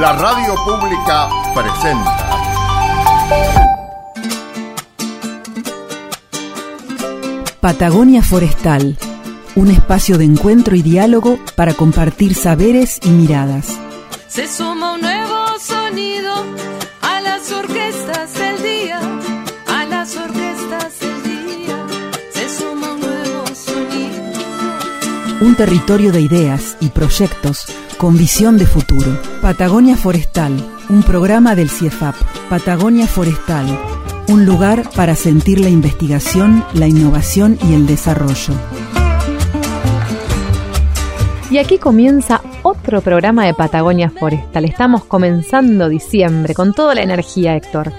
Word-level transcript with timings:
La 0.00 0.12
radio 0.12 0.56
pública 0.64 1.28
presenta. 1.54 2.16
Patagonia 7.60 8.20
Forestal, 8.20 8.98
un 9.54 9.70
espacio 9.70 10.18
de 10.18 10.24
encuentro 10.24 10.74
y 10.74 10.82
diálogo 10.82 11.38
para 11.54 11.74
compartir 11.74 12.34
saberes 12.34 12.98
y 13.04 13.10
miradas. 13.10 13.78
Se 14.26 14.48
suma 14.48 14.94
un 14.94 15.00
nuevo 15.00 15.58
sonido 15.60 16.44
a 17.00 17.20
las 17.20 17.52
orquestas 17.52 18.34
del 18.34 18.62
día, 18.64 18.98
a 19.68 19.84
las 19.84 20.16
orquestas 20.16 20.98
del 20.98 21.22
día. 21.22 21.86
Se 22.32 22.48
suma 22.48 22.94
un 22.94 23.00
nuevo 23.00 23.46
sonido. 23.54 24.32
Un 25.40 25.54
territorio 25.54 26.10
de 26.10 26.20
ideas 26.20 26.76
y 26.80 26.88
proyectos 26.88 27.66
con 27.98 28.16
visión 28.16 28.58
de 28.58 28.66
futuro. 28.66 29.18
Patagonia 29.40 29.96
Forestal, 29.96 30.52
un 30.88 31.02
programa 31.02 31.54
del 31.54 31.70
CIEFAP. 31.70 32.14
Patagonia 32.48 33.06
Forestal, 33.06 33.66
un 34.28 34.44
lugar 34.46 34.88
para 34.94 35.14
sentir 35.14 35.60
la 35.60 35.68
investigación, 35.68 36.64
la 36.74 36.86
innovación 36.86 37.58
y 37.68 37.74
el 37.74 37.86
desarrollo. 37.86 38.54
Y 41.50 41.58
aquí 41.58 41.78
comienza 41.78 42.40
otro 42.62 43.00
programa 43.00 43.46
de 43.46 43.54
Patagonia 43.54 44.10
Forestal. 44.10 44.64
Estamos 44.64 45.04
comenzando 45.04 45.88
diciembre 45.88 46.54
con 46.54 46.72
toda 46.72 46.94
la 46.94 47.02
energía, 47.02 47.56
Héctor. 47.56 47.92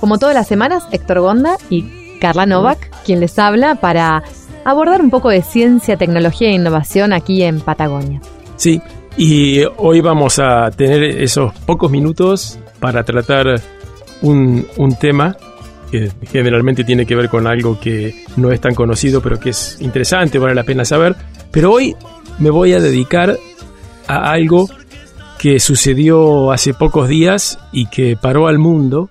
Como 0.00 0.18
todas 0.18 0.34
las 0.34 0.46
semanas, 0.46 0.84
Héctor 0.92 1.20
Gonda 1.20 1.56
y 1.70 2.18
Carla 2.20 2.46
Novak, 2.46 2.90
quien 3.04 3.20
les 3.20 3.38
habla 3.38 3.76
para 3.76 4.22
abordar 4.64 5.02
un 5.02 5.10
poco 5.10 5.30
de 5.30 5.42
ciencia, 5.42 5.96
tecnología 5.96 6.48
e 6.48 6.52
innovación 6.52 7.12
aquí 7.12 7.42
en 7.42 7.60
Patagonia. 7.60 8.20
Sí, 8.56 8.80
y 9.16 9.62
hoy 9.76 10.00
vamos 10.00 10.38
a 10.38 10.70
tener 10.70 11.02
esos 11.02 11.54
pocos 11.60 11.90
minutos 11.90 12.58
para 12.80 13.04
tratar 13.04 13.60
un, 14.22 14.66
un 14.76 14.96
tema 14.96 15.36
que 15.90 16.10
generalmente 16.30 16.82
tiene 16.82 17.06
que 17.06 17.14
ver 17.14 17.28
con 17.28 17.46
algo 17.46 17.78
que 17.78 18.24
no 18.36 18.50
es 18.50 18.60
tan 18.60 18.74
conocido, 18.74 19.20
pero 19.20 19.38
que 19.38 19.50
es 19.50 19.80
interesante, 19.80 20.38
vale 20.38 20.54
la 20.54 20.64
pena 20.64 20.84
saber. 20.84 21.14
Pero 21.52 21.72
hoy 21.72 21.94
me 22.38 22.50
voy 22.50 22.72
a 22.72 22.80
dedicar 22.80 23.36
a 24.08 24.30
algo 24.32 24.68
que 25.38 25.60
sucedió 25.60 26.50
hace 26.50 26.74
pocos 26.74 27.08
días 27.08 27.58
y 27.72 27.86
que 27.86 28.16
paró 28.20 28.48
al 28.48 28.58
mundo 28.58 29.10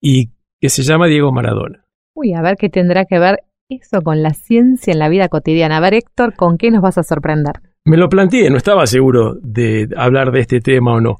y 0.00 0.30
que 0.60 0.70
se 0.70 0.82
llama 0.82 1.08
Diego 1.08 1.32
Maradona. 1.32 1.84
Uy, 2.14 2.32
a 2.32 2.40
ver 2.40 2.56
qué 2.56 2.70
tendrá 2.70 3.04
que 3.04 3.18
ver 3.18 3.40
eso 3.68 4.00
con 4.02 4.22
la 4.22 4.30
ciencia 4.30 4.92
en 4.92 4.98
la 4.98 5.08
vida 5.08 5.28
cotidiana. 5.28 5.76
A 5.76 5.80
ver, 5.80 5.94
Héctor, 5.94 6.34
¿con 6.34 6.56
qué 6.56 6.70
nos 6.70 6.80
vas 6.80 6.96
a 6.96 7.02
sorprender? 7.02 7.60
Me 7.86 7.96
lo 7.96 8.08
planteé, 8.08 8.50
no 8.50 8.56
estaba 8.56 8.86
seguro 8.86 9.36
de 9.40 9.88
hablar 9.96 10.32
de 10.32 10.40
este 10.40 10.60
tema 10.60 10.94
o 10.94 11.00
no, 11.00 11.18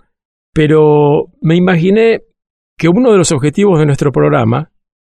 pero 0.52 1.26
me 1.40 1.54
imaginé 1.54 2.22
que 2.76 2.88
uno 2.88 3.12
de 3.12 3.18
los 3.18 3.30
objetivos 3.30 3.78
de 3.78 3.86
nuestro 3.86 4.10
programa 4.10 4.72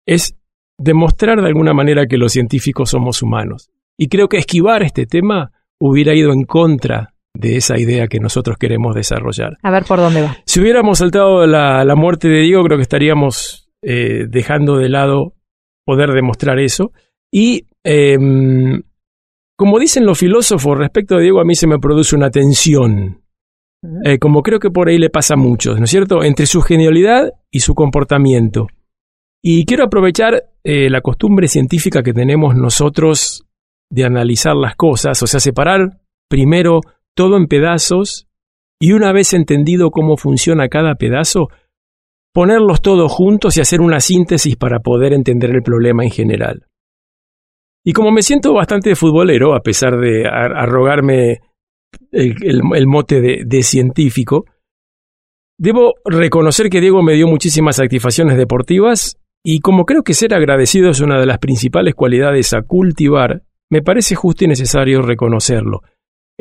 es 0.05 0.37
demostrar 0.77 1.41
de 1.41 1.47
alguna 1.47 1.73
manera 1.73 2.05
que 2.05 2.17
los 2.17 2.33
científicos 2.33 2.91
somos 2.91 3.21
humanos. 3.23 3.69
Y 3.97 4.07
creo 4.07 4.29
que 4.29 4.37
esquivar 4.37 4.83
este 4.83 5.07
tema 5.07 5.51
hubiera 5.79 6.13
ido 6.13 6.31
en 6.31 6.43
contra 6.43 7.15
de 7.33 7.57
esa 7.57 7.79
idea 7.79 8.07
que 8.07 8.19
nosotros 8.19 8.57
queremos 8.57 8.95
desarrollar. 8.95 9.57
A 9.63 9.71
ver 9.71 9.83
por 9.85 9.99
dónde 9.99 10.21
va. 10.21 10.37
Si 10.45 10.61
hubiéramos 10.61 10.99
saltado 10.99 11.45
la, 11.47 11.83
la 11.83 11.95
muerte 11.95 12.27
de 12.27 12.41
Diego, 12.41 12.63
creo 12.63 12.77
que 12.77 12.83
estaríamos 12.83 13.69
eh, 13.81 14.25
dejando 14.29 14.77
de 14.77 14.89
lado 14.89 15.33
poder 15.83 16.11
demostrar 16.11 16.59
eso. 16.59 16.91
Y 17.31 17.65
em, 17.83 18.83
como 19.59 19.77
dicen 19.77 20.05
los 20.05 20.17
filósofos 20.17 20.77
respecto 20.77 21.15
de 21.15 21.23
Diego, 21.23 21.41
a 21.41 21.43
mí 21.43 21.53
se 21.53 21.67
me 21.67 21.79
produce 21.79 22.15
una 22.15 22.29
tensión. 22.29 23.23
Eh, 24.05 24.17
como 24.17 24.41
creo 24.41 24.57
que 24.57 24.69
por 24.69 24.87
ahí 24.87 24.97
le 24.97 25.09
pasa 25.09 25.33
a 25.33 25.37
muchos, 25.37 25.77
¿no 25.77 25.83
es 25.83 25.89
cierto? 25.89 26.23
Entre 26.23 26.45
su 26.45 26.61
genialidad 26.61 27.33
y 27.51 27.59
su 27.59 27.75
comportamiento. 27.75 28.67
Y 29.43 29.65
quiero 29.65 29.83
aprovechar 29.83 30.45
eh, 30.63 30.89
la 30.89 31.01
costumbre 31.01 31.49
científica 31.49 32.03
que 32.03 32.13
tenemos 32.13 32.55
nosotros 32.55 33.43
de 33.91 34.05
analizar 34.05 34.55
las 34.55 34.77
cosas, 34.77 35.21
o 35.23 35.27
sea, 35.27 35.41
separar 35.41 35.99
primero 36.29 36.79
todo 37.13 37.35
en 37.35 37.47
pedazos 37.47 38.29
y 38.79 38.93
una 38.93 39.11
vez 39.11 39.33
entendido 39.33 39.91
cómo 39.91 40.15
funciona 40.15 40.69
cada 40.69 40.95
pedazo, 40.95 41.49
ponerlos 42.33 42.81
todos 42.81 43.11
juntos 43.11 43.57
y 43.57 43.59
hacer 43.59 43.81
una 43.81 43.99
síntesis 43.99 44.55
para 44.55 44.79
poder 44.79 45.11
entender 45.11 45.49
el 45.49 45.63
problema 45.63 46.05
en 46.05 46.11
general. 46.11 46.68
Y 47.83 47.93
como 47.93 48.11
me 48.11 48.21
siento 48.21 48.53
bastante 48.53 48.95
futbolero, 48.95 49.55
a 49.55 49.61
pesar 49.61 49.99
de 49.99 50.27
arrogarme 50.27 51.41
el, 52.11 52.87
mote 52.87 53.21
de, 53.21 53.63
científico, 53.63 54.45
debo 55.57 55.95
reconocer 56.05 56.69
que 56.69 56.81
Diego 56.81 57.01
me 57.01 57.13
dio 57.13 57.27
muchísimas 57.27 57.77
satisfacciones 57.77 58.37
deportivas 58.37 59.17
y 59.43 59.59
como 59.59 59.85
creo 59.85 60.03
que 60.03 60.13
ser 60.13 60.33
agradecido 60.33 60.89
es 60.89 60.99
una 60.99 61.19
de 61.19 61.25
las 61.25 61.39
principales 61.39 61.95
cualidades 61.95 62.53
a 62.53 62.61
cultivar, 62.61 63.43
me 63.69 63.81
parece 63.81 64.15
justo 64.15 64.43
y 64.43 64.47
necesario 64.47 65.01
reconocerlo. 65.01 65.81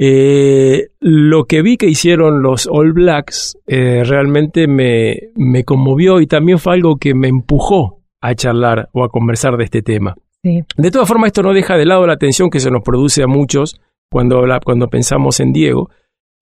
Eh, 0.00 0.91
lo 1.00 1.47
que 1.47 1.60
vi 1.60 1.76
que 1.76 1.88
hicieron 1.88 2.41
los 2.41 2.69
All 2.70 2.93
Blacks 2.93 3.59
eh, 3.66 4.05
realmente 4.05 4.69
me, 4.69 5.31
me, 5.34 5.65
conmovió 5.65 6.20
y 6.20 6.28
también 6.28 6.60
fue 6.60 6.75
algo 6.75 6.99
que 6.99 7.15
me 7.15 7.26
empujó 7.26 8.00
a 8.20 8.34
charlar 8.37 8.91
o 8.93 9.03
a 9.03 9.09
conversar 9.09 9.56
de 9.56 9.65
este 9.65 9.82
tema. 9.82 10.15
De 10.43 10.91
todas 10.91 11.09
formas, 11.09 11.28
esto 11.28 11.43
no 11.43 11.53
deja 11.53 11.76
de 11.76 11.84
lado 11.84 12.06
la 12.06 12.16
tensión 12.16 12.50
que 12.50 12.60
se 12.60 12.71
nos 12.71 12.82
produce 12.82 13.22
a 13.22 13.26
muchos 13.26 13.81
cuando, 14.10 14.43
cuando 14.65 14.88
pensamos 14.88 15.41
en 15.41 15.53
Diego. 15.53 15.91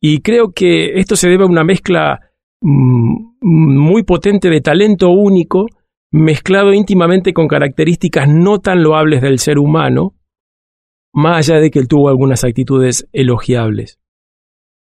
Y 0.00 0.20
creo 0.20 0.52
que 0.52 0.98
esto 1.00 1.16
se 1.16 1.28
debe 1.28 1.44
a 1.44 1.48
una 1.48 1.64
mezcla 1.64 2.20
mmm, 2.60 3.36
muy 3.40 4.02
potente 4.02 4.50
de 4.50 4.60
talento 4.60 5.08
único, 5.10 5.66
mezclado 6.12 6.72
íntimamente 6.72 7.32
con 7.32 7.48
características 7.48 8.28
no 8.28 8.60
tan 8.60 8.82
loables 8.82 9.22
del 9.22 9.38
ser 9.38 9.58
humano, 9.58 10.14
más 11.14 11.48
allá 11.48 11.60
de 11.60 11.70
que 11.70 11.78
él 11.78 11.88
tuvo 11.88 12.08
algunas 12.08 12.44
actitudes 12.44 13.08
elogiables. 13.12 13.98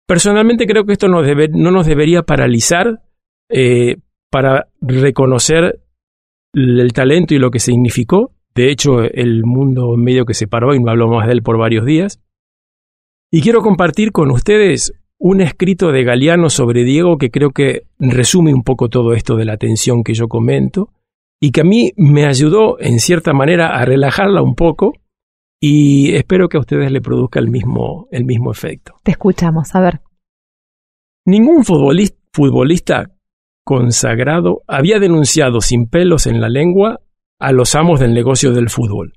Personalmente 0.06 0.66
creo 0.66 0.84
que 0.84 0.92
esto 0.92 1.08
no, 1.08 1.22
debe, 1.22 1.48
no 1.48 1.70
nos 1.70 1.86
debería 1.86 2.22
paralizar 2.22 3.00
eh, 3.48 3.96
para 4.30 4.68
reconocer 4.80 5.80
el 6.52 6.92
talento 6.92 7.34
y 7.34 7.38
lo 7.38 7.50
que 7.50 7.60
significó. 7.60 8.32
De 8.54 8.70
hecho, 8.70 9.02
el 9.02 9.44
mundo 9.44 9.96
medio 9.96 10.24
que 10.24 10.34
se 10.34 10.48
paró 10.48 10.74
y 10.74 10.80
no 10.80 10.90
habló 10.90 11.08
más 11.08 11.26
de 11.26 11.32
él 11.32 11.42
por 11.42 11.58
varios 11.58 11.84
días. 11.84 12.20
Y 13.30 13.42
quiero 13.42 13.62
compartir 13.62 14.12
con 14.12 14.30
ustedes 14.30 14.92
un 15.18 15.40
escrito 15.40 15.92
de 15.92 16.02
Galeano 16.02 16.50
sobre 16.50 16.82
Diego 16.82 17.18
que 17.18 17.30
creo 17.30 17.50
que 17.50 17.82
resume 17.98 18.54
un 18.54 18.62
poco 18.62 18.88
todo 18.88 19.12
esto 19.12 19.36
de 19.36 19.44
la 19.44 19.56
tensión 19.56 20.02
que 20.02 20.14
yo 20.14 20.28
comento 20.28 20.88
y 21.40 21.52
que 21.52 21.60
a 21.60 21.64
mí 21.64 21.92
me 21.96 22.26
ayudó 22.26 22.80
en 22.80 22.98
cierta 23.00 23.32
manera 23.32 23.78
a 23.78 23.84
relajarla 23.84 24.42
un 24.42 24.54
poco 24.54 24.94
y 25.60 26.14
espero 26.14 26.48
que 26.48 26.56
a 26.56 26.60
ustedes 26.60 26.90
le 26.90 27.02
produzca 27.02 27.38
el 27.38 27.50
mismo, 27.50 28.08
el 28.10 28.24
mismo 28.24 28.50
efecto. 28.50 28.94
Te 29.02 29.12
escuchamos, 29.12 29.74
a 29.74 29.80
ver. 29.80 30.00
Ningún 31.26 31.64
futbolista, 31.64 32.18
futbolista 32.32 33.10
consagrado 33.62 34.62
había 34.66 34.98
denunciado 34.98 35.60
sin 35.60 35.86
pelos 35.86 36.26
en 36.26 36.40
la 36.40 36.48
lengua 36.48 37.00
a 37.40 37.52
los 37.52 37.74
amos 37.74 37.98
del 37.98 38.14
negocio 38.14 38.52
del 38.52 38.68
fútbol. 38.68 39.14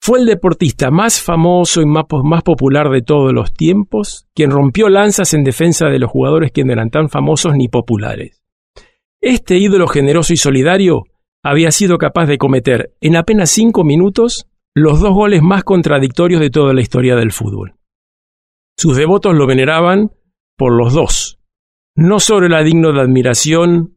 Fue 0.00 0.20
el 0.20 0.26
deportista 0.26 0.90
más 0.90 1.20
famoso 1.20 1.82
y 1.82 1.86
más, 1.86 2.04
más, 2.22 2.42
popular 2.42 2.90
de 2.90 3.02
todos 3.02 3.32
los 3.32 3.52
tiempos, 3.52 4.28
quien 4.34 4.52
rompió 4.52 4.88
lanzas 4.88 5.34
en 5.34 5.42
defensa 5.42 5.86
de 5.86 5.98
los 5.98 6.10
jugadores 6.10 6.52
que 6.52 6.64
no 6.64 6.72
eran 6.72 6.90
tan 6.90 7.08
famosos 7.08 7.56
ni 7.56 7.68
populares. 7.68 8.40
Este 9.20 9.58
ídolo 9.58 9.88
generoso 9.88 10.32
y 10.32 10.36
solidario 10.36 11.04
había 11.42 11.72
sido 11.72 11.98
capaz 11.98 12.26
de 12.26 12.38
cometer 12.38 12.94
en 13.00 13.16
apenas 13.16 13.50
cinco 13.50 13.82
minutos 13.82 14.46
los 14.74 15.00
dos 15.00 15.12
goles 15.12 15.42
más 15.42 15.64
contradictorios 15.64 16.40
de 16.40 16.50
toda 16.50 16.72
la 16.72 16.82
historia 16.82 17.16
del 17.16 17.32
fútbol. 17.32 17.74
Sus 18.76 18.96
devotos 18.96 19.34
lo 19.34 19.46
veneraban 19.46 20.12
por 20.56 20.72
los 20.72 20.92
dos. 20.92 21.40
No 21.96 22.20
solo 22.20 22.46
era 22.46 22.62
digno 22.62 22.92
de 22.92 23.00
admiración 23.00 23.95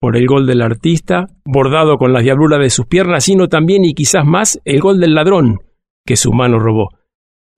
por 0.00 0.16
el 0.16 0.26
gol 0.26 0.46
del 0.46 0.62
artista, 0.62 1.26
bordado 1.44 1.98
con 1.98 2.12
las 2.12 2.22
diabluras 2.22 2.60
de 2.60 2.70
sus 2.70 2.86
piernas, 2.86 3.24
sino 3.24 3.48
también 3.48 3.84
y 3.84 3.94
quizás 3.94 4.24
más 4.24 4.60
el 4.64 4.80
gol 4.80 4.98
del 4.98 5.14
ladrón 5.14 5.60
que 6.06 6.16
su 6.16 6.32
mano 6.32 6.58
robó. 6.58 6.88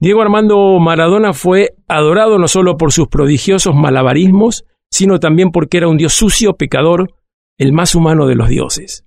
Diego 0.00 0.21
Armando 0.21 0.79
Maradona 0.81 1.33
fue 1.33 1.77
adorado 1.87 2.39
no 2.39 2.49
solo 2.49 2.77
por 2.77 2.93
sus 2.93 3.06
prodigiosos 3.06 3.77
malabarismos, 3.77 4.65
sino 4.91 5.21
también 5.21 5.50
porque 5.53 5.79
era 5.79 5.89
un 5.89 5.97
dios 5.97 6.12
sucio, 6.12 6.55
pecador, 6.55 7.15
el 7.56 7.73
más 7.73 7.94
humano 7.94 8.27
de 8.27 8.35
los 8.35 8.49
dioses. 8.49 9.06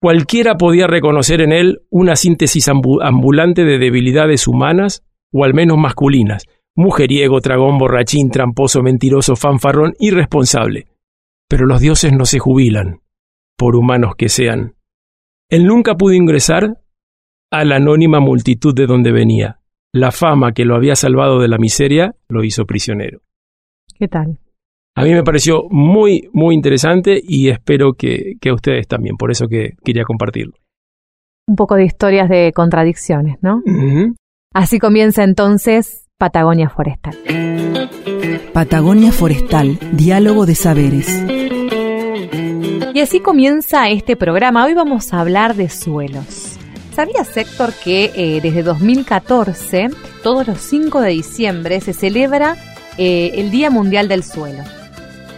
Cualquiera 0.00 0.56
podía 0.56 0.88
reconocer 0.88 1.40
en 1.40 1.52
él 1.52 1.82
una 1.90 2.16
síntesis 2.16 2.68
ambulante 2.68 3.64
de 3.64 3.78
debilidades 3.78 4.48
humanas, 4.48 5.04
o 5.32 5.44
al 5.44 5.54
menos 5.54 5.78
masculinas, 5.78 6.44
mujeriego, 6.74 7.40
tragón, 7.40 7.78
borrachín, 7.78 8.30
tramposo, 8.30 8.82
mentiroso, 8.82 9.36
fanfarrón, 9.36 9.94
irresponsable. 10.00 10.86
Pero 11.48 11.66
los 11.66 11.80
dioses 11.80 12.12
no 12.12 12.26
se 12.26 12.38
jubilan, 12.38 13.00
por 13.56 13.74
humanos 13.74 14.14
que 14.16 14.28
sean. 14.28 14.74
Él 15.50 15.64
nunca 15.66 15.94
pudo 15.94 16.12
ingresar 16.12 16.78
a 17.50 17.64
la 17.64 17.76
anónima 17.76 18.20
multitud 18.20 18.74
de 18.74 18.86
donde 18.86 19.12
venía. 19.12 19.60
La 19.92 20.12
fama 20.12 20.52
que 20.52 20.66
lo 20.66 20.76
había 20.76 20.94
salvado 20.94 21.40
de 21.40 21.48
la 21.48 21.56
miseria 21.56 22.14
lo 22.28 22.44
hizo 22.44 22.66
prisionero. 22.66 23.20
¿Qué 23.98 24.08
tal? 24.08 24.38
A 24.94 25.04
mí 25.04 25.12
me 25.12 25.22
pareció 25.22 25.62
muy, 25.70 26.28
muy 26.32 26.54
interesante 26.54 27.20
y 27.22 27.48
espero 27.48 27.94
que, 27.94 28.34
que 28.40 28.50
a 28.50 28.54
ustedes 28.54 28.86
también, 28.86 29.16
por 29.16 29.30
eso 29.30 29.46
que 29.46 29.74
quería 29.84 30.02
compartirlo. 30.04 30.54
Un 31.46 31.56
poco 31.56 31.76
de 31.76 31.84
historias 31.84 32.28
de 32.28 32.52
contradicciones, 32.52 33.38
¿no? 33.40 33.62
Así 34.52 34.78
comienza 34.78 35.24
entonces 35.24 36.08
Patagonia 36.18 36.68
Forestal. 36.68 37.16
Patagonia 38.52 39.12
Forestal, 39.12 39.78
diálogo 39.92 40.44
de 40.46 40.54
saberes. 40.54 41.37
Y 42.94 43.00
así 43.00 43.20
comienza 43.20 43.88
este 43.88 44.16
programa. 44.16 44.64
Hoy 44.64 44.74
vamos 44.74 45.12
a 45.12 45.20
hablar 45.20 45.54
de 45.54 45.68
suelos. 45.68 46.56
¿Sabías, 46.94 47.36
Héctor, 47.36 47.72
que 47.84 48.12
eh, 48.14 48.40
desde 48.42 48.62
2014, 48.62 49.90
todos 50.22 50.46
los 50.46 50.58
5 50.60 51.00
de 51.00 51.10
diciembre, 51.10 51.80
se 51.80 51.92
celebra 51.92 52.56
eh, 52.96 53.32
el 53.34 53.50
Día 53.50 53.70
Mundial 53.70 54.08
del 54.08 54.24
Suelo? 54.24 54.64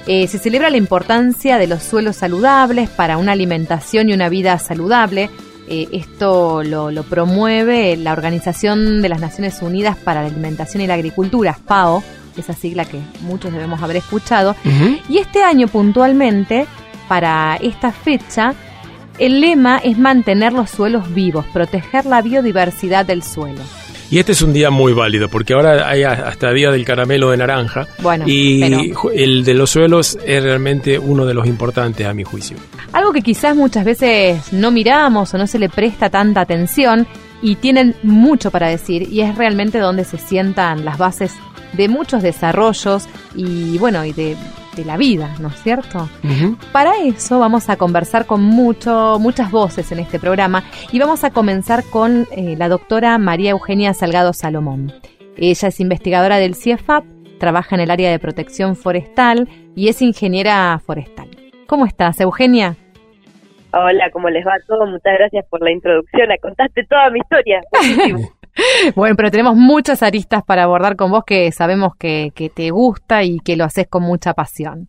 Eh, 0.07 0.27
se 0.29 0.39
celebra 0.39 0.71
la 0.71 0.77
importancia 0.77 1.59
de 1.59 1.67
los 1.67 1.83
suelos 1.83 2.17
saludables 2.17 2.89
para 2.89 3.19
una 3.19 3.33
alimentación 3.33 4.09
y 4.09 4.15
una 4.15 4.29
vida 4.29 4.59
saludable. 4.59 5.31
Esto 5.69 6.65
lo, 6.65 6.91
lo 6.91 7.05
promueve 7.05 7.97
la 7.97 8.13
Organización 8.13 9.03
de 9.03 9.09
las 9.09 9.21
Naciones 9.21 9.63
Unidas 9.63 9.97
para 9.97 10.23
la 10.23 10.27
Alimentación 10.27 10.83
y 10.83 10.89
la 10.89 10.95
Agricultura, 10.95 11.55
FAO, 11.55 12.03
esa 12.37 12.55
sigla 12.55 12.85
que 12.85 12.99
muchos 13.21 13.53
debemos 13.53 13.81
haber 13.81 13.97
escuchado. 13.97 14.57
Y 15.09 15.19
este 15.19 15.45
año 15.45 15.69
puntualmente, 15.69 16.67
para 17.11 17.57
esta 17.57 17.91
fecha, 17.91 18.55
el 19.19 19.41
lema 19.41 19.79
es 19.79 19.99
mantener 19.99 20.53
los 20.53 20.71
suelos 20.71 21.13
vivos, 21.13 21.45
proteger 21.53 22.07
la 22.07 22.23
biodiversidad 22.23 23.05
del 23.05 23.25
suelo. 23.25 23.59
Y 24.13 24.21
este 24.21 24.31
es 24.31 24.43
un 24.43 24.53
día 24.53 24.71
muy 24.71 24.93
válido, 24.93 25.29
porque 25.29 25.55
ahora 25.55 25.89
hay 25.89 26.05
hasta 26.05 26.53
día 26.53 26.71
del 26.71 26.85
caramelo 26.85 27.31
de 27.33 27.39
naranja. 27.39 27.89
Bueno, 28.01 28.27
y 28.29 28.61
pero- 28.61 29.11
el 29.13 29.45
de 29.45 29.55
los 29.55 29.71
suelos 29.71 30.17
es 30.25 30.41
realmente 30.41 31.01
uno 31.01 31.27
de 31.27 31.35
los 31.35 31.49
importantes 31.49 32.07
a 32.07 32.15
mi 32.15 32.23
juicio. 32.23 32.57
Algo 32.93 33.13
que 33.13 33.23
quizás 33.23 33.57
muchas 33.57 33.85
veces 33.85 34.53
no 34.53 34.71
miramos 34.71 35.35
o 35.35 35.39
no 35.39 35.49
se 35.49 35.59
le 35.59 35.69
presta 35.69 36.11
tanta 36.11 36.43
atención 36.43 37.09
y 37.43 37.57
tienen 37.57 37.97
mucho 38.05 38.53
para 38.53 38.69
decir 38.69 39.09
y 39.13 39.23
es 39.23 39.35
realmente 39.35 39.81
donde 39.81 40.05
se 40.05 40.17
sientan 40.19 40.85
las 40.85 40.97
bases 40.97 41.33
de 41.73 41.89
muchos 41.89 42.23
desarrollos 42.23 43.09
y 43.35 43.79
bueno, 43.79 44.05
y 44.05 44.13
de, 44.13 44.37
de 44.81 44.87
la 44.87 44.97
vida, 44.97 45.35
¿no 45.41 45.49
es 45.49 45.63
cierto? 45.63 46.09
Para 46.73 46.93
eso 47.05 47.39
vamos 47.39 47.69
a 47.69 47.77
conversar 47.77 48.27
con 48.27 48.43
mucho, 48.43 49.19
muchas 49.21 49.51
voces 49.51 49.93
en 49.93 49.99
este 49.99 50.19
programa 50.19 50.65
y 50.91 50.99
vamos 50.99 51.23
a 51.23 51.31
comenzar 51.31 51.85
con 51.91 52.27
eh, 52.31 52.57
la 52.57 52.69
doctora 52.69 53.19
María 53.19 53.51
Eugenia 53.51 53.93
Salgado 53.93 54.33
Salomón. 54.33 54.93
Ella 55.37 55.69
es 55.69 55.81
investigadora 55.81 56.39
del 56.39 56.55
CIEFAP, 56.55 57.05
trabaja 57.39 57.75
en 57.77 57.83
el 57.83 57.91
área 57.91 58.11
de 58.11 58.19
protección 58.19 58.75
forestal 58.75 59.49
y 59.77 59.89
es 59.89 60.01
ingeniera 60.01 60.79
forestal. 60.79 61.29
¿Cómo 61.67 61.85
estás, 61.85 62.21
Eugenia? 62.21 62.77
Hola, 63.73 64.11
¿cómo 64.13 64.31
les 64.31 64.45
va 64.47 64.55
a 64.55 64.67
todos? 64.67 64.89
Muchas 64.89 65.13
gracias 65.19 65.45
por 65.49 65.63
la 65.63 65.71
introducción. 65.71 66.29
Contaste 66.41 66.85
toda 66.85 67.11
mi 67.11 67.21
historia. 67.21 67.61
Bueno, 68.97 69.17
pero 69.17 69.31
tenemos 69.31 69.57
muchas 69.57 70.03
aristas 70.03 70.43
para 70.45 70.65
abordar 70.65 70.97
con 70.97 71.11
vos 71.11 71.25
que 71.25 71.51
sabemos 71.53 71.95
que, 71.97 72.33
que 72.35 72.49
te 72.49 72.71
gusta 72.71 73.23
y 73.23 73.39
que 73.41 73.57
lo 73.57 73.65
haces 73.65 73.87
con 73.89 74.03
mucha 74.03 74.35
pasión. 74.35 74.89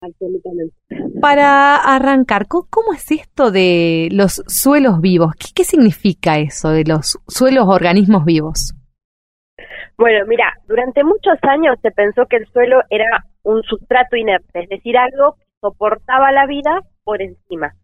Absolutamente. 0.00 0.74
Para 1.20 1.76
arrancar, 1.76 2.48
¿cómo, 2.48 2.66
cómo 2.68 2.92
es 2.92 3.10
esto 3.12 3.52
de 3.52 4.08
los 4.10 4.42
suelos 4.48 5.00
vivos? 5.00 5.34
¿Qué, 5.38 5.48
qué 5.54 5.64
significa 5.64 6.38
eso 6.38 6.70
de 6.70 6.84
los 6.84 7.18
suelos 7.28 7.66
organismos 7.68 8.24
vivos? 8.24 8.74
Bueno, 9.96 10.26
mira, 10.26 10.52
durante 10.66 11.04
muchos 11.04 11.38
años 11.42 11.76
se 11.82 11.92
pensó 11.92 12.26
que 12.26 12.36
el 12.36 12.46
suelo 12.48 12.80
era 12.90 13.24
un 13.44 13.62
sustrato 13.62 14.16
inerte, 14.16 14.62
es 14.64 14.68
decir, 14.68 14.96
algo 14.96 15.34
que 15.34 15.44
soportaba 15.60 16.32
la 16.32 16.46
vida 16.46 16.80
por 17.04 17.22
encima. 17.22 17.74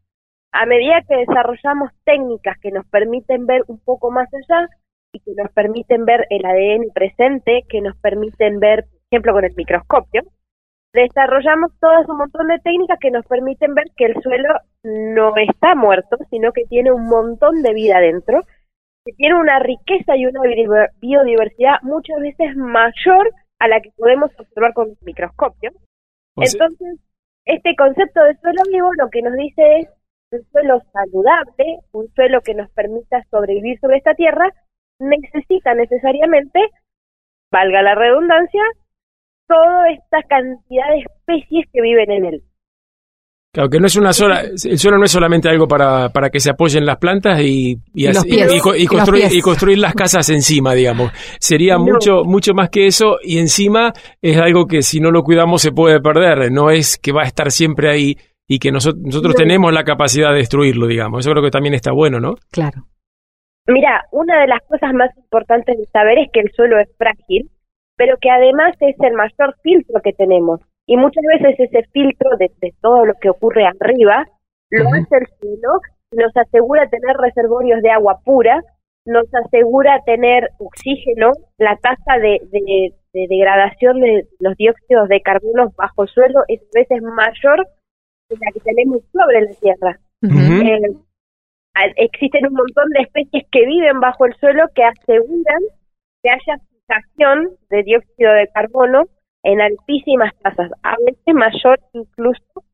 A 0.50 0.66
medida 0.66 1.02
que 1.06 1.16
desarrollamos 1.16 1.92
técnicas 2.04 2.58
que 2.60 2.72
nos 2.72 2.86
permiten 2.86 3.46
ver 3.46 3.62
un 3.68 3.78
poco 3.78 4.10
más 4.10 4.28
allá 4.32 4.68
y 5.26 5.34
que 5.34 5.42
nos 5.42 5.52
permiten 5.52 6.04
ver 6.04 6.26
el 6.30 6.44
ADN 6.44 6.90
presente, 6.94 7.64
que 7.68 7.80
nos 7.80 7.96
permiten 7.98 8.58
ver, 8.60 8.84
por 8.84 9.00
ejemplo, 9.10 9.32
con 9.32 9.44
el 9.44 9.54
microscopio, 9.56 10.22
desarrollamos 10.92 11.72
todas 11.80 12.08
un 12.08 12.18
montón 12.18 12.48
de 12.48 12.58
técnicas 12.60 12.98
que 13.00 13.10
nos 13.10 13.24
permiten 13.26 13.74
ver 13.74 13.86
que 13.96 14.06
el 14.06 14.22
suelo 14.22 14.48
no 14.82 15.34
está 15.36 15.74
muerto, 15.74 16.16
sino 16.30 16.52
que 16.52 16.64
tiene 16.64 16.92
un 16.92 17.06
montón 17.08 17.62
de 17.62 17.74
vida 17.74 18.00
dentro, 18.00 18.42
que 19.04 19.12
tiene 19.12 19.34
una 19.38 19.58
riqueza 19.58 20.16
y 20.16 20.26
una 20.26 20.40
biodiver- 20.40 20.90
biodiversidad 21.00 21.76
muchas 21.82 22.18
veces 22.20 22.56
mayor 22.56 23.30
a 23.58 23.68
la 23.68 23.80
que 23.80 23.90
podemos 23.96 24.30
observar 24.38 24.72
con 24.72 24.88
el 24.90 24.96
microscopio. 25.02 25.70
O 26.36 26.42
sea- 26.44 26.66
Entonces, 26.66 27.00
este 27.44 27.74
concepto 27.76 28.22
de 28.24 28.36
suelo 28.36 28.62
vivo 28.70 28.90
lo 28.94 29.08
que 29.10 29.22
nos 29.22 29.34
dice 29.34 29.80
es 29.80 29.88
un 30.30 30.42
suelo 30.52 30.80
saludable, 30.92 31.78
un 31.92 32.08
suelo 32.14 32.40
que 32.42 32.54
nos 32.54 32.70
permita 32.72 33.22
sobrevivir 33.30 33.78
sobre 33.80 33.96
esta 33.98 34.14
tierra, 34.14 34.52
necesita 34.98 35.74
necesariamente, 35.74 36.60
valga 37.52 37.82
la 37.82 37.94
redundancia, 37.94 38.62
toda 39.48 39.90
esta 39.90 40.22
cantidad 40.28 40.88
de 40.90 41.00
especies 41.00 41.66
que 41.72 41.80
viven 41.82 42.10
en 42.10 42.24
él. 42.26 42.42
Claro, 43.50 43.70
que 43.70 43.80
no 43.80 43.86
es 43.86 43.96
una 43.96 44.12
sola, 44.12 44.42
el 44.42 44.78
suelo 44.78 44.98
no 44.98 45.04
es 45.04 45.10
solamente 45.10 45.48
algo 45.48 45.66
para, 45.66 46.10
para 46.10 46.28
que 46.28 46.38
se 46.38 46.50
apoyen 46.50 46.84
las 46.84 46.98
plantas 46.98 47.40
y, 47.40 47.78
y, 47.94 48.06
Y 48.06 48.10
y 48.10 48.86
construir, 48.86 49.22
pies. 49.22 49.34
y 49.34 49.40
construir 49.40 49.78
las 49.78 49.94
casas 49.94 50.28
encima, 50.28 50.74
digamos. 50.74 51.10
Sería 51.40 51.74
No. 51.78 51.84
mucho, 51.84 52.24
mucho 52.24 52.52
más 52.52 52.68
que 52.68 52.86
eso 52.86 53.16
y 53.22 53.38
encima 53.38 53.94
es 54.20 54.36
algo 54.36 54.66
que 54.66 54.82
si 54.82 55.00
no 55.00 55.10
lo 55.10 55.22
cuidamos 55.22 55.62
se 55.62 55.72
puede 55.72 55.98
perder. 56.00 56.52
No 56.52 56.70
es 56.70 56.98
que 56.98 57.10
va 57.10 57.22
a 57.22 57.26
estar 57.26 57.50
siempre 57.50 57.90
ahí 57.90 58.16
y 58.46 58.58
que 58.58 58.70
noso- 58.70 58.94
nosotros 58.94 59.34
No. 59.34 59.38
tenemos 59.42 59.72
la 59.72 59.82
capacidad 59.82 60.30
de 60.30 60.36
destruirlo, 60.38 60.86
digamos. 60.86 61.20
Eso 61.20 61.30
creo 61.30 61.42
que 61.42 61.50
también 61.50 61.74
está 61.74 61.90
bueno, 61.90 62.20
¿no? 62.20 62.34
Claro. 62.52 62.84
Mira, 63.68 64.06
una 64.12 64.40
de 64.40 64.46
las 64.48 64.60
cosas 64.62 64.92
más 64.94 65.16
importantes 65.16 65.78
de 65.78 65.84
saber 65.86 66.18
es 66.18 66.30
que 66.32 66.40
el 66.40 66.50
suelo 66.52 66.78
es 66.78 66.88
frágil, 66.96 67.50
pero 67.96 68.16
que 68.20 68.30
además 68.30 68.74
es 68.80 68.96
el 69.00 69.12
mayor 69.12 69.54
filtro 69.62 70.00
que 70.02 70.12
tenemos. 70.12 70.60
Y 70.86 70.96
muchas 70.96 71.22
veces 71.24 71.58
ese 71.60 71.82
filtro 71.92 72.30
de, 72.38 72.50
de 72.60 72.72
todo 72.80 73.04
lo 73.04 73.14
que 73.20 73.28
ocurre 73.30 73.66
arriba 73.66 74.26
lo 74.70 74.84
hace 75.02 75.16
el 75.16 75.26
suelo 75.38 75.80
nos 76.12 76.34
asegura 76.36 76.88
tener 76.88 77.16
reservorios 77.18 77.82
de 77.82 77.90
agua 77.90 78.20
pura, 78.24 78.62
nos 79.04 79.26
asegura 79.34 80.00
tener 80.06 80.48
oxígeno, 80.58 81.32
la 81.58 81.76
tasa 81.76 82.18
de, 82.18 82.40
de- 82.50 82.94
de 83.14 83.26
degradación 83.28 84.00
de 84.00 84.26
los 84.40 84.54
dióxidos 84.56 85.08
de 85.08 85.20
carbono 85.22 85.70
bajo 85.76 86.02
el 86.04 86.08
suelo 86.08 86.40
es 86.48 86.60
a 86.62 86.78
veces 86.78 87.02
mayor 87.02 87.66
que 88.28 88.36
la 88.36 88.52
que 88.52 88.60
tenemos 88.60 89.02
sobre 89.12 89.40
la 89.42 89.54
tierra. 89.60 89.98
Eh, 90.62 90.80
existen 91.96 92.46
un 92.46 92.54
montón 92.54 92.88
de 92.90 93.02
especies 93.02 93.44
que 93.50 93.66
viven 93.66 94.00
bajo 94.00 94.26
el 94.26 94.34
suelo 94.34 94.64
que 94.74 94.84
aseguran 94.84 95.62
que 96.22 96.30
haya 96.30 96.60
fijación 96.70 97.50
de 97.70 97.82
dióxido 97.82 98.32
de 98.32 98.48
carbono 98.48 99.04
en 99.42 99.60
altísimas 99.60 100.32
tasas, 100.42 100.70
a 100.82 100.96
veces 101.06 101.34
mayor 101.34 101.78
incluso 101.92 102.64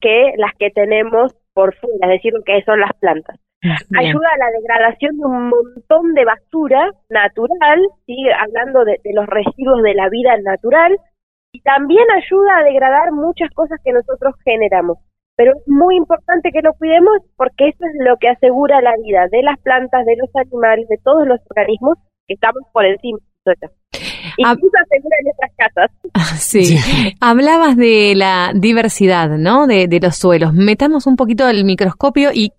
que 0.00 0.32
las 0.36 0.52
que 0.58 0.70
tenemos 0.70 1.34
por 1.54 1.74
fuera, 1.76 2.06
es 2.06 2.08
decir, 2.08 2.32
lo 2.32 2.42
que 2.42 2.62
son 2.62 2.80
las 2.80 2.92
plantas. 2.94 3.38
Bien. 3.62 3.76
Ayuda 3.96 4.28
a 4.34 4.38
la 4.38 4.50
degradación 4.50 5.16
de 5.18 5.24
un 5.24 5.48
montón 5.48 6.14
de 6.14 6.24
basura 6.24 6.90
natural, 7.08 7.80
sigue 8.04 8.32
hablando 8.32 8.84
de, 8.84 9.00
de 9.02 9.14
los 9.14 9.26
residuos 9.26 9.82
de 9.82 9.94
la 9.94 10.08
vida 10.10 10.36
natural, 10.42 10.96
y 11.52 11.60
también 11.60 12.04
ayuda 12.10 12.58
a 12.58 12.64
degradar 12.64 13.12
muchas 13.12 13.48
cosas 13.50 13.80
que 13.82 13.92
nosotros 13.92 14.34
generamos. 14.44 14.98
Pero 15.36 15.52
es 15.56 15.62
muy 15.66 15.96
importante 15.96 16.50
que 16.52 16.60
lo 16.62 16.72
cuidemos 16.74 17.18
porque 17.36 17.68
eso 17.68 17.84
es 17.86 17.94
lo 18.06 18.16
que 18.20 18.28
asegura 18.28 18.80
la 18.80 18.92
vida 19.02 19.26
de 19.30 19.42
las 19.42 19.58
plantas, 19.60 20.06
de 20.06 20.14
los 20.16 20.30
animales, 20.36 20.86
de 20.88 20.98
todos 21.02 21.26
los 21.26 21.40
organismos 21.50 21.98
que 22.26 22.34
estamos 22.34 22.62
por 22.72 22.84
encima 22.86 23.18
del 23.44 23.56
suelo. 23.58 23.74
Ah. 24.44 24.52
Incluso 24.52 24.76
asegura 24.84 25.16
nuestras 25.24 25.52
casas. 25.56 26.40
Sí. 26.40 26.64
Sí. 26.64 27.14
Hablabas 27.20 27.76
de 27.76 28.14
la 28.16 28.52
diversidad, 28.54 29.28
¿no? 29.30 29.66
De, 29.66 29.86
de 29.88 30.00
los 30.00 30.16
suelos. 30.16 30.52
Metamos 30.54 31.06
un 31.06 31.16
poquito 31.16 31.48
el 31.48 31.64
microscopio 31.64 32.30
y 32.32 32.52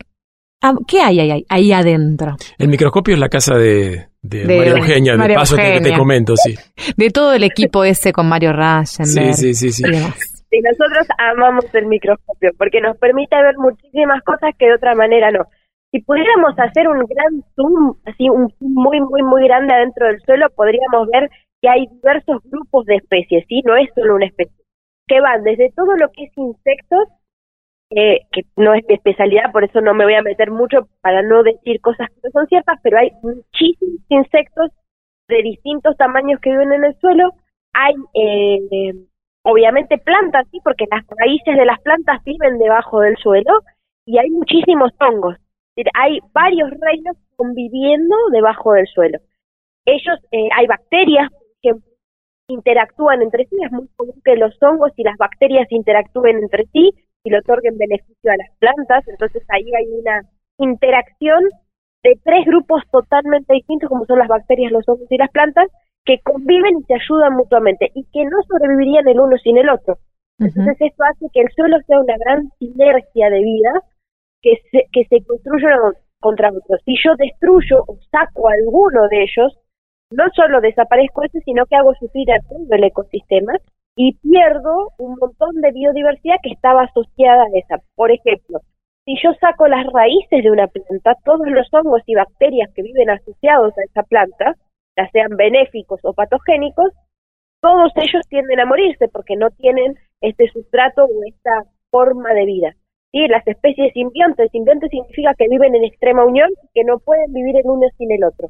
ah, 0.61 0.73
¿qué 0.87 0.99
hay 1.01 1.19
ahí, 1.21 1.31
ahí, 1.31 1.45
ahí 1.49 1.71
adentro? 1.71 2.35
El 2.57 2.67
microscopio 2.67 3.13
es 3.15 3.19
la 3.19 3.29
casa 3.29 3.55
de, 3.55 4.07
de, 4.21 4.45
De 4.45 4.57
María 4.57 4.73
Eugenia, 4.73 5.11
de 5.13 5.17
María 5.17 5.37
paso 5.37 5.55
te- 5.55 5.79
te, 5.81 5.97
comento, 5.97 6.35
sí. 6.35 6.55
De 6.97 7.09
todo 7.09 7.33
el 7.33 7.43
equipo 7.43 7.83
ese 7.85 8.11
con 8.11 8.27
Mario 8.27 8.51
Sí, 8.51 8.57
Rayenberg 8.57 9.33
sí, 9.35 9.53
sí, 9.53 9.71
sí. 9.71 9.83
y 9.87 9.91
demás. 9.91 10.34
Y 10.55 10.61
nosotros 10.61 11.05
amamos 11.17 11.65
el 11.75 11.85
microscopio 11.87 12.51
porque 12.57 12.79
nos 12.79 12.97
permite 12.97 13.35
ver 13.35 13.57
muchísimas 13.57 14.23
cosas 14.23 14.55
que 14.57 14.67
de 14.67 14.75
otra 14.75 14.95
manera 14.95 15.29
no. 15.29 15.43
Si 15.91 15.99
pudiéramos 15.99 16.57
hacer 16.57 16.87
un 16.87 16.99
gran 16.99 17.43
zoom, 17.55 17.95
así 18.05 18.29
un 18.29 18.49
zoom 18.51 18.71
muy, 18.73 19.01
muy, 19.01 19.21
muy 19.21 19.43
grande 19.43 19.73
adentro 19.73 20.07
del 20.07 20.21
suelo, 20.21 20.47
podríamos 20.55 21.09
ver 21.11 21.29
que 21.61 21.67
hay 21.67 21.87
diversos 21.87 22.41
grupos 22.45 22.85
de 22.85 22.95
especies, 22.95 23.43
¿sí? 23.49 23.63
No 23.65 23.75
es 23.75 23.89
solo 23.95 24.15
una 24.15 24.27
especie. 24.27 24.55
Que 25.07 25.19
van 25.19 25.43
desde 25.43 25.73
todo 25.75 25.97
lo 25.97 26.09
que 26.11 26.23
es 26.23 26.37
insectos, 26.37 27.09
eh, 27.89 28.21
que 28.31 28.43
no 28.55 28.73
es 28.73 28.85
mi 28.87 28.95
especialidad, 28.95 29.51
por 29.51 29.65
eso 29.65 29.81
no 29.81 29.93
me 29.93 30.05
voy 30.05 30.15
a 30.15 30.21
meter 30.21 30.51
mucho 30.51 30.87
para 31.01 31.21
no 31.21 31.43
decir 31.43 31.81
cosas 31.81 32.07
que 32.07 32.21
no 32.23 32.29
son 32.31 32.47
ciertas, 32.47 32.79
pero 32.81 32.97
hay 32.97 33.11
muchísimos 33.21 33.99
insectos 34.07 34.71
de 35.27 35.41
distintos 35.43 35.97
tamaños 35.97 36.39
que 36.39 36.51
viven 36.51 36.71
en 36.71 36.85
el 36.85 36.95
suelo. 36.99 37.31
Hay 37.73 37.93
eh, 38.13 38.93
obviamente 39.45 39.97
plantas, 39.99 40.47
sí, 40.51 40.59
porque 40.63 40.85
las 40.91 41.05
raíces 41.17 41.55
de 41.55 41.65
las 41.65 41.79
plantas 41.81 42.23
viven 42.23 42.57
debajo 42.57 42.99
del 43.01 43.15
suelo 43.17 43.61
y 44.05 44.17
hay 44.17 44.29
muchísimos 44.29 44.91
hongos. 44.99 45.37
Hay 45.93 46.19
varios 46.33 46.71
reinos 46.79 47.15
conviviendo 47.35 48.15
debajo 48.31 48.73
del 48.73 48.87
suelo. 48.87 49.19
Ellos, 49.85 50.17
eh, 50.31 50.49
hay 50.55 50.65
bacterias 50.65 51.29
que 51.61 51.73
interactúan 52.47 53.21
entre 53.21 53.45
sí, 53.45 53.57
es 53.63 53.71
muy 53.71 53.87
común 53.95 54.19
que 54.23 54.35
los 54.35 54.55
hongos 54.61 54.91
y 54.95 55.03
las 55.03 55.17
bacterias 55.17 55.71
interactúen 55.71 56.37
entre 56.37 56.65
sí 56.73 56.91
y 57.23 57.29
le 57.29 57.39
otorguen 57.39 57.77
beneficio 57.77 58.31
a 58.31 58.37
las 58.37 58.49
plantas, 58.59 59.07
entonces 59.07 59.43
ahí 59.49 59.65
hay 59.75 59.87
una 59.99 60.21
interacción 60.57 61.43
de 62.03 62.19
tres 62.23 62.45
grupos 62.45 62.83
totalmente 62.91 63.53
distintos, 63.53 63.89
como 63.89 64.05
son 64.05 64.19
las 64.19 64.27
bacterias, 64.27 64.71
los 64.71 64.87
hongos 64.87 65.07
y 65.09 65.17
las 65.17 65.31
plantas, 65.31 65.67
que 66.05 66.19
conviven 66.21 66.79
y 66.79 66.83
se 66.83 66.93
ayudan 66.93 67.33
mutuamente 67.35 67.91
y 67.93 68.05
que 68.13 68.23
no 68.25 68.37
sobrevivirían 68.47 69.07
el 69.07 69.19
uno 69.19 69.37
sin 69.37 69.57
el 69.57 69.69
otro. 69.69 69.97
Entonces 70.39 70.77
esto 70.79 71.03
hace 71.03 71.27
que 71.33 71.41
el 71.41 71.49
suelo 71.55 71.77
sea 71.87 71.99
una 71.99 72.15
gran 72.17 72.49
sinergia 72.59 73.29
de 73.29 73.41
vida 73.41 73.71
que 74.41 74.57
se, 74.71 74.85
que 74.91 75.05
se 75.05 75.25
construya 75.25 75.69
contra 76.19 76.49
otros. 76.49 76.81
Si 76.85 76.95
yo 77.03 77.15
destruyo 77.17 77.83
o 77.87 77.97
saco 78.11 78.49
alguno 78.49 79.07
de 79.07 79.23
ellos, 79.23 79.57
no 80.11 80.25
solo 80.35 80.61
desaparezco 80.61 81.23
ese, 81.23 81.39
sino 81.41 81.65
que 81.65 81.75
hago 81.75 81.93
sufrir 81.95 82.31
a 82.31 82.41
todo 82.47 82.65
el 82.69 82.83
ecosistema 82.83 83.53
y 83.95 84.13
pierdo 84.17 84.91
un 84.97 85.15
montón 85.19 85.55
de 85.61 85.71
biodiversidad 85.71 86.35
que 86.43 86.51
estaba 86.51 86.83
asociada 86.83 87.43
a 87.43 87.57
esa. 87.57 87.77
Por 87.95 88.11
ejemplo, 88.11 88.59
si 89.05 89.15
yo 89.23 89.33
saco 89.39 89.67
las 89.67 89.85
raíces 89.93 90.43
de 90.43 90.51
una 90.51 90.67
planta, 90.67 91.15
todos 91.23 91.47
los 91.47 91.67
hongos 91.73 92.01
y 92.05 92.15
bacterias 92.15 92.71
que 92.73 92.83
viven 92.83 93.09
asociados 93.09 93.77
a 93.77 93.83
esa 93.83 94.03
planta, 94.03 94.55
sean 95.11 95.35
benéficos 95.35 95.99
o 96.03 96.13
patogénicos, 96.13 96.91
todos 97.61 97.91
ellos 97.95 98.21
tienden 98.29 98.59
a 98.59 98.65
morirse 98.65 99.07
porque 99.07 99.35
no 99.35 99.49
tienen 99.51 99.95
este 100.21 100.47
sustrato 100.49 101.05
o 101.05 101.23
esta 101.27 101.63
forma 101.89 102.33
de 102.33 102.45
vida. 102.45 102.75
¿Sí? 103.11 103.27
Las 103.27 103.47
especies 103.47 103.93
simbiontes, 103.93 104.51
simbiontes 104.51 104.89
significa 104.89 105.33
que 105.37 105.47
viven 105.49 105.75
en 105.75 105.85
extrema 105.85 106.25
unión 106.25 106.49
y 106.63 106.67
que 106.73 106.83
no 106.83 106.99
pueden 106.99 107.31
vivir 107.33 107.55
el 107.57 107.63
uno 107.65 107.87
sin 107.97 108.11
el 108.11 108.23
otro. 108.23 108.49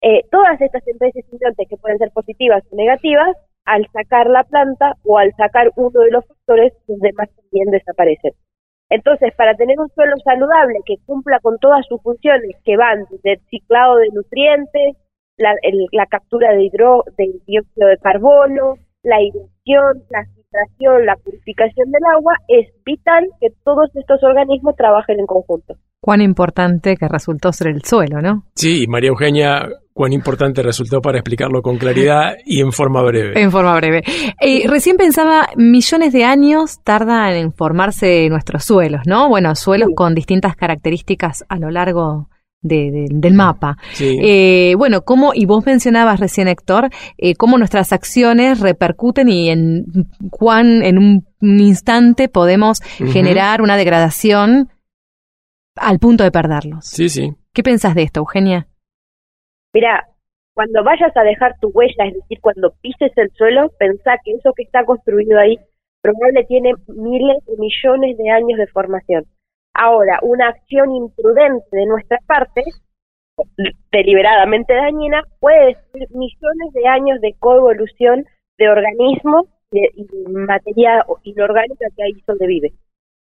Eh, 0.00 0.22
todas 0.30 0.60
estas 0.60 0.86
especies 0.86 1.24
simbiontes 1.26 1.68
que 1.68 1.76
pueden 1.76 1.98
ser 1.98 2.10
positivas 2.12 2.62
o 2.70 2.76
negativas, 2.76 3.36
al 3.64 3.86
sacar 3.92 4.28
la 4.28 4.44
planta 4.44 4.96
o 5.04 5.18
al 5.18 5.32
sacar 5.36 5.70
uno 5.76 6.00
de 6.00 6.10
los 6.10 6.26
factores, 6.26 6.72
los 6.88 6.98
demás 6.98 7.28
también 7.36 7.70
desaparecen. 7.70 8.32
Entonces, 8.88 9.32
para 9.36 9.54
tener 9.54 9.78
un 9.80 9.88
suelo 9.90 10.16
saludable 10.24 10.80
que 10.84 10.96
cumpla 11.06 11.38
con 11.40 11.58
todas 11.58 11.86
sus 11.86 12.02
funciones, 12.02 12.56
que 12.64 12.76
van 12.76 13.06
desde 13.10 13.32
el 13.34 13.40
ciclado 13.48 13.96
de 13.96 14.08
nutrientes, 14.12 14.96
la, 15.36 15.54
la 15.92 16.06
captura 16.06 16.52
de, 16.52 16.64
hidro, 16.64 17.04
de 17.16 17.40
dióxido 17.46 17.88
de 17.88 17.98
carbono, 17.98 18.76
la 19.02 19.20
irrigón, 19.20 20.04
la 20.10 20.24
filtración, 20.24 21.06
la 21.06 21.16
purificación 21.16 21.90
del 21.90 22.02
agua, 22.16 22.34
es 22.48 22.68
vital 22.84 23.28
que 23.40 23.48
todos 23.64 23.90
estos 23.94 24.22
organismos 24.22 24.76
trabajen 24.76 25.18
en 25.20 25.26
conjunto. 25.26 25.74
Cuán 26.00 26.20
importante 26.20 26.96
que 26.96 27.08
resultó 27.08 27.52
ser 27.52 27.68
el 27.68 27.82
suelo, 27.84 28.20
¿no? 28.20 28.44
Sí, 28.54 28.86
María 28.88 29.10
Eugenia, 29.10 29.68
cuán 29.92 30.12
importante 30.12 30.62
resultó 30.62 31.00
para 31.00 31.18
explicarlo 31.18 31.62
con 31.62 31.78
claridad 31.78 32.34
y 32.44 32.60
en 32.60 32.72
forma 32.72 33.02
breve. 33.02 33.40
En 33.40 33.52
forma 33.52 33.74
breve. 33.76 34.02
Eh, 34.40 34.66
recién 34.68 34.96
pensaba, 34.96 35.48
millones 35.56 36.12
de 36.12 36.24
años 36.24 36.80
tardan 36.82 37.34
en 37.34 37.52
formarse 37.52 38.28
nuestros 38.30 38.64
suelos, 38.64 39.02
¿no? 39.06 39.28
Bueno, 39.28 39.54
suelos 39.54 39.90
con 39.94 40.14
distintas 40.14 40.56
características 40.56 41.44
a 41.48 41.56
lo 41.56 41.70
largo 41.70 42.28
del 42.62 43.34
mapa. 43.34 43.76
Eh, 44.00 44.74
bueno, 44.76 45.02
cómo, 45.02 45.32
y 45.34 45.46
vos 45.46 45.66
mencionabas 45.66 46.20
recién, 46.20 46.48
Héctor, 46.48 46.88
eh, 47.18 47.34
cómo 47.34 47.58
nuestras 47.58 47.92
acciones 47.92 48.60
repercuten 48.60 49.28
y 49.28 49.50
en 49.50 49.84
cuán 50.30 50.82
en 50.82 50.98
un, 50.98 51.26
instante 51.40 52.28
podemos 52.28 52.80
generar 52.80 53.62
una 53.62 53.76
degradación 53.76 54.68
al 55.74 55.98
punto 55.98 56.22
de 56.22 56.30
perderlos. 56.30 56.86
Sí, 56.86 57.08
sí. 57.08 57.32
¿Qué 57.52 57.64
pensás 57.64 57.96
de 57.96 58.02
esto, 58.02 58.20
Eugenia? 58.20 58.68
Mira, 59.74 60.06
cuando 60.54 60.84
vayas 60.84 61.16
a 61.16 61.22
dejar 61.22 61.58
tu 61.60 61.68
huella, 61.68 62.06
es 62.06 62.14
decir, 62.14 62.38
cuando 62.40 62.74
pises 62.80 63.10
el 63.16 63.30
suelo, 63.34 63.70
pensá 63.78 64.12
que 64.24 64.32
eso 64.32 64.52
que 64.54 64.62
está 64.62 64.84
construido 64.84 65.38
ahí 65.38 65.58
probablemente 66.02 66.46
tiene 66.48 66.72
miles 66.88 67.38
de 67.46 67.56
millones 67.58 68.18
de 68.18 68.30
años 68.30 68.58
de 68.58 68.66
formación. 68.68 69.24
Ahora, 69.74 70.18
una 70.22 70.48
acción 70.48 70.94
imprudente 70.94 71.66
de 71.72 71.86
nuestra 71.86 72.18
parte, 72.26 72.62
deliberadamente 73.90 74.74
dañina, 74.74 75.22
puede 75.40 75.66
decir 75.66 76.08
millones 76.10 76.72
de 76.74 76.86
años 76.86 77.20
de 77.20 77.34
coevolución 77.38 78.24
de 78.58 78.68
organismos 78.68 79.46
y 79.70 79.86
materia 80.28 81.04
inorgánica 81.24 81.86
que 81.96 82.02
ahí 82.02 82.20
sobrevive. 82.26 82.72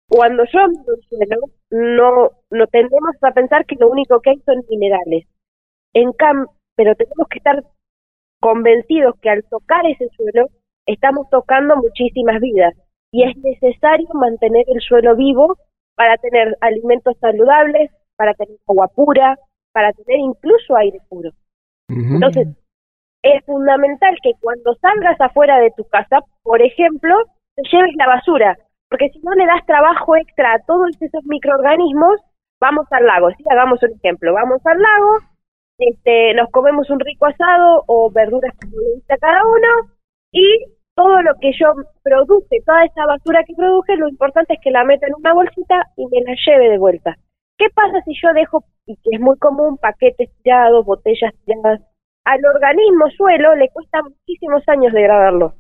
Cuando 0.10 0.44
yo 0.46 0.67
miro 0.70 0.94
el 0.96 1.03
suelo, 1.10 1.41
no, 1.72 2.29
no 2.51 2.67
tendemos 2.67 3.15
a 3.22 3.32
pensar 3.32 3.65
que 3.65 3.75
lo 3.79 3.89
único 3.89 4.22
que 4.22 4.29
hay 4.29 4.39
son 4.46 4.63
minerales. 4.70 5.25
En 5.94 6.13
cambio, 6.13 6.51
pero 6.75 6.96
tenemos 6.96 7.27
que 7.29 7.39
estar 7.39 7.63
convencidos 8.39 9.15
que 9.20 9.29
al 9.29 9.44
tocar 9.50 9.86
ese 9.86 10.08
suelo 10.15 10.48
estamos 10.86 11.29
tocando 11.29 11.75
muchísimas 11.75 12.39
vidas 12.39 12.75
y 13.12 13.24
es 13.24 13.36
necesario 13.38 14.08
mantener 14.13 14.63
el 14.67 14.79
suelo 14.82 15.15
vivo 15.15 15.58
para 15.98 16.16
tener 16.18 16.56
alimentos 16.62 17.18
saludables, 17.20 17.89
para 18.16 18.36
tener 18.36 18.56
agua 18.70 18.88
pura, 18.88 19.36
para 19.74 19.92
tener 19.94 20.20
incluso 20.20 20.77
aire 20.77 21.00
puro. 21.10 21.32
Entonces, 21.89 22.48
es 23.24 23.46
fundamental 23.46 24.16
que 24.22 24.34
cuando 24.39 24.75
salgas 24.75 25.20
afuera 25.20 25.60
de 25.60 25.72
tu 25.75 25.84
casa, 25.86 26.20
por 26.44 26.62
ejemplo, 26.62 27.16
te 27.56 27.63
lleves 27.72 27.96
la 27.96 28.08
basura, 28.08 28.58
porque 28.89 29.10
si 29.10 29.20
no 29.20 29.34
le 29.34 29.48
das 29.48 29.66
trabajo 29.66 30.16
extra 30.16 30.54
a 30.54 30.60
todos 30.68 30.92
esos 31.01 31.25
microorganismos, 31.25 32.22
vamos 32.62 32.86
al 32.92 33.06
lago, 33.06 33.32
¿sí? 33.32 33.44
Hagamos 33.50 33.82
un 33.82 33.92
ejemplo, 33.94 34.34
vamos 34.34 34.62
al 34.66 34.80
lago, 34.80 35.18
este, 35.80 36.34
nos 36.36 36.50
comemos 36.51 36.89
un 36.92 37.00
rico 37.00 37.25
asado 37.25 37.84
o 37.88 38.12
verduras 38.12 38.54
como 38.62 38.80
le 38.82 38.96
gusta 38.96 39.18
cada 39.18 39.42
uno 39.46 39.94
y 40.32 40.66
todo 40.98 41.22
lo 41.22 41.36
que 41.39 41.51
yo 41.54 41.68
produce, 42.01 42.58
toda 42.66 42.84
esa 42.84 43.06
basura 43.06 43.44
que 43.46 43.54
produje, 43.54 43.96
lo 43.98 44.10
importante 44.10 44.56
es 44.56 44.60
que 44.63 44.72
la 44.72 44.84
meta 44.84 45.06
en 45.06 45.13
una 45.13 45.32
bolsita 45.32 45.86
y 45.96 46.08
me 46.08 46.22
la 46.25 46.36
lleve 46.44 46.70
de 46.72 46.80
vuelta. 46.80 47.16
¿Qué 47.56 47.68
pasa 47.70 48.01
si 48.04 48.13
yo 48.20 48.34
dejo, 48.34 48.63
y 48.88 48.96
que 48.96 49.10
es 49.12 49.22
muy 49.22 49.38
común, 49.38 49.77
paquetes 49.77 50.32
tirados, 50.42 50.86
botellas 50.86 51.34
tiradas? 51.46 51.82
Al 52.25 52.44
organismo 52.44 53.06
suelo 53.16 53.56
le 53.56 53.70
cuesta 53.70 54.01
muchísimos 54.01 54.63
años 54.68 54.92
degradarlo. 54.92 55.54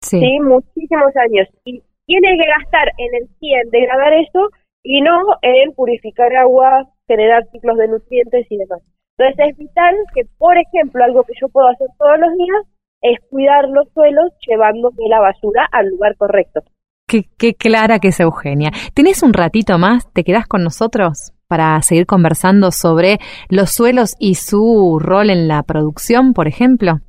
Sí. 0.00 0.18
sí. 0.18 0.40
muchísimos 0.40 1.14
años. 1.14 1.46
Y 1.66 1.82
tiene 2.06 2.38
que 2.38 2.48
gastar 2.48 2.88
en 2.96 3.22
el 3.22 3.28
100 3.38 3.70
degradar 3.70 4.14
eso 4.14 4.48
y 4.82 5.02
no 5.02 5.20
en 5.42 5.74
purificar 5.74 6.34
agua, 6.36 6.88
generar 7.06 7.46
ciclos 7.52 7.76
de 7.76 7.88
nutrientes 7.88 8.46
y 8.48 8.56
demás. 8.56 8.80
Entonces 9.18 9.50
es 9.50 9.58
vital 9.58 9.94
que, 10.14 10.22
por 10.38 10.56
ejemplo, 10.56 11.04
algo 11.04 11.22
que 11.24 11.34
yo 11.38 11.50
puedo 11.50 11.68
hacer 11.68 11.88
todos 11.98 12.18
los 12.18 12.32
días 12.32 12.79
es 13.02 13.18
cuidar 13.30 13.68
los 13.68 13.88
suelos 13.92 14.32
llevándome 14.46 15.08
la 15.08 15.20
basura 15.20 15.66
al 15.72 15.88
lugar 15.88 16.16
correcto. 16.16 16.62
Qué, 17.06 17.24
qué 17.38 17.54
clara 17.54 17.98
que 17.98 18.08
es 18.08 18.20
Eugenia. 18.20 18.70
¿Tenés 18.94 19.22
un 19.22 19.32
ratito 19.32 19.78
más? 19.78 20.12
¿Te 20.12 20.22
quedás 20.22 20.46
con 20.46 20.62
nosotros 20.62 21.32
para 21.48 21.80
seguir 21.82 22.06
conversando 22.06 22.70
sobre 22.70 23.18
los 23.48 23.70
suelos 23.70 24.14
y 24.20 24.36
su 24.36 24.98
rol 25.00 25.30
en 25.30 25.48
la 25.48 25.62
producción, 25.64 26.32
por 26.32 26.46
ejemplo? 26.46 27.00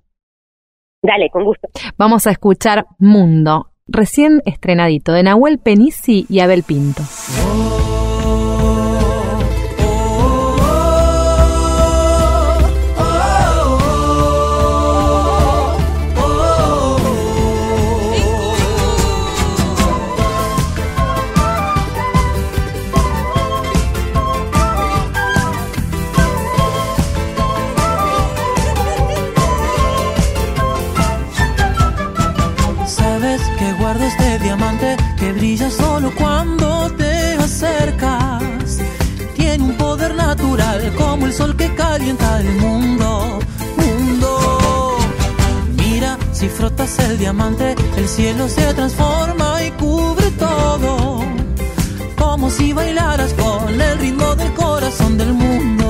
Dale, 1.03 1.29
con 1.29 1.43
gusto. 1.43 1.67
Vamos 1.97 2.25
a 2.25 2.31
escuchar 2.31 2.85
Mundo, 2.97 3.71
recién 3.87 4.41
estrenadito, 4.45 5.13
de 5.13 5.23
Nahuel 5.23 5.59
Penisi 5.59 6.25
y 6.29 6.39
Abel 6.39 6.63
Pinto. 6.63 7.03
Solo 35.71 36.11
cuando 36.15 36.91
te 36.97 37.35
acercas. 37.35 38.79
Tiene 39.35 39.63
un 39.63 39.77
poder 39.77 40.15
natural 40.15 40.93
como 40.97 41.25
el 41.25 41.33
sol 41.33 41.55
que 41.55 41.73
calienta 41.75 42.39
el 42.39 42.51
mundo. 42.57 43.39
Mundo. 43.77 44.97
Mira, 45.77 46.17
si 46.31 46.47
frotas 46.49 46.99
el 46.99 47.17
diamante, 47.17 47.75
el 47.97 48.07
cielo 48.07 48.47
se 48.47 48.73
transforma 48.73 49.63
y 49.63 49.71
cubre 49.71 50.29
todo. 50.31 51.23
Como 52.17 52.49
si 52.49 52.73
bailaras 52.73 53.33
con 53.33 53.81
el 53.81 53.99
ritmo 53.99 54.35
del 54.35 54.53
corazón 54.53 55.17
del 55.17 55.33
mundo. 55.33 55.80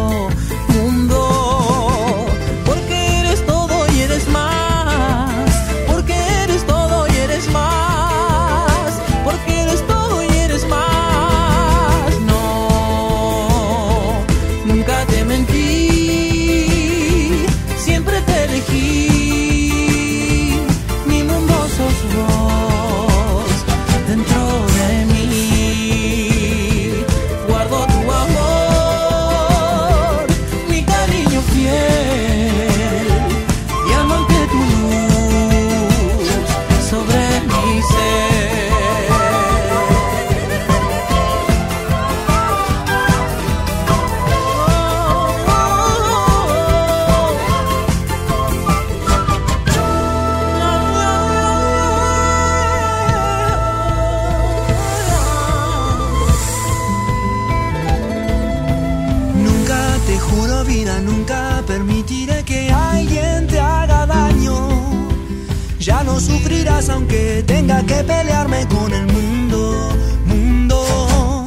Vivirás 66.28 66.90
aunque 66.90 67.44
tenga 67.46 67.84
que 67.86 68.04
pelearme 68.04 68.68
con 68.68 68.94
el 68.94 69.06
mundo, 69.08 69.90
mundo. 70.26 71.46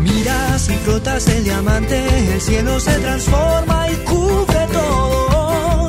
Mira 0.00 0.58
si 0.58 0.74
flotas 0.84 1.26
el 1.28 1.44
diamante, 1.44 2.34
el 2.34 2.40
cielo 2.40 2.80
se 2.80 2.92
transforma 2.98 3.88
y 3.90 3.96
cubre 4.04 4.66
todo. 4.72 5.88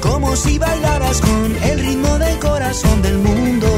Como 0.00 0.36
si 0.36 0.58
bailaras 0.58 1.20
con 1.20 1.56
el 1.62 1.80
ritmo 1.80 2.18
del 2.18 2.38
corazón 2.38 3.02
del 3.02 3.18
mundo. 3.18 3.75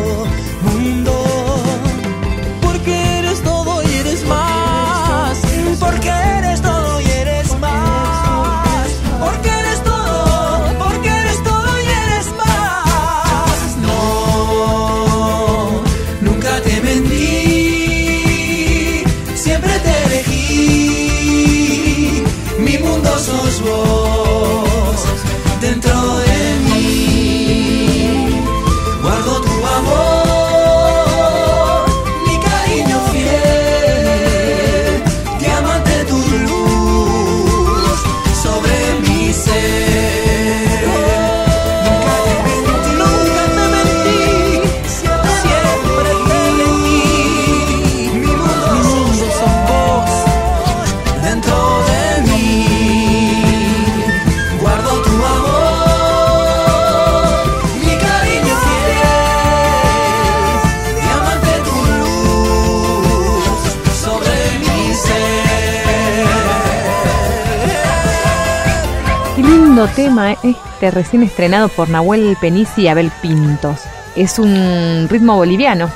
Lindo 69.78 69.94
tema 69.94 70.32
este 70.32 70.90
recién 70.90 71.22
estrenado 71.22 71.68
por 71.68 71.88
Nahuel 71.88 72.36
Penici 72.40 72.82
y 72.82 72.88
Abel 72.88 73.12
Pintos. 73.22 73.84
Es 74.16 74.40
un 74.40 75.06
ritmo 75.08 75.36
boliviano, 75.36 75.88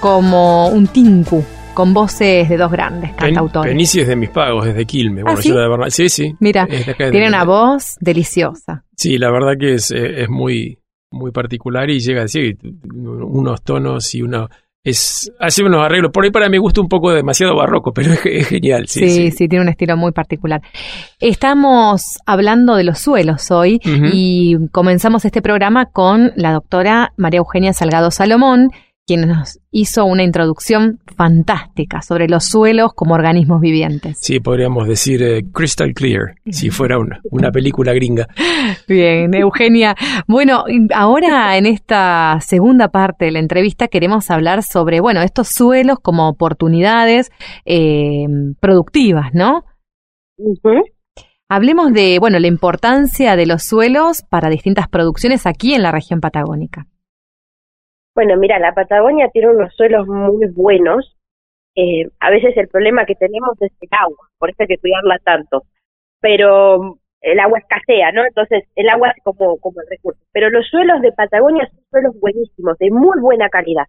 como 0.00 0.68
un 0.68 0.88
tinku, 0.88 1.44
con 1.72 1.94
voces 1.94 2.48
de 2.48 2.56
dos 2.56 2.72
grandes 2.72 3.12
cantautores. 3.12 3.70
Penici 3.70 4.00
es 4.00 4.08
de 4.08 4.16
mis 4.16 4.30
pagos, 4.30 4.66
es 4.66 4.74
de 4.74 4.84
Quilme. 4.84 5.22
¿Ah, 5.24 5.36
sí? 5.36 5.50
yo 5.50 5.90
Sí, 5.90 6.08
sí. 6.08 6.34
Mira, 6.40 6.66
tiene 6.66 7.28
una 7.28 7.44
voz 7.44 7.96
deliciosa. 8.00 8.84
Sí, 8.96 9.18
la 9.18 9.30
verdad 9.30 9.52
que 9.56 9.74
es, 9.74 9.92
eh, 9.92 10.22
es 10.22 10.28
muy, 10.28 10.80
muy 11.12 11.30
particular 11.30 11.88
y 11.90 12.00
llega 12.00 12.20
a 12.20 12.24
decir 12.24 12.58
unos 12.92 13.62
tonos 13.62 14.16
y 14.16 14.22
uno 14.22 14.48
es 14.84 15.30
hace 15.38 15.62
unos 15.64 15.84
arreglos. 15.84 16.12
Por 16.12 16.24
ahí 16.24 16.30
para 16.30 16.48
mi 16.48 16.58
gusto 16.58 16.80
un 16.80 16.88
poco 16.88 17.12
demasiado 17.12 17.56
barroco, 17.56 17.92
pero 17.92 18.12
es, 18.12 18.20
es 18.24 18.48
genial. 18.48 18.86
Sí, 18.88 19.08
Sí, 19.08 19.30
sí, 19.30 19.48
tiene 19.48 19.62
un 19.64 19.68
estilo 19.68 19.96
muy 19.96 20.12
particular. 20.12 20.60
Estamos 21.20 22.02
hablando 22.26 22.76
de 22.76 22.84
los 22.84 22.98
suelos 22.98 23.50
hoy 23.50 23.80
y 24.12 24.56
comenzamos 24.72 25.24
este 25.24 25.42
programa 25.42 25.86
con 25.86 26.32
la 26.36 26.52
doctora 26.52 27.12
María 27.16 27.38
Eugenia 27.38 27.72
Salgado 27.72 28.10
Salomón, 28.10 28.68
quien 29.08 29.22
nos 29.22 29.58
hizo 29.70 30.04
una 30.04 30.22
introducción 30.22 30.98
fantástica 31.16 32.02
sobre 32.02 32.28
los 32.28 32.44
suelos 32.44 32.92
como 32.94 33.14
organismos 33.14 33.58
vivientes. 33.62 34.18
Sí, 34.20 34.38
podríamos 34.38 34.86
decir 34.86 35.22
eh, 35.22 35.44
crystal 35.50 35.94
clear, 35.94 36.34
si 36.50 36.68
fuera 36.68 36.98
una, 36.98 37.18
una 37.30 37.50
película 37.50 37.94
gringa. 37.94 38.28
Bien, 38.86 39.32
Eugenia. 39.34 39.96
Bueno, 40.26 40.64
ahora 40.94 41.56
en 41.56 41.64
esta 41.64 42.38
segunda 42.42 42.88
parte 42.88 43.24
de 43.24 43.32
la 43.32 43.38
entrevista 43.38 43.88
queremos 43.88 44.30
hablar 44.30 44.62
sobre, 44.62 45.00
bueno, 45.00 45.22
estos 45.22 45.48
suelos 45.48 46.00
como 46.02 46.28
oportunidades 46.28 47.30
eh, 47.64 48.26
productivas, 48.60 49.30
¿no? 49.32 49.64
Ujú. 50.36 50.82
Hablemos 51.48 51.94
de, 51.94 52.18
bueno, 52.20 52.38
la 52.38 52.46
importancia 52.46 53.34
de 53.36 53.46
los 53.46 53.62
suelos 53.62 54.22
para 54.28 54.50
distintas 54.50 54.86
producciones 54.86 55.46
aquí 55.46 55.72
en 55.72 55.82
la 55.82 55.92
región 55.92 56.20
patagónica. 56.20 56.86
Bueno, 58.18 58.36
mira, 58.36 58.58
la 58.58 58.74
Patagonia 58.74 59.28
tiene 59.32 59.46
unos 59.50 59.72
suelos 59.76 60.08
muy 60.08 60.48
buenos. 60.50 61.16
Eh, 61.76 62.08
a 62.18 62.30
veces 62.30 62.56
el 62.56 62.66
problema 62.66 63.04
que 63.06 63.14
tenemos 63.14 63.50
es 63.60 63.70
el 63.80 63.88
agua, 63.92 64.26
por 64.38 64.50
eso 64.50 64.56
hay 64.58 64.66
que 64.66 64.78
cuidarla 64.78 65.20
tanto. 65.22 65.62
Pero 66.20 66.80
mm, 66.82 66.98
el 67.20 67.38
agua 67.38 67.60
escasea, 67.60 68.10
¿no? 68.10 68.24
Entonces 68.26 68.64
el 68.74 68.88
agua 68.88 69.10
es 69.16 69.22
como, 69.22 69.56
como 69.58 69.80
el 69.82 69.86
recurso. 69.88 70.18
Pero 70.32 70.50
los 70.50 70.66
suelos 70.66 71.00
de 71.00 71.12
Patagonia 71.12 71.68
son 71.68 71.84
suelos 71.92 72.18
buenísimos, 72.20 72.76
de 72.78 72.90
muy 72.90 73.20
buena 73.20 73.48
calidad, 73.50 73.84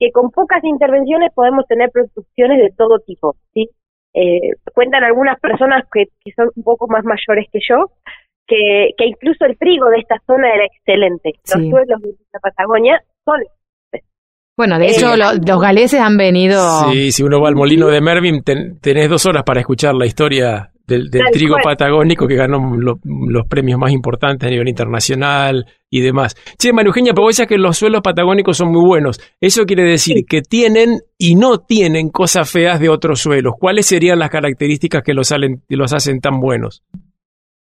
que 0.00 0.10
con 0.10 0.32
pocas 0.32 0.64
intervenciones 0.64 1.32
podemos 1.32 1.64
tener 1.68 1.90
producciones 1.92 2.58
de 2.58 2.72
todo 2.76 2.98
tipo, 2.98 3.36
¿sí? 3.54 3.70
Eh, 4.14 4.50
cuentan 4.74 5.04
algunas 5.04 5.38
personas 5.38 5.84
que, 5.92 6.06
que 6.24 6.32
son 6.32 6.50
un 6.56 6.64
poco 6.64 6.88
más 6.88 7.04
mayores 7.04 7.46
que 7.52 7.60
yo, 7.62 7.92
que, 8.48 8.94
que 8.98 9.06
incluso 9.06 9.44
el 9.44 9.56
trigo 9.56 9.88
de 9.90 9.98
esta 9.98 10.16
zona 10.26 10.52
era 10.52 10.64
excelente. 10.64 11.34
Los 11.54 11.62
Sí. 11.62 11.70
suelos 11.70 12.02
de 12.02 12.14
la 12.32 12.40
Patagonia 12.40 13.00
son 13.24 13.40
Bueno, 14.56 14.78
de 14.78 14.86
Eh, 14.86 14.90
hecho, 14.90 15.16
lo- 15.16 15.32
los 15.34 15.60
galeses 15.60 16.00
han 16.00 16.16
venido. 16.16 16.60
Sí, 16.92 17.12
si 17.12 17.22
uno 17.22 17.40
va 17.40 17.48
al 17.48 17.54
molino 17.56 17.86
de 17.88 18.00
Mervin, 18.00 18.42
ten- 18.42 18.78
tenés 18.80 19.08
dos 19.08 19.24
horas 19.26 19.42
para 19.44 19.60
escuchar 19.60 19.94
la 19.94 20.06
historia 20.06 20.70
del, 20.86 21.08
trigo 21.32 21.54
cual. 21.54 21.62
patagónico 21.76 22.26
que 22.26 22.34
ganó 22.34 22.76
lo- 22.76 22.98
los 23.04 23.46
premios 23.46 23.78
más 23.78 23.92
importantes 23.92 24.46
a 24.48 24.50
nivel 24.50 24.68
internacional 24.68 25.64
y 25.88 26.00
demás. 26.00 26.34
Che, 26.58 26.72
María 26.72 26.88
Eugenia, 26.88 27.12
pero 27.14 27.22
vos 27.22 27.36
decías 27.36 27.46
que 27.48 27.58
los 27.58 27.78
suelos 27.78 28.00
patagónicos 28.02 28.56
son 28.56 28.72
muy 28.72 28.84
buenos. 28.84 29.20
Eso 29.40 29.64
quiere 29.66 29.84
decir 29.84 30.16
Sí. 30.16 30.24
que 30.28 30.42
tienen 30.42 30.98
y 31.16 31.36
no 31.36 31.58
tienen 31.58 32.10
cosas 32.10 32.50
feas 32.50 32.80
de 32.80 32.88
otros 32.88 33.20
suelos. 33.20 33.54
¿Cuáles 33.58 33.86
serían 33.86 34.18
las 34.18 34.30
características 34.30 35.02
que 35.04 35.14
los, 35.14 35.28
salen- 35.28 35.62
los 35.68 35.92
hacen 35.92 36.20
tan 36.20 36.40
buenos? 36.40 36.82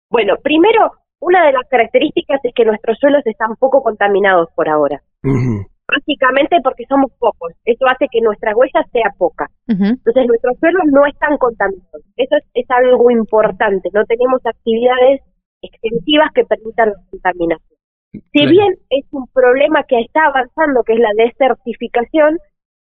Bueno, 0.10 0.34
primero, 0.44 0.92
una 1.20 1.46
de 1.46 1.54
las 1.54 1.70
características 1.70 2.40
es 2.44 2.52
que 2.56 2.66
nuestros 2.66 2.98
suelos 3.00 3.22
están 3.26 3.56
poco 3.60 3.82
contaminados 3.84 4.50
por 4.56 4.68
ahora. 4.68 5.00
Ujú. 5.24 5.68
Básicamente 5.94 6.58
porque 6.64 6.86
somos 6.88 7.12
pocos. 7.20 7.52
Eso 7.66 7.86
hace 7.88 8.08
que 8.10 8.22
nuestra 8.22 8.56
huella 8.56 8.82
sea 8.94 9.12
poca. 9.18 9.50
Entonces 9.84 10.26
nuestros 10.26 10.58
suelos 10.60 10.84
no 10.92 11.06
están 11.06 11.38
contaminados. 11.38 12.02
Eso 12.16 12.38
es, 12.38 12.44
es 12.54 12.66
algo 12.72 13.12
importante. 13.12 13.90
No 13.94 14.06
tenemos 14.06 14.40
actividades 14.46 15.20
extensivas 15.62 16.30
que 16.34 16.46
permitan 16.46 16.90
la 16.90 16.96
contaminación. 17.12 17.78
Si 18.14 18.46
bien 18.52 18.74
es 18.90 19.06
un 19.12 19.28
problema 19.28 19.84
que 19.84 20.00
está 20.00 20.26
avanzando, 20.26 20.84
que 20.84 20.94
es 20.94 21.00
la 21.00 21.12
desertificación, 21.16 22.38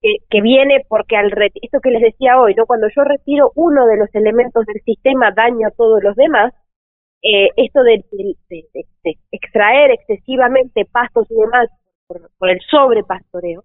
que, 0.00 0.16
que 0.30 0.40
viene 0.40 0.82
porque 0.88 1.16
al 1.16 1.32
esto 1.62 1.80
que 1.80 1.90
les 1.90 2.02
decía 2.02 2.38
hoy, 2.40 2.54
no 2.54 2.66
cuando 2.66 2.86
yo 2.94 3.02
retiro 3.04 3.50
uno 3.56 3.86
de 3.86 3.96
los 3.96 4.14
elementos 4.14 4.64
del 4.66 4.80
sistema 4.84 5.30
daño 5.32 5.66
a 5.68 5.70
todos 5.72 6.02
los 6.02 6.14
demás, 6.16 6.52
eh, 7.22 7.48
esto 7.56 7.82
de, 7.82 8.04
de- 8.12 8.34
de- 8.50 8.64
de- 8.74 8.86
de 9.04 9.14
extraer 9.32 9.90
excesivamente 9.92 10.84
pastos 10.84 11.26
y 11.30 11.34
demás 11.34 11.68
por, 12.06 12.30
por 12.38 12.50
el 12.50 12.60
sobrepastoreo, 12.70 13.64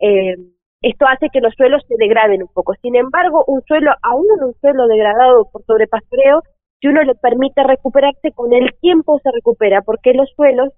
eh, 0.00 0.36
esto 0.82 1.06
hace 1.06 1.28
que 1.32 1.40
los 1.40 1.54
suelos 1.54 1.82
se 1.88 1.94
degraden 1.98 2.42
un 2.42 2.48
poco. 2.52 2.74
Sin 2.82 2.94
embargo, 2.94 3.44
un 3.46 3.62
suelo, 3.62 3.92
aún 4.02 4.26
un 4.40 4.54
suelo 4.60 4.86
degradado 4.86 5.48
por 5.50 5.64
sobrepastoreo, 5.64 6.42
si 6.80 6.88
uno 6.88 7.02
le 7.02 7.14
permite 7.14 7.62
recuperarse, 7.64 8.32
con 8.32 8.52
el 8.52 8.68
tiempo 8.80 9.18
se 9.22 9.30
recupera, 9.32 9.80
porque 9.80 10.12
los 10.12 10.28
suelos, 10.36 10.68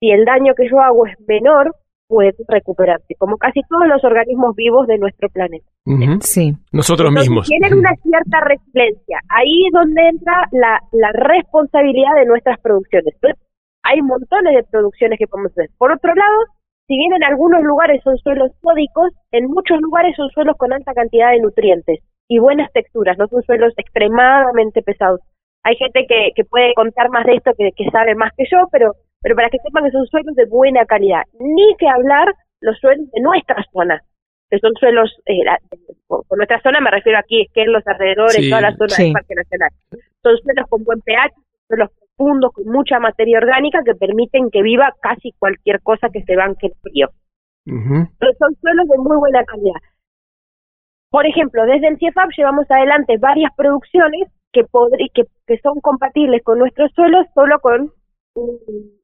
si 0.00 0.10
el 0.10 0.24
daño 0.24 0.54
que 0.56 0.68
yo 0.68 0.80
hago 0.80 1.06
es 1.06 1.14
menor, 1.28 1.76
pueden 2.08 2.34
recuperarse, 2.48 3.14
como 3.16 3.36
casi 3.36 3.60
todos 3.68 3.86
los 3.86 4.02
organismos 4.04 4.54
vivos 4.56 4.86
de 4.88 4.98
nuestro 4.98 5.28
planeta. 5.28 5.64
Sí. 6.20 6.52
Nosotros 6.72 7.08
Entonces, 7.08 7.30
mismos. 7.30 7.46
Tienen 7.46 7.78
una 7.78 7.94
cierta 8.02 8.40
resiliencia. 8.40 9.20
Ahí 9.28 9.66
es 9.66 9.72
donde 9.72 10.08
entra 10.08 10.34
la, 10.50 10.80
la 10.90 11.12
responsabilidad 11.12 12.16
de 12.16 12.26
nuestras 12.26 12.60
producciones. 12.60 13.14
Entonces, 13.14 13.40
hay 13.82 14.00
montones 14.02 14.54
de 14.54 14.62
producciones 14.64 15.18
que 15.18 15.26
podemos 15.26 15.52
hacer. 15.52 15.68
Por 15.78 15.92
otro 15.92 16.14
lado, 16.14 16.38
si 16.86 16.96
bien 16.96 17.12
en 17.14 17.24
algunos 17.24 17.62
lugares 17.62 18.02
son 18.02 18.16
suelos 18.18 18.50
sódicos, 18.62 19.12
en 19.30 19.46
muchos 19.46 19.80
lugares 19.80 20.14
son 20.16 20.28
suelos 20.30 20.56
con 20.56 20.72
alta 20.72 20.92
cantidad 20.94 21.30
de 21.30 21.40
nutrientes 21.40 22.00
y 22.28 22.38
buenas 22.38 22.70
texturas, 22.72 23.16
no 23.18 23.26
son 23.28 23.42
suelos 23.42 23.72
extremadamente 23.76 24.82
pesados. 24.82 25.20
Hay 25.64 25.76
gente 25.76 26.06
que, 26.08 26.30
que 26.34 26.44
puede 26.44 26.74
contar 26.74 27.08
más 27.10 27.24
de 27.24 27.34
esto, 27.34 27.52
que, 27.56 27.70
que 27.72 27.88
sabe 27.90 28.14
más 28.14 28.32
que 28.36 28.44
yo, 28.50 28.66
pero, 28.72 28.92
pero 29.20 29.36
para 29.36 29.48
que 29.48 29.58
sepan 29.58 29.84
que 29.84 29.90
son 29.92 30.06
suelos 30.06 30.34
de 30.34 30.46
buena 30.46 30.84
calidad. 30.86 31.22
Ni 31.38 31.76
que 31.78 31.88
hablar 31.88 32.32
los 32.60 32.76
suelos 32.78 33.08
de 33.12 33.20
nuestra 33.20 33.64
zona, 33.72 34.00
que 34.50 34.58
son 34.58 34.72
suelos, 34.74 35.14
eh, 35.26 35.44
la- 35.44 35.58
por, 36.08 36.26
por 36.26 36.36
nuestra 36.38 36.60
zona 36.62 36.80
me 36.80 36.90
refiero 36.90 37.18
aquí, 37.18 37.42
es 37.42 37.52
que 37.52 37.62
en 37.62 37.72
los 37.72 37.86
alrededores, 37.86 38.34
Sí, 38.36 38.50
toda 38.50 38.62
la 38.62 38.74
zona 38.76 38.88
sí. 38.90 39.04
del 39.04 39.12
Parque 39.12 39.34
Nacional. 39.36 39.70
Son 40.22 40.36
suelos 40.38 40.66
con 40.68 40.84
buen 40.84 41.00
pH, 41.00 41.32
suelos 41.68 41.90
con 42.52 42.64
mucha 42.66 42.98
materia 42.98 43.38
orgánica 43.38 43.80
que 43.84 43.94
permiten 43.94 44.50
que 44.50 44.62
viva 44.62 44.94
casi 45.00 45.32
cualquier 45.38 45.80
cosa 45.82 46.08
que 46.12 46.22
se 46.22 46.36
banque 46.36 46.68
el 46.68 46.74
frío. 46.82 47.08
Pero 48.18 48.32
son 48.38 48.54
suelos 48.60 48.86
de 48.88 48.98
muy 48.98 49.16
buena 49.16 49.44
calidad. 49.44 49.80
Por 51.10 51.26
ejemplo, 51.26 51.64
desde 51.66 51.88
el 51.88 51.98
CIEFAP 51.98 52.30
llevamos 52.36 52.70
adelante 52.70 53.18
varias 53.18 53.52
producciones 53.54 54.28
que, 54.52 54.64
que, 55.14 55.24
que 55.46 55.58
son 55.58 55.80
compatibles 55.80 56.42
con 56.42 56.58
nuestros 56.58 56.90
suelos 56.92 57.26
solo 57.34 57.60
con 57.60 57.92
un, 58.34 58.58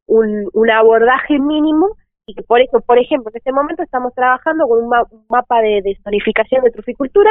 un, 0.06 0.48
un 0.52 0.70
abordaje 0.70 1.38
mínimo 1.38 1.88
y 2.26 2.34
que 2.34 2.42
por 2.42 2.60
eso, 2.60 2.80
por 2.80 2.98
ejemplo, 2.98 3.30
en 3.30 3.36
este 3.36 3.52
momento 3.52 3.82
estamos 3.82 4.14
trabajando 4.14 4.66
con 4.66 4.84
un, 4.84 4.88
ma- 4.88 5.06
un 5.10 5.24
mapa 5.28 5.60
de, 5.60 5.82
de 5.82 5.98
zonificación 6.02 6.64
de 6.64 6.70
truficultura. 6.70 7.30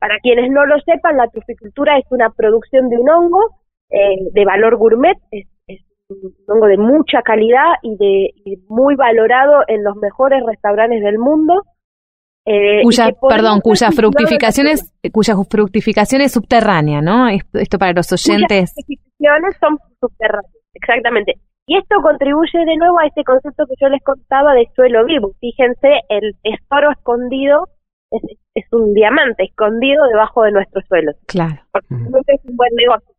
Para 0.00 0.18
quienes 0.20 0.50
no 0.50 0.66
lo 0.66 0.78
sepan, 0.80 1.16
la 1.16 1.28
truficultura 1.28 1.98
es 1.98 2.04
una 2.10 2.30
producción 2.30 2.88
de 2.88 2.98
un 2.98 3.08
hongo 3.08 3.40
eh, 3.90 4.16
de 4.32 4.44
valor 4.44 4.76
gourmet, 4.76 5.16
es, 5.30 5.46
es 5.66 5.80
un 6.08 6.34
hongo 6.48 6.66
de 6.66 6.76
mucha 6.78 7.22
calidad 7.22 7.74
y 7.82 7.96
de 7.96 8.30
y 8.44 8.56
muy 8.68 8.94
valorado 8.96 9.62
en 9.68 9.84
los 9.84 9.96
mejores 9.96 10.42
restaurantes 10.46 11.02
del 11.02 11.18
mundo. 11.18 11.62
eh, 12.46 12.82
Cuya, 12.82 13.10
perdón, 13.28 13.60
cuya 13.60 13.90
fructificación 13.90 14.66
es, 14.66 14.92
cuya 15.12 15.34
fructificación 15.48 16.20
es 16.22 16.32
subterránea, 16.32 17.00
¿no? 17.00 17.28
Esto, 17.28 17.58
esto 17.58 17.78
para 17.78 17.92
los 17.92 18.10
oyentes. 18.12 18.72
fructificaciones 18.74 19.56
son 19.60 19.78
subterráneas, 20.00 20.52
exactamente. 20.74 21.34
Y 21.66 21.78
esto 21.78 21.96
contribuye 22.02 22.58
de 22.66 22.76
nuevo 22.76 22.98
a 22.98 23.06
este 23.06 23.24
concepto 23.24 23.64
que 23.66 23.74
yo 23.80 23.88
les 23.88 24.02
contaba 24.02 24.52
de 24.52 24.68
suelo 24.76 25.06
vivo. 25.06 25.32
Fíjense, 25.40 25.88
el 26.10 26.34
tesoro 26.42 26.90
escondido 26.92 27.68
es, 28.10 28.20
es 28.54 28.66
un 28.72 28.92
diamante 28.92 29.44
escondido 29.44 30.04
debajo 30.08 30.42
de 30.42 30.52
nuestros 30.52 30.84
suelos. 30.86 31.16
Claro. 31.26 31.56
porque 31.72 32.34
es 32.34 32.44
un 32.44 32.56
buen 32.56 32.74
negocio. 32.74 33.13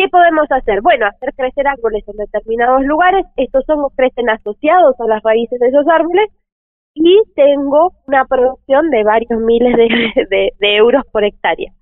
¿Qué 0.00 0.08
podemos 0.08 0.46
hacer? 0.48 0.80
Bueno, 0.80 1.04
hacer 1.04 1.34
crecer 1.36 1.68
árboles 1.68 2.02
en 2.08 2.16
determinados 2.16 2.82
lugares. 2.86 3.26
Estos 3.36 3.68
hongos 3.68 3.92
crecen 3.94 4.30
asociados 4.30 4.98
a 4.98 5.04
las 5.04 5.22
raíces 5.22 5.60
de 5.60 5.68
esos 5.68 5.86
árboles 5.88 6.30
y 6.94 7.20
tengo 7.36 7.92
una 8.06 8.24
producción 8.24 8.88
de 8.88 9.04
varios 9.04 9.38
miles 9.42 9.76
de, 10.30 10.52
euros 10.58 11.02
por 11.12 11.22
hectárea. 11.22 11.74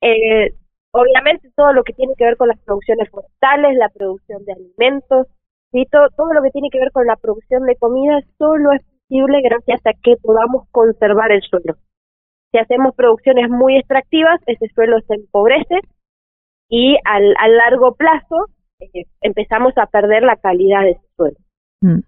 Eh, 0.00 0.52
obviamente 0.92 1.50
todo 1.56 1.72
lo 1.72 1.82
que 1.82 1.92
tiene 1.92 2.14
que 2.16 2.24
ver 2.24 2.36
con 2.36 2.46
las 2.46 2.60
producciones 2.60 3.10
forestales, 3.10 3.76
la 3.76 3.88
producción 3.88 4.44
de 4.44 4.52
alimentos, 4.52 5.26
¿sí? 5.72 5.86
todo 5.90 6.32
lo 6.32 6.42
que 6.42 6.50
tiene 6.50 6.68
que 6.70 6.78
ver 6.78 6.92
con 6.92 7.04
la 7.04 7.16
producción 7.16 7.64
de 7.64 7.74
comida 7.74 8.20
solo 8.38 8.70
es 8.70 8.82
posible 9.08 9.40
gracias 9.42 9.80
a 9.86 9.92
que 10.00 10.14
podamos 10.22 10.68
conservar 10.70 11.32
el 11.32 11.42
suelo. 11.42 11.74
Si 12.52 12.58
hacemos 12.58 12.94
producciones 12.94 13.50
muy 13.50 13.76
extractivas, 13.76 14.40
ese 14.46 14.68
suelo 14.68 15.00
se 15.08 15.14
empobrece 15.14 15.80
y 16.70 16.96
al, 17.04 17.34
a 17.38 17.48
largo 17.48 17.94
plazo 17.94 18.46
eh, 18.80 19.04
empezamos 19.20 19.76
a 19.76 19.86
perder 19.86 20.22
la 20.22 20.36
calidad 20.36 20.82
de 20.82 20.90
ese 20.92 21.06
suelo. 21.16 21.36
Mm. 21.82 22.00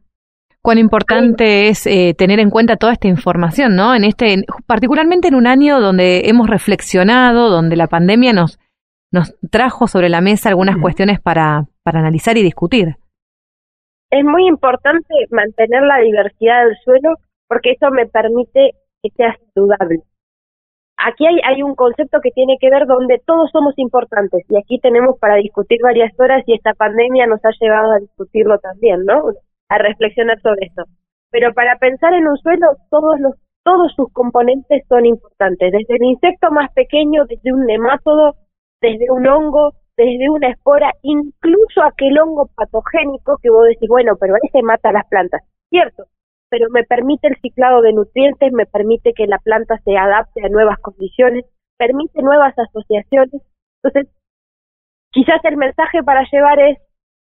Cuán 0.63 0.79
importante 0.79 1.69
es 1.69 1.87
eh, 1.89 2.15
tener 2.17 2.39
en 2.39 2.49
cuenta 2.49 2.77
toda 2.77 2.93
esta 2.93 3.09
información, 3.09 3.75
¿no? 3.75 3.95
En 3.97 4.05
este, 4.05 4.33
en- 4.33 4.45
particularmente 4.67 5.27
en 5.29 5.35
un 5.35 5.49
año 5.49 5.81
donde 5.81 6.29
hemos 6.29 6.49
reflexionado, 6.49 7.51
donde 7.51 7.77
la 7.77 7.89
pandemia 7.89 8.33
nos 8.33 8.59
nos 9.15 9.35
trajo 9.51 9.89
sobre 9.89 10.09
la 10.09 10.23
mesa 10.23 10.49
algunas 10.49 10.79
cuestiones 10.79 11.21
para 11.21 11.65
para 11.83 11.99
analizar 11.99 12.39
y 12.39 12.43
discutir. 12.43 12.97
Es 14.11 14.25
muy 14.25 14.47
importante 14.47 15.13
mantener 15.31 15.83
la 15.83 15.99
diversidad 15.99 16.65
del 16.65 16.77
suelo 16.85 17.17
porque 17.49 17.73
eso 17.73 17.91
me 17.91 18.07
permite 18.07 18.71
que 19.03 19.11
sea 19.17 19.37
saludable. 19.55 20.01
Aquí 20.97 21.27
hay, 21.27 21.37
hay 21.45 21.63
un 21.63 21.75
concepto 21.75 22.21
que 22.21 22.31
tiene 22.31 22.57
que 22.61 22.71
ver 22.71 22.87
donde 22.87 23.21
todos 23.27 23.51
somos 23.51 23.75
importantes 23.77 24.45
y 24.49 24.57
aquí 24.57 24.79
tenemos 24.79 25.19
para 25.19 25.37
discutir 25.37 25.81
varias 25.83 26.13
horas 26.19 26.45
y 26.47 26.55
esta 26.55 26.75
pandemia 26.75 27.27
nos 27.27 27.45
ha 27.45 27.51
llevado 27.61 27.93
a 27.93 27.99
discutirlo 27.99 28.59
también, 28.59 29.05
¿no? 29.05 29.25
A 29.69 29.79
reflexionar 29.79 30.41
sobre 30.41 30.67
esto. 30.67 30.85
Pero 31.31 31.53
para 31.55 31.77
pensar 31.79 32.13
en 32.15 32.29
un 32.29 32.37
suelo, 32.37 32.67
todos 32.91 33.19
los 33.21 33.35
todos 33.65 33.93
sus 33.95 34.13
componentes 34.13 34.83
son 34.89 35.07
importantes, 35.07 35.73
desde 35.73 35.95
el 35.95 36.05
insecto 36.05 36.51
más 36.51 36.73
pequeño, 36.73 37.25
desde 37.29 37.53
un 37.53 37.65
nemátodo, 37.65 38.35
desde 38.81 39.11
un 39.11 39.27
hongo, 39.27 39.73
desde 39.97 40.29
una 40.31 40.49
espora, 40.49 40.93
incluso 41.03 41.83
aquel 41.83 42.19
hongo 42.19 42.51
patogénico 42.57 43.39
que 43.41 43.51
vos 43.51 43.67
decís, 43.69 43.89
bueno, 43.89 44.15
pero 44.19 44.35
ese 44.43 44.63
mata 44.63 44.91
las 44.91 45.07
plantas, 45.09 45.43
cierto, 45.71 46.07
pero 46.53 46.69
me 46.69 46.85
permite 46.85 47.29
el 47.29 47.37
ciclado 47.41 47.81
de 47.81 47.95
nutrientes, 47.95 48.53
me 48.53 48.67
permite 48.67 49.15
que 49.15 49.27
la 49.27 49.39
planta 49.39 49.81
se 49.87 49.97
adapte 49.97 50.45
a 50.45 50.51
nuevas 50.51 50.79
condiciones, 50.81 51.47
permite 51.79 52.21
nuevas 52.21 52.53
asociaciones. 52.59 53.41
Entonces, 53.83 54.15
quizás 55.13 55.43
el 55.45 55.57
mensaje 55.57 56.03
para 56.05 56.27
llevar 56.31 56.61
es 56.61 56.77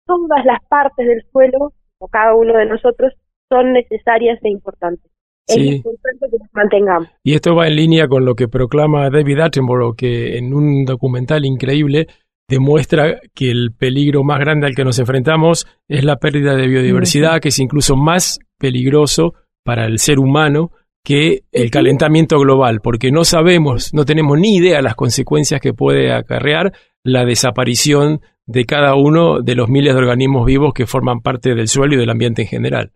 todas 0.05 0.43
las 0.43 0.59
partes 0.67 1.07
del 1.07 1.23
suelo, 1.31 1.71
o 2.01 2.09
cada 2.09 2.35
uno 2.35 2.57
de 2.57 2.65
nosotros, 2.65 3.13
son 3.49 3.71
necesarias 3.71 4.37
e 4.43 4.49
importantes. 4.49 5.09
Es 5.47 5.55
Sí. 5.55 5.75
importante 5.75 6.27
que 6.29 6.37
las 6.37 6.53
mantengamos. 6.53 7.07
Y 7.23 7.33
esto 7.33 7.55
va 7.55 7.67
en 7.69 7.77
línea 7.77 8.09
con 8.09 8.25
lo 8.25 8.35
que 8.35 8.49
proclama 8.49 9.09
David 9.09 9.39
Attenborough, 9.39 9.95
que 9.95 10.37
en 10.39 10.53
un 10.53 10.83
documental 10.83 11.45
increíble 11.45 12.07
demuestra 12.47 13.19
que 13.33 13.49
el 13.49 13.71
peligro 13.77 14.23
más 14.23 14.39
grande 14.39 14.67
al 14.67 14.75
que 14.75 14.83
nos 14.83 14.99
enfrentamos 14.99 15.67
es 15.87 16.03
la 16.03 16.17
pérdida 16.17 16.55
de 16.55 16.67
biodiversidad, 16.67 17.39
que 17.39 17.49
es 17.49 17.59
incluso 17.59 17.95
más 17.95 18.39
peligroso 18.57 19.33
para 19.63 19.85
el 19.85 19.99
ser 19.99 20.19
humano 20.19 20.71
que 21.03 21.41
el 21.51 21.71
calentamiento 21.71 22.39
global, 22.39 22.79
porque 22.81 23.11
no 23.11 23.23
sabemos, 23.23 23.93
no 23.93 24.05
tenemos 24.05 24.37
ni 24.37 24.57
idea 24.57 24.81
las 24.81 24.95
consecuencias 24.95 25.59
que 25.59 25.73
puede 25.73 26.13
acarrear 26.13 26.73
la 27.03 27.25
desaparición 27.25 28.21
de 28.45 28.65
cada 28.65 28.95
uno 28.95 29.41
de 29.41 29.55
los 29.55 29.69
miles 29.69 29.93
de 29.93 29.99
organismos 29.99 30.45
vivos 30.45 30.73
que 30.73 30.85
forman 30.85 31.21
parte 31.21 31.55
del 31.55 31.67
suelo 31.67 31.95
y 31.95 31.97
del 31.97 32.09
ambiente 32.09 32.43
en 32.43 32.47
general. 32.47 32.91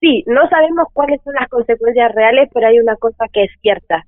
Sí, 0.00 0.24
no 0.26 0.48
sabemos 0.48 0.88
cuáles 0.92 1.20
son 1.22 1.34
las 1.38 1.48
consecuencias 1.48 2.12
reales, 2.14 2.48
pero 2.54 2.68
hay 2.68 2.78
una 2.78 2.96
cosa 2.96 3.26
que 3.32 3.44
es 3.44 3.50
cierta. 3.60 4.06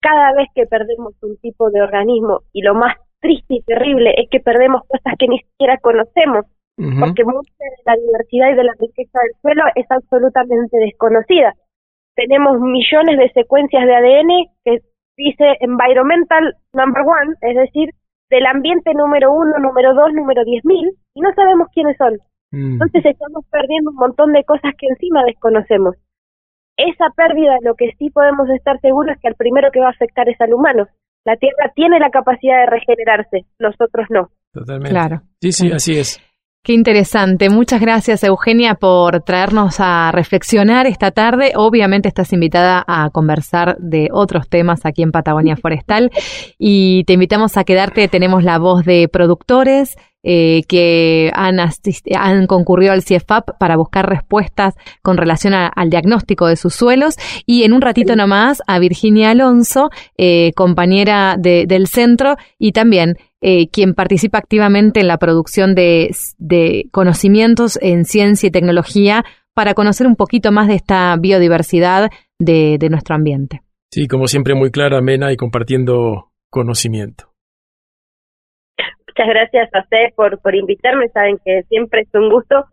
Cada 0.00 0.34
vez 0.34 0.48
que 0.54 0.66
perdemos 0.66 1.14
un 1.22 1.38
tipo 1.38 1.70
de 1.70 1.80
organismo, 1.80 2.40
y 2.52 2.60
lo 2.62 2.74
más 2.74 2.96
triste 3.22 3.54
y 3.54 3.62
terrible 3.62 4.14
es 4.18 4.28
que 4.28 4.40
perdemos 4.40 4.82
cosas 4.86 5.14
que 5.18 5.28
ni 5.28 5.38
siquiera 5.38 5.78
conocemos, 5.78 6.44
porque 6.76 7.24
mucha 7.24 7.52
de 7.58 7.82
la 7.86 7.94
diversidad 7.94 8.50
y 8.50 8.56
de 8.56 8.64
la 8.64 8.74
riqueza 8.78 9.18
del 9.22 9.40
suelo 9.40 9.62
es 9.76 9.86
absolutamente 9.88 10.76
desconocida. 10.78 11.54
Tenemos 12.16 12.60
millones 12.60 13.18
de 13.18 13.30
secuencias 13.32 13.86
de 13.86 13.94
ADN 13.94 14.30
que 14.64 14.80
dice 15.16 15.56
environmental 15.60 16.56
number 16.74 17.02
one, 17.02 17.34
es 17.40 17.56
decir, 17.56 17.90
del 18.30 18.46
ambiente 18.46 18.92
número 18.94 19.32
uno, 19.32 19.58
número 19.58 19.94
dos, 19.94 20.12
número 20.12 20.44
diez 20.44 20.64
mil, 20.64 20.90
y 21.14 21.20
no 21.20 21.32
sabemos 21.34 21.68
quiénes 21.72 21.96
son. 21.96 22.14
Mm. 22.50 22.72
Entonces 22.72 23.06
estamos 23.06 23.44
perdiendo 23.50 23.90
un 23.90 23.96
montón 23.96 24.32
de 24.32 24.44
cosas 24.44 24.72
que 24.76 24.86
encima 24.88 25.22
desconocemos. 25.24 25.96
Esa 26.76 27.10
pérdida, 27.14 27.58
lo 27.62 27.74
que 27.74 27.92
sí 27.98 28.10
podemos 28.10 28.48
estar 28.50 28.80
seguros 28.80 29.14
es 29.14 29.20
que 29.20 29.28
al 29.28 29.34
primero 29.34 29.70
que 29.70 29.80
va 29.80 29.88
a 29.88 29.90
afectar 29.90 30.28
es 30.28 30.40
al 30.40 30.54
humano. 30.54 30.88
La 31.24 31.36
Tierra 31.36 31.72
tiene 31.74 31.98
la 31.98 32.10
capacidad 32.10 32.60
de 32.60 32.66
regenerarse, 32.66 33.46
nosotros 33.58 34.06
no. 34.10 34.30
Totalmente. 34.52 34.90
Claro. 34.90 35.22
Sí, 35.40 35.52
sí, 35.52 35.72
así 35.72 35.98
es. 35.98 36.20
Qué 36.64 36.74
interesante. 36.74 37.50
Muchas 37.50 37.80
gracias, 37.80 38.22
Eugenia, 38.22 38.74
por 38.76 39.22
traernos 39.22 39.80
a 39.80 40.12
reflexionar 40.12 40.86
esta 40.86 41.10
tarde. 41.10 41.54
Obviamente 41.56 42.06
estás 42.06 42.32
invitada 42.32 42.84
a 42.86 43.10
conversar 43.10 43.76
de 43.78 44.10
otros 44.12 44.48
temas 44.48 44.86
aquí 44.86 45.02
en 45.02 45.10
Patagonia 45.10 45.56
Forestal 45.56 46.12
y 46.58 47.02
te 47.02 47.14
invitamos 47.14 47.56
a 47.56 47.64
quedarte. 47.64 48.06
Tenemos 48.06 48.44
la 48.44 48.60
voz 48.60 48.84
de 48.84 49.08
productores 49.08 49.96
eh, 50.22 50.62
que 50.68 51.30
han, 51.34 51.58
han 51.60 52.46
concurrido 52.46 52.92
al 52.92 53.02
CIEFAP 53.02 53.58
para 53.58 53.76
buscar 53.76 54.08
respuestas 54.08 54.74
con 55.02 55.16
relación 55.16 55.54
a- 55.54 55.66
al 55.68 55.90
diagnóstico 55.90 56.46
de 56.46 56.56
sus 56.56 56.74
suelos 56.74 57.16
y 57.46 57.64
en 57.64 57.72
un 57.72 57.80
ratito 57.80 58.14
nomás 58.16 58.62
a 58.66 58.78
Virginia 58.78 59.30
Alonso, 59.30 59.90
eh, 60.16 60.52
compañera 60.54 61.36
de- 61.38 61.66
del 61.66 61.86
centro 61.86 62.36
y 62.58 62.72
también 62.72 63.16
eh, 63.44 63.68
quien 63.70 63.94
participa 63.94 64.38
activamente 64.38 65.00
en 65.00 65.08
la 65.08 65.18
producción 65.18 65.74
de, 65.74 66.14
de 66.38 66.86
conocimientos 66.92 67.76
en 67.82 68.04
ciencia 68.04 68.46
y 68.46 68.50
tecnología 68.52 69.24
para 69.54 69.74
conocer 69.74 70.06
un 70.06 70.14
poquito 70.14 70.52
más 70.52 70.68
de 70.68 70.76
esta 70.76 71.16
biodiversidad 71.18 72.10
de, 72.38 72.76
de 72.78 72.88
nuestro 72.88 73.16
ambiente. 73.16 73.62
Sí, 73.90 74.06
como 74.06 74.28
siempre, 74.28 74.54
muy 74.54 74.70
clara, 74.70 74.98
amena 74.98 75.32
y 75.32 75.36
compartiendo 75.36 76.30
conocimiento. 76.50 77.31
Muchas 79.14 79.28
gracias 79.28 79.74
a 79.74 79.80
ustedes 79.80 80.14
por, 80.14 80.40
por 80.40 80.54
invitarme. 80.54 81.08
Saben 81.08 81.38
que 81.44 81.62
siempre 81.68 82.02
es 82.02 82.08
un 82.14 82.30
gusto 82.30 82.64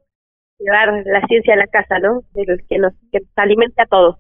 llevar 0.60 1.04
la 1.06 1.21
ciencia 1.28 1.54
a 1.54 1.58
la 1.58 1.67
casa, 1.67 1.99
¿no? 1.99 2.21
El 2.36 2.65
que 2.67 2.78
nos, 2.78 2.93
que 3.12 3.19
nos 3.19 3.30
alimente 3.36 3.82
a 3.82 3.86
todos. 3.86 4.17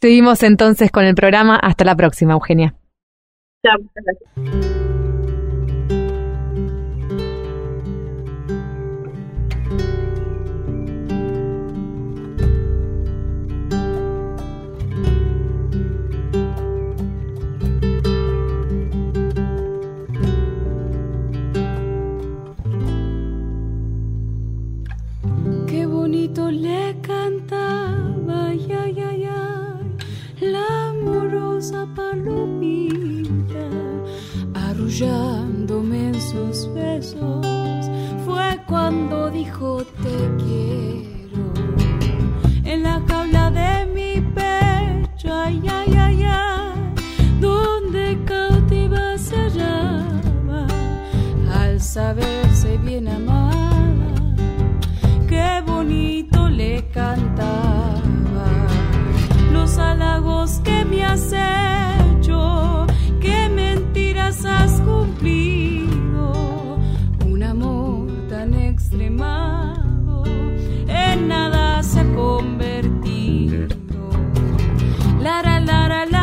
Seguimos 0.00 0.42
entonces 0.42 0.90
con 0.90 1.04
el 1.04 1.14
programa. 1.14 1.56
Hasta 1.56 1.84
la 1.84 1.96
próxima, 1.96 2.32
Eugenia. 2.32 2.74
Chao, 3.64 3.76
muchas 3.78 4.04
gracias. 4.04 4.97
Hermosa 31.72 31.88
arrullándome 34.54 36.08
en 36.08 36.20
sus 36.20 36.72
besos, 36.72 37.46
fue 38.24 38.58
cuando 38.66 39.30
dijo 39.30 39.84
te 40.02 40.44
quiero. 40.44 41.52
En 42.64 42.82
la 42.82 43.02
jaula 43.08 43.50
de 43.50 43.86
mi 43.86 44.20
pecho, 44.20 45.32
ay, 45.32 45.62
ay, 45.68 45.94
ay, 45.96 46.22
ay, 46.24 46.94
donde 47.40 48.18
cautiva 48.24 49.16
se 49.18 49.36
hallaba, 49.36 50.66
al 51.52 51.80
saberse 51.80 52.37
la 75.68 75.86
la 75.88 76.04
la 76.06 76.17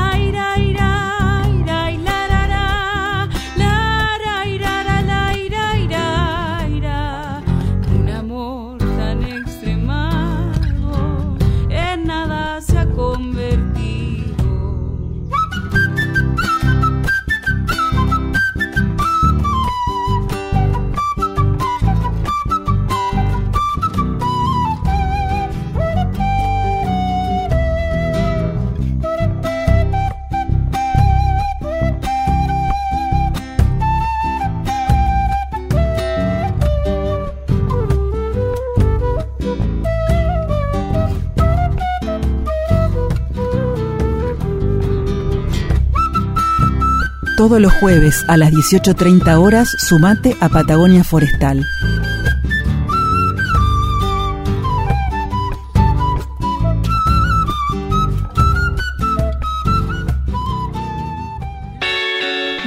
Todos 47.37 47.59
los 47.59 47.73
jueves 47.73 48.23
a 48.29 48.37
las 48.37 48.49
18.30 48.53 49.37
horas 49.37 49.67
sumate 49.77 50.37
a 50.39 50.47
Patagonia 50.47 51.03
Forestal. 51.03 51.65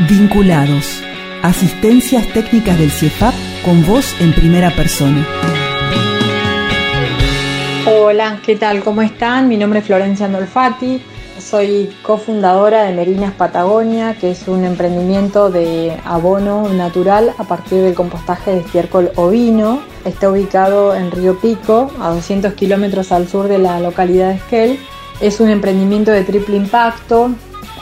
Vinculados. 0.07 1.03
Asistencias 1.43 2.31
técnicas 2.35 2.79
del 2.79 2.91
CIEFAP 2.91 3.33
con 3.65 3.87
voz 3.87 4.15
en 4.21 4.35
primera 4.35 4.71
persona. 4.77 5.27
Hola, 7.87 8.39
¿qué 8.45 8.57
tal? 8.57 8.85
¿Cómo 8.85 9.01
están? 9.01 9.49
Mi 9.49 9.57
nombre 9.57 9.79
es 9.79 9.87
Florencia 9.87 10.27
Andolfati. 10.27 11.01
Soy 11.49 11.89
cofundadora 12.03 12.83
de 12.83 12.95
Merinas 12.95 13.33
Patagonia, 13.33 14.15
que 14.21 14.33
es 14.33 14.47
un 14.49 14.65
emprendimiento 14.65 15.51
de 15.51 15.99
abono 16.05 16.69
natural 16.69 17.33
a 17.39 17.45
partir 17.45 17.81
del 17.81 17.95
compostaje 17.95 18.51
de 18.51 18.59
estiércol 18.59 19.13
ovino. 19.17 19.81
Está 20.05 20.29
ubicado 20.29 20.95
en 20.95 21.11
Río 21.11 21.39
Pico, 21.41 21.91
a 22.03 22.11
200 22.11 22.53
kilómetros 22.53 23.13
al 23.13 23.29
sur 23.29 23.49
de 23.49 23.57
la 23.57 23.81
localidad 23.81 24.29
de 24.29 24.35
Esquel. 24.35 24.79
Es 25.23 25.41
un 25.41 25.49
emprendimiento 25.49 26.11
de 26.11 26.23
triple 26.23 26.55
impacto. 26.55 27.31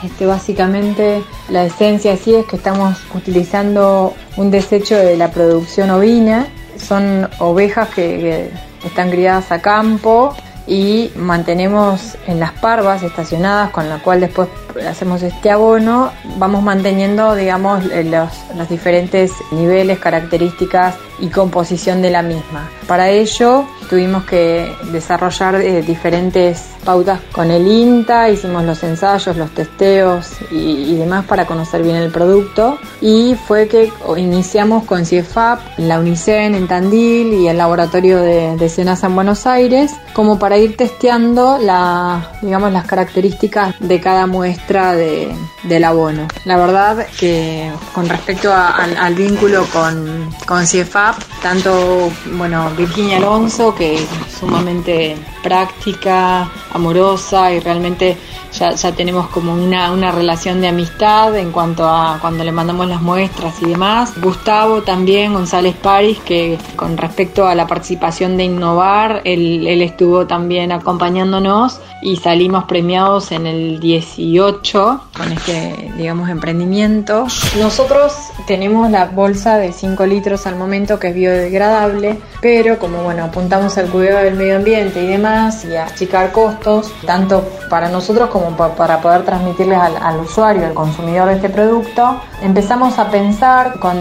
Este, 0.01 0.25
básicamente 0.25 1.21
la 1.49 1.65
esencia 1.65 2.13
así 2.13 2.35
es 2.35 2.45
que 2.45 2.55
estamos 2.55 2.97
utilizando 3.13 4.13
un 4.37 4.49
desecho 4.49 4.95
de 4.95 5.17
la 5.17 5.29
producción 5.29 5.89
ovina. 5.89 6.47
Son 6.77 7.29
ovejas 7.39 7.89
que, 7.89 8.49
que 8.81 8.87
están 8.87 9.09
criadas 9.11 9.51
a 9.51 9.61
campo 9.61 10.33
y 10.67 11.11
mantenemos 11.15 12.17
en 12.27 12.39
las 12.39 12.51
parvas 12.51 13.01
estacionadas, 13.01 13.71
con 13.71 13.89
la 13.89 13.99
cual 13.99 14.19
después 14.19 14.49
hacemos 14.87 15.23
este 15.23 15.49
abono, 15.49 16.11
vamos 16.37 16.61
manteniendo, 16.61 17.35
digamos, 17.35 17.85
los, 17.85 18.29
los 18.55 18.69
diferentes 18.69 19.31
niveles, 19.51 19.97
características 19.99 20.95
y 21.19 21.29
composición 21.29 22.01
de 22.01 22.11
la 22.11 22.21
misma. 22.21 22.69
Para 22.85 23.09
ello 23.09 23.65
tuvimos 23.89 24.25
que 24.25 24.71
desarrollar 24.91 25.55
eh, 25.55 25.81
diferentes 25.81 26.76
pautas 26.87 27.19
con 27.33 27.51
el 27.51 27.67
INTA, 27.67 28.29
hicimos 28.29 28.63
los 28.63 28.81
ensayos, 28.81 29.35
los 29.35 29.51
testeos 29.51 30.29
y, 30.49 30.93
y, 30.93 30.95
demás 30.95 31.25
para 31.25 31.45
conocer 31.45 31.83
bien 31.83 31.97
el 31.97 32.09
producto 32.11 32.79
y 33.01 33.35
fue 33.45 33.67
que 33.67 33.91
iniciamos 34.15 34.85
con 34.85 35.05
CIEFAP, 35.05 35.59
la 35.79 35.99
UNICEN 35.99 36.55
en 36.55 36.65
Tandil 36.65 37.33
y 37.33 37.49
el 37.49 37.57
laboratorio 37.57 38.21
de, 38.21 38.55
de 38.55 38.69
SENASA 38.69 39.07
en 39.07 39.15
Buenos 39.15 39.45
Aires 39.45 39.97
como 40.13 40.39
para 40.39 40.57
ir 40.57 40.77
testeando 40.77 41.57
la, 41.57 42.31
digamos, 42.41 42.71
las 42.71 42.85
características 42.85 43.75
de 43.79 43.99
cada 43.99 44.25
muestra 44.25 44.95
de, 44.95 45.35
del 45.63 45.83
abono. 45.83 46.27
La 46.45 46.55
verdad 46.55 47.05
que 47.19 47.69
con 47.93 48.07
respecto 48.07 48.53
al, 48.53 49.13
vínculo 49.13 49.65
con, 49.73 50.29
con 50.45 50.65
CIEFAP, 50.65 51.21
tanto 51.41 52.09
bueno, 52.33 52.71
Virginia 52.77 53.17
Alonso, 53.17 53.75
que 53.75 53.95
es 53.95 54.07
sumamente 54.39 55.17
práctica, 55.43 56.49
amorosa 56.77 57.51
y 57.53 57.59
realmente 57.59 58.17
ya, 58.57 58.71
ya 58.71 58.91
tenemos 58.91 59.27
como 59.27 59.53
una, 59.53 59.91
una, 59.91 60.11
relación 60.11 60.61
de 60.61 60.67
amistad 60.67 61.35
en 61.37 61.51
cuanto 61.51 61.87
a 61.87 62.17
cuando 62.21 62.43
le 62.43 62.51
mandamos 62.51 62.87
las 62.87 63.01
muestras 63.01 63.61
y 63.61 63.65
demás. 63.65 64.13
Gustavo 64.19 64.81
también, 64.83 65.33
González 65.33 65.75
París, 65.75 66.19
que 66.25 66.57
con 66.75 66.97
respecto 66.97 67.47
a 67.47 67.55
la 67.55 67.67
participación 67.67 68.37
de 68.37 68.45
Innovar, 68.45 69.21
él, 69.23 69.67
él 69.67 69.81
estuvo 69.81 70.25
también 70.25 70.71
acompañándonos 70.71 71.79
y 72.01 72.17
salimos 72.17 72.65
premiados 72.65 73.31
en 73.31 73.47
el 73.47 73.79
18 73.79 75.01
con 75.15 75.31
este, 75.31 75.91
digamos, 75.97 76.29
emprendimiento. 76.29 77.27
Nosotros 77.59 78.13
tenemos 78.45 78.89
la 78.91 79.05
bolsa 79.05 79.57
de 79.57 79.71
5 79.71 80.05
litros 80.05 80.47
al 80.47 80.55
momento 80.55 80.99
que 80.99 81.09
es 81.09 81.15
biodegradable, 81.15 82.17
pero 82.41 82.77
como 82.79 83.03
bueno, 83.03 83.25
apuntamos 83.25 83.77
al 83.77 83.89
cuidado 83.89 84.23
del 84.23 84.35
medio 84.35 84.57
ambiente 84.57 85.03
y 85.03 85.07
demás 85.07 85.65
y 85.65 85.75
a 85.75 85.85
achicar 85.85 86.31
costos, 86.31 86.91
tanto 87.05 87.43
para 87.69 87.89
nosotros 87.89 88.29
como 88.29 88.46
para 88.55 89.01
poder 89.01 89.23
transmitirles 89.23 89.79
al, 89.79 90.19
usuario, 90.19 90.65
al 90.65 90.73
consumidor 90.73 91.27
de 91.29 91.35
este 91.35 91.49
producto, 91.49 92.21
empezamos 92.41 92.97
a 92.99 93.09
pensar 93.09 93.79
con 93.79 93.97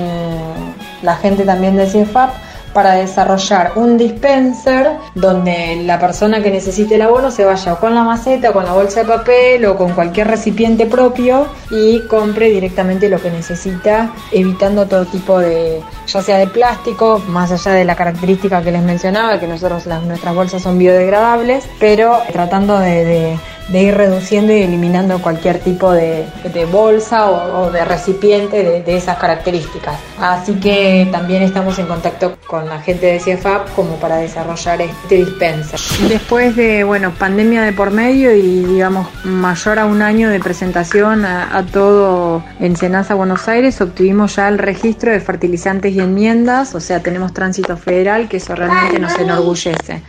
la 1.02 1.16
gente 1.16 1.44
también 1.44 1.76
de 1.76 1.86
CIEFAP 1.86 2.30
para 2.76 2.92
desarrollar 2.92 3.72
un 3.76 3.96
dispenser 3.96 4.98
donde 5.14 5.82
la 5.86 5.98
persona 5.98 6.42
que 6.42 6.50
necesite 6.50 6.96
el 6.96 7.02
abono 7.02 7.30
se 7.30 7.42
vaya 7.42 7.76
con 7.76 7.94
la 7.94 8.04
maceta 8.04 8.52
con 8.52 8.66
la 8.66 8.74
bolsa 8.74 9.00
de 9.00 9.06
papel 9.06 9.64
o 9.64 9.78
con 9.78 9.94
cualquier 9.94 10.28
recipiente 10.28 10.84
propio 10.84 11.46
y 11.70 12.00
compre 12.00 12.50
directamente 12.50 13.08
lo 13.08 13.18
que 13.18 13.30
necesita, 13.30 14.12
evitando 14.30 14.84
todo 14.84 15.06
tipo 15.06 15.38
de, 15.38 15.80
ya 16.06 16.20
sea 16.20 16.36
de 16.36 16.48
plástico, 16.48 17.22
más 17.28 17.50
allá 17.50 17.72
de 17.72 17.86
la 17.86 17.96
característica 17.96 18.60
que 18.60 18.72
les 18.72 18.82
mencionaba, 18.82 19.40
que 19.40 19.46
nosotros 19.46 19.86
nuestras 20.04 20.34
bolsas 20.34 20.60
son 20.60 20.76
biodegradables, 20.76 21.66
pero 21.80 22.18
tratando 22.30 22.78
de 22.78 23.38
de 23.68 23.82
ir 23.82 23.96
reduciendo 23.96 24.52
y 24.52 24.62
eliminando 24.62 25.20
cualquier 25.20 25.58
tipo 25.58 25.92
de, 25.92 26.24
de 26.52 26.64
bolsa 26.66 27.28
o, 27.30 27.62
o, 27.62 27.70
de 27.70 27.84
recipiente 27.84 28.62
de, 28.62 28.82
de, 28.82 28.96
esas 28.96 29.18
características. 29.18 29.98
Así 30.20 30.54
que 30.54 31.08
también 31.10 31.42
estamos 31.42 31.78
en 31.78 31.86
contacto 31.86 32.36
con 32.46 32.66
la 32.66 32.80
gente 32.80 33.06
de 33.06 33.20
CIEFAP 33.20 33.74
como 33.74 33.96
para 33.96 34.18
desarrollar 34.18 34.80
este 34.82 35.16
dispenser. 35.16 35.80
Después 36.08 36.54
de, 36.54 36.84
bueno, 36.84 37.12
pandemia 37.18 37.62
de 37.62 37.72
por 37.72 37.90
medio 37.90 38.34
y 38.34 38.64
digamos 38.64 39.08
mayor 39.24 39.78
a 39.80 39.86
un 39.86 40.00
año 40.00 40.30
de 40.30 40.38
presentación 40.38 41.24
a, 41.24 41.56
a 41.56 41.64
todo 41.64 42.44
en 42.60 42.76
Senasa 42.76 43.14
Buenos 43.14 43.48
Aires, 43.48 43.80
obtuvimos 43.80 44.36
ya 44.36 44.48
el 44.48 44.58
registro 44.58 45.10
de 45.10 45.20
fertilizantes 45.20 45.92
y 45.92 46.00
enmiendas, 46.00 46.74
o 46.74 46.80
sea, 46.80 47.00
tenemos 47.00 47.34
tránsito 47.34 47.76
federal, 47.76 48.28
que 48.28 48.36
eso 48.36 48.54
realmente 48.54 49.00
nos 49.00 49.18
enorgullece 49.18 50.02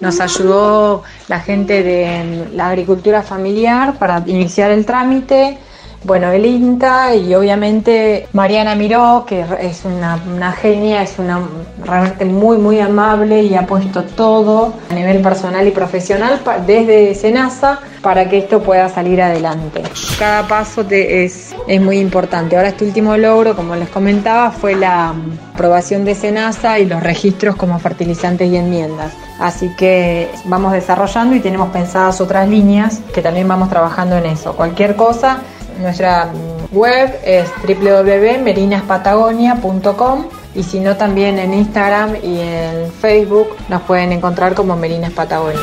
nos 0.00 0.20
ayudó 0.20 1.02
la 1.28 1.40
gente 1.40 1.82
de 1.82 2.48
la 2.54 2.68
agricultura 2.68 3.22
familiar 3.22 3.98
para 3.98 4.22
iniciar 4.26 4.70
el 4.70 4.86
trámite. 4.86 5.58
Bueno, 6.04 6.30
el 6.30 6.46
INTA 6.46 7.14
y 7.16 7.34
obviamente 7.34 8.28
Mariana 8.32 8.76
Miró, 8.76 9.24
que 9.26 9.44
es 9.60 9.84
una, 9.84 10.18
una 10.34 10.52
genia, 10.52 11.02
es 11.02 11.18
una 11.18 11.40
realmente 11.84 12.24
muy, 12.24 12.56
muy 12.56 12.78
amable 12.78 13.42
y 13.42 13.54
ha 13.56 13.66
puesto 13.66 14.04
todo 14.04 14.74
a 14.90 14.94
nivel 14.94 15.20
personal 15.20 15.66
y 15.66 15.72
profesional 15.72 16.40
desde 16.66 17.14
Senasa 17.16 17.80
para 18.00 18.28
que 18.28 18.38
esto 18.38 18.62
pueda 18.62 18.88
salir 18.88 19.20
adelante. 19.20 19.82
Cada 20.20 20.46
paso 20.46 20.84
te- 20.86 21.24
es, 21.24 21.54
es 21.66 21.80
muy 21.80 21.98
importante. 21.98 22.56
Ahora 22.56 22.68
este 22.68 22.84
último 22.84 23.16
logro, 23.16 23.56
como 23.56 23.74
les 23.74 23.88
comentaba, 23.88 24.52
fue 24.52 24.76
la 24.76 25.12
aprobación 25.52 26.04
de 26.04 26.14
Senasa 26.14 26.78
y 26.78 26.86
los 26.86 27.02
registros 27.02 27.56
como 27.56 27.76
fertilizantes 27.80 28.48
y 28.50 28.56
enmiendas. 28.56 29.12
Así 29.40 29.68
que 29.76 30.30
vamos 30.44 30.72
desarrollando 30.72 31.34
y 31.34 31.40
tenemos 31.40 31.70
pensadas 31.70 32.20
otras 32.20 32.48
líneas 32.48 33.00
que 33.12 33.20
también 33.20 33.48
vamos 33.48 33.68
trabajando 33.68 34.16
en 34.16 34.26
eso. 34.26 34.54
Cualquier 34.54 34.94
cosa, 34.94 35.38
nuestra 35.78 36.30
web 36.72 37.18
es 37.24 37.48
www.merinaspatagonia.com 37.66 40.26
y 40.54 40.62
si 40.62 40.80
no 40.80 40.96
también 40.96 41.38
en 41.38 41.52
Instagram 41.54 42.16
y 42.22 42.40
en 42.40 42.92
Facebook 42.92 43.48
nos 43.68 43.80
pueden 43.82 44.12
encontrar 44.12 44.54
como 44.54 44.76
Merinas 44.76 45.12
Patagonia. 45.12 45.60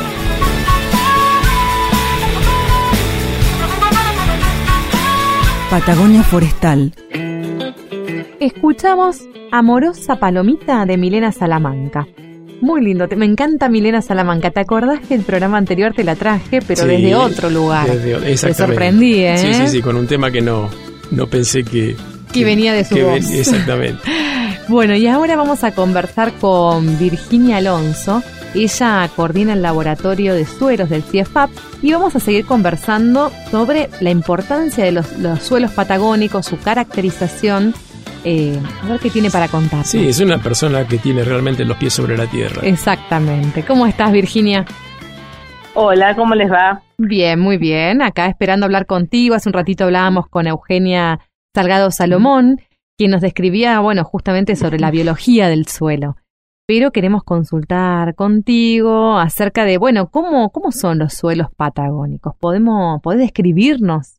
Patagonia 5.69 6.23
Forestal. 6.23 6.93
Escuchamos 8.39 9.21
Amorosa 9.51 10.15
Palomita 10.17 10.85
de 10.85 10.97
Milena 10.97 11.31
Salamanca. 11.31 12.07
Muy 12.61 12.81
lindo, 12.83 13.07
me 13.15 13.25
encanta 13.25 13.69
Milena 13.69 14.01
Salamanca. 14.01 14.49
¿Te 14.49 14.59
acordás 14.61 14.99
que 15.07 15.13
el 15.15 15.21
programa 15.21 15.57
anterior 15.57 15.93
te 15.93 16.03
la 16.03 16.15
traje, 16.15 16.61
pero 16.65 16.81
Sí, 16.83 16.87
desde 16.87 17.15
otro 17.15 17.49
lugar? 17.49 17.87
desde 17.87 18.47
Te 18.47 18.53
sorprendí, 18.53 19.15
¿eh? 19.23 19.37
Sí, 19.37 19.53
sí, 19.53 19.67
sí, 19.67 19.81
con 19.81 19.95
un 19.97 20.07
tema 20.07 20.31
que 20.31 20.41
no, 20.41 20.69
no 21.11 21.27
pensé 21.27 21.63
que... 21.63 21.95
Que 22.31 22.43
venía 22.43 22.73
de 22.73 22.83
su 22.83 22.95
que 22.95 23.03
voz. 23.03 23.13
ven- 23.29 23.39
exactamente. 23.39 24.01
Bueno, 24.67 24.95
y 24.95 25.05
ahora 25.05 25.35
vamos 25.35 25.63
a 25.63 25.75
conversar 25.75 26.33
con 26.41 26.97
Virginia 26.97 27.57
Alonso. 27.57 28.23
Ella 28.55 29.07
coordina 29.15 29.53
el 29.53 29.61
laboratorio 29.61 30.33
de 30.33 30.43
suelos 30.47 30.89
del 30.89 31.03
CIEFAP 31.03 31.51
y 31.83 31.93
vamos 31.93 32.15
a 32.15 32.19
seguir 32.19 32.45
conversando 32.47 33.31
sobre 33.51 33.91
la 34.01 34.09
importancia 34.09 34.83
de 34.83 34.91
los, 34.91 35.19
los 35.19 35.43
suelos 35.43 35.69
patagónicos, 35.69 36.47
su 36.47 36.57
caracterización. 36.57 37.75
Eh, 38.27 38.59
a 38.83 38.89
ver 38.89 38.99
qué 38.99 39.11
tiene 39.11 39.29
para 39.29 39.47
contar. 39.47 39.85
Sí, 39.85 40.07
es 40.07 40.19
una 40.19 40.39
persona 40.39 40.87
que 40.87 40.97
tiene 40.97 41.23
realmente 41.23 41.63
los 41.63 41.77
pies 41.77 41.93
sobre 41.93 42.17
la 42.17 42.25
tierra. 42.25 42.63
Exactamente. 42.63 43.63
¿Cómo 43.63 43.85
estás, 43.85 44.11
Virginia? 44.11 44.65
Hola, 45.75 46.15
¿cómo 46.15 46.33
les 46.33 46.51
va? 46.51 46.81
Bien, 46.97 47.39
muy 47.39 47.57
bien. 47.57 48.01
Acá 48.01 48.25
esperando 48.25 48.65
hablar 48.65 48.87
contigo. 48.87 49.35
Hace 49.35 49.49
un 49.49 49.53
ratito 49.53 49.83
hablábamos 49.83 50.27
con 50.27 50.47
Eugenia 50.47 51.19
Salgado 51.53 51.91
Salomón, 51.91 52.61
quien 52.97 53.11
nos 53.11 53.21
describía, 53.21 53.79
bueno, 53.79 54.03
justamente 54.03 54.55
sobre 54.55 54.79
la 54.79 54.89
biología 54.89 55.47
del 55.47 55.67
suelo. 55.67 56.15
Pero 56.67 56.89
queremos 56.89 57.23
consultar 57.23 58.15
contigo 58.15 59.19
acerca 59.19 59.65
de, 59.65 59.77
bueno, 59.77 60.09
cómo, 60.09 60.49
cómo 60.49 60.71
son 60.71 60.97
los 60.97 61.13
suelos 61.13 61.49
patagónicos. 61.55 62.33
¿Podemos, 62.39 63.01
¿Podés 63.03 63.19
describirnos? 63.19 64.17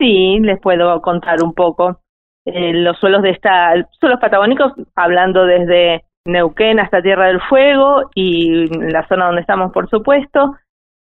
Sí, 0.00 0.40
les 0.40 0.60
puedo 0.60 1.00
contar 1.02 1.40
un 1.44 1.54
poco. 1.54 2.00
Eh, 2.46 2.72
los 2.74 2.98
suelos 2.98 3.22
de 3.22 3.30
esta, 3.30 3.72
suelos 3.98 4.20
patagónicos, 4.20 4.72
hablando 4.94 5.46
desde 5.46 6.04
Neuquén 6.26 6.78
hasta 6.78 7.02
Tierra 7.02 7.26
del 7.26 7.40
Fuego 7.40 8.10
y 8.14 8.66
la 8.90 9.06
zona 9.08 9.26
donde 9.26 9.40
estamos, 9.40 9.72
por 9.72 9.88
supuesto, 9.88 10.56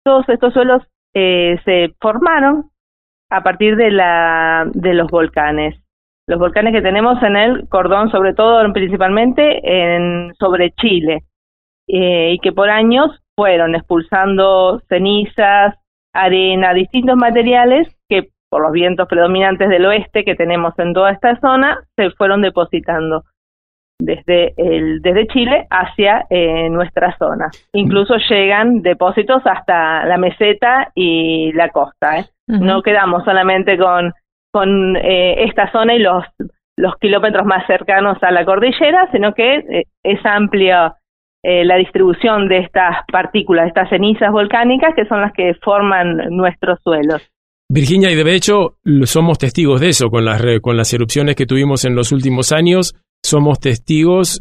todos 0.04 0.28
estos 0.28 0.52
suelos 0.52 0.82
eh, 1.14 1.58
se 1.64 1.94
formaron 2.00 2.70
a 3.30 3.42
partir 3.42 3.76
de 3.76 3.90
la 3.90 4.66
de 4.72 4.94
los 4.94 5.08
volcanes. 5.10 5.80
Los 6.26 6.38
volcanes 6.38 6.74
que 6.74 6.82
tenemos 6.82 7.22
en 7.22 7.36
el 7.36 7.68
cordón, 7.68 8.10
sobre 8.10 8.34
todo, 8.34 8.70
principalmente 8.72 9.60
en 9.62 10.34
sobre 10.38 10.72
Chile, 10.72 11.24
eh, 11.86 12.32
y 12.32 12.38
que 12.40 12.52
por 12.52 12.68
años 12.68 13.10
fueron 13.34 13.74
expulsando 13.74 14.80
cenizas, 14.88 15.74
arena, 16.12 16.74
distintos 16.74 17.16
materiales 17.16 17.88
que 18.08 18.28
por 18.50 18.62
los 18.62 18.72
vientos 18.72 19.08
predominantes 19.08 19.68
del 19.68 19.86
oeste 19.86 20.24
que 20.24 20.34
tenemos 20.34 20.74
en 20.78 20.94
toda 20.94 21.12
esta 21.12 21.38
zona 21.40 21.80
se 21.96 22.10
fueron 22.10 22.42
depositando 22.42 23.24
desde 24.00 24.54
el 24.56 25.02
desde 25.02 25.26
Chile 25.26 25.66
hacia 25.70 26.26
eh, 26.30 26.68
nuestra 26.70 27.16
zona. 27.18 27.50
Incluso 27.72 28.16
llegan 28.28 28.82
depósitos 28.82 29.42
hasta 29.44 30.06
la 30.06 30.18
meseta 30.18 30.92
y 30.94 31.52
la 31.52 31.70
costa. 31.70 32.20
¿eh? 32.20 32.24
No 32.46 32.82
quedamos 32.82 33.24
solamente 33.24 33.76
con 33.76 34.12
con 34.52 34.96
eh, 34.96 35.44
esta 35.44 35.70
zona 35.72 35.94
y 35.94 35.98
los 35.98 36.24
los 36.78 36.96
kilómetros 36.96 37.44
más 37.44 37.66
cercanos 37.66 38.22
a 38.22 38.30
la 38.30 38.44
cordillera, 38.44 39.10
sino 39.10 39.34
que 39.34 39.56
eh, 39.56 39.84
es 40.04 40.24
amplia 40.24 40.94
eh, 41.42 41.64
la 41.64 41.76
distribución 41.76 42.48
de 42.48 42.58
estas 42.58 42.98
partículas, 43.10 43.64
de 43.64 43.68
estas 43.68 43.88
cenizas 43.90 44.30
volcánicas 44.30 44.94
que 44.94 45.04
son 45.06 45.20
las 45.20 45.32
que 45.32 45.54
forman 45.54 46.16
nuestros 46.30 46.78
suelos. 46.82 47.20
Virginia, 47.70 48.10
y 48.10 48.14
de 48.14 48.34
hecho 48.34 48.76
somos 49.04 49.38
testigos 49.38 49.80
de 49.80 49.88
eso 49.90 50.08
con 50.08 50.24
las, 50.24 50.42
con 50.62 50.76
las 50.76 50.92
erupciones 50.94 51.36
que 51.36 51.46
tuvimos 51.46 51.84
en 51.84 51.94
los 51.94 52.12
últimos 52.12 52.52
años. 52.52 52.94
Somos 53.22 53.60
testigos. 53.60 54.38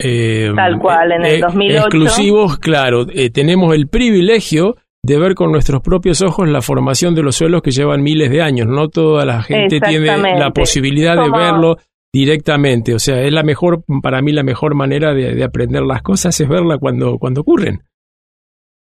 eh, 0.00 0.50
Tal 0.54 0.78
cual, 0.78 1.12
en 1.12 1.24
el 1.24 1.40
2008. 1.40 1.78
Exclusivos, 1.86 2.58
claro. 2.58 3.06
eh, 3.12 3.30
tenemos 3.30 3.74
el 3.74 3.88
privilegio 3.88 4.76
de 5.02 5.18
ver 5.18 5.34
con 5.34 5.52
nuestros 5.52 5.82
propios 5.82 6.22
ojos 6.22 6.48
la 6.48 6.62
formación 6.62 7.14
de 7.14 7.22
los 7.22 7.36
suelos 7.36 7.60
que 7.60 7.70
llevan 7.70 8.02
miles 8.02 8.30
de 8.30 8.40
años. 8.40 8.66
No 8.66 8.88
toda 8.88 9.26
la 9.26 9.42
gente 9.42 9.78
tiene 9.80 10.06
la 10.38 10.50
posibilidad 10.50 11.16
de 11.16 11.30
verlo 11.30 11.76
directamente. 12.10 12.94
O 12.94 12.98
sea, 12.98 13.20
es 13.22 13.32
la 13.32 13.42
mejor, 13.42 13.84
para 14.02 14.22
mí, 14.22 14.32
la 14.32 14.42
mejor 14.42 14.74
manera 14.74 15.12
de, 15.12 15.34
de 15.34 15.44
aprender 15.44 15.82
las 15.82 16.00
cosas 16.00 16.40
es 16.40 16.48
verla 16.48 16.78
cuando, 16.78 17.18
cuando 17.18 17.42
ocurren. 17.42 17.82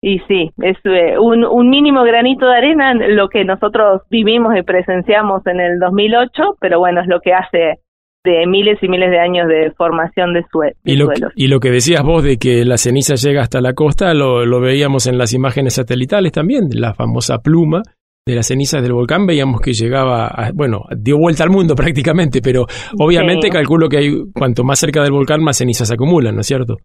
Y 0.01 0.19
sí, 0.27 0.51
es 0.61 0.77
eh, 0.83 1.17
un, 1.19 1.43
un 1.43 1.69
mínimo 1.69 2.03
granito 2.03 2.45
de 2.47 2.55
arena 2.57 2.91
en 2.91 3.15
lo 3.15 3.29
que 3.29 3.43
nosotros 3.43 4.01
vivimos 4.11 4.55
y 4.55 4.61
presenciamos 4.61 5.45
en 5.47 5.59
el 5.59 5.79
2008, 5.79 6.57
pero 6.59 6.79
bueno, 6.79 7.01
es 7.01 7.07
lo 7.07 7.19
que 7.19 7.33
hace 7.33 7.79
de 8.23 8.45
miles 8.45 8.77
y 8.83 8.89
miles 8.89 9.09
de 9.09 9.19
años 9.19 9.47
de 9.47 9.71
formación 9.71 10.33
de, 10.33 10.43
sue- 10.51 10.73
de 10.83 10.91
Y 10.91 10.97
lo, 10.97 11.07
que, 11.07 11.15
suelos. 11.15 11.33
y 11.35 11.47
lo 11.47 11.59
que 11.59 11.71
decías 11.71 12.03
vos 12.03 12.23
de 12.23 12.37
que 12.37 12.63
la 12.65 12.77
ceniza 12.77 13.15
llega 13.15 13.41
hasta 13.41 13.61
la 13.61 13.73
costa, 13.73 14.13
lo, 14.13 14.45
lo 14.45 14.59
veíamos 14.59 15.07
en 15.07 15.17
las 15.17 15.33
imágenes 15.33 15.75
satelitales 15.75 16.31
también, 16.31 16.65
la 16.73 16.93
famosa 16.93 17.39
pluma 17.39 17.81
de 18.25 18.35
las 18.35 18.47
cenizas 18.47 18.83
del 18.83 18.91
volcán, 18.93 19.25
veíamos 19.25 19.61
que 19.61 19.71
llegaba, 19.71 20.27
a- 20.27 20.51
bueno, 20.53 20.83
dio 20.95 21.17
vuelta 21.17 21.43
al 21.43 21.49
mundo 21.49 21.73
prácticamente, 21.75 22.41
pero 22.41 22.65
obviamente 22.99 23.47
Sí. 23.47 23.53
calculo 23.53 23.87
que 23.89 23.97
hay, 23.97 24.11
cuanto 24.33 24.63
más 24.63 24.77
cerca 24.79 25.01
del 25.01 25.13
volcán, 25.13 25.41
más 25.41 25.57
cenizas 25.57 25.87
se 25.87 25.93
acumulan, 25.93 26.35
¿no 26.35 26.41
es 26.41 26.47
cierto? 26.47 26.75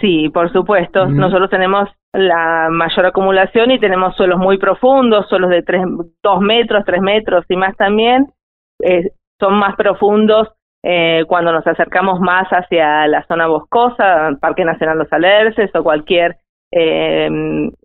Sí, 0.00 0.28
por 0.30 0.52
supuesto. 0.52 1.06
Nosotros 1.06 1.48
tenemos 1.48 1.88
la 2.12 2.68
mayor 2.70 3.06
acumulación 3.06 3.70
y 3.70 3.78
tenemos 3.78 4.16
suelos 4.16 4.38
muy 4.38 4.58
profundos, 4.58 5.28
suelos 5.28 5.50
de 5.50 5.62
tres, 5.62 5.82
dos 6.22 6.40
metros, 6.40 6.84
tres 6.84 7.00
metros 7.00 7.44
y 7.48 7.56
más 7.56 7.76
también. 7.76 8.26
Eh, 8.80 9.10
son 9.38 9.54
más 9.54 9.76
profundos 9.76 10.48
eh, 10.82 11.24
cuando 11.28 11.52
nos 11.52 11.66
acercamos 11.66 12.20
más 12.20 12.48
hacia 12.48 13.06
la 13.06 13.24
zona 13.26 13.46
boscosa, 13.46 14.30
Parque 14.40 14.64
Nacional 14.64 14.98
Los 14.98 15.12
Alerces 15.12 15.70
o 15.74 15.82
cualquier 15.82 16.36
eh, 16.72 17.28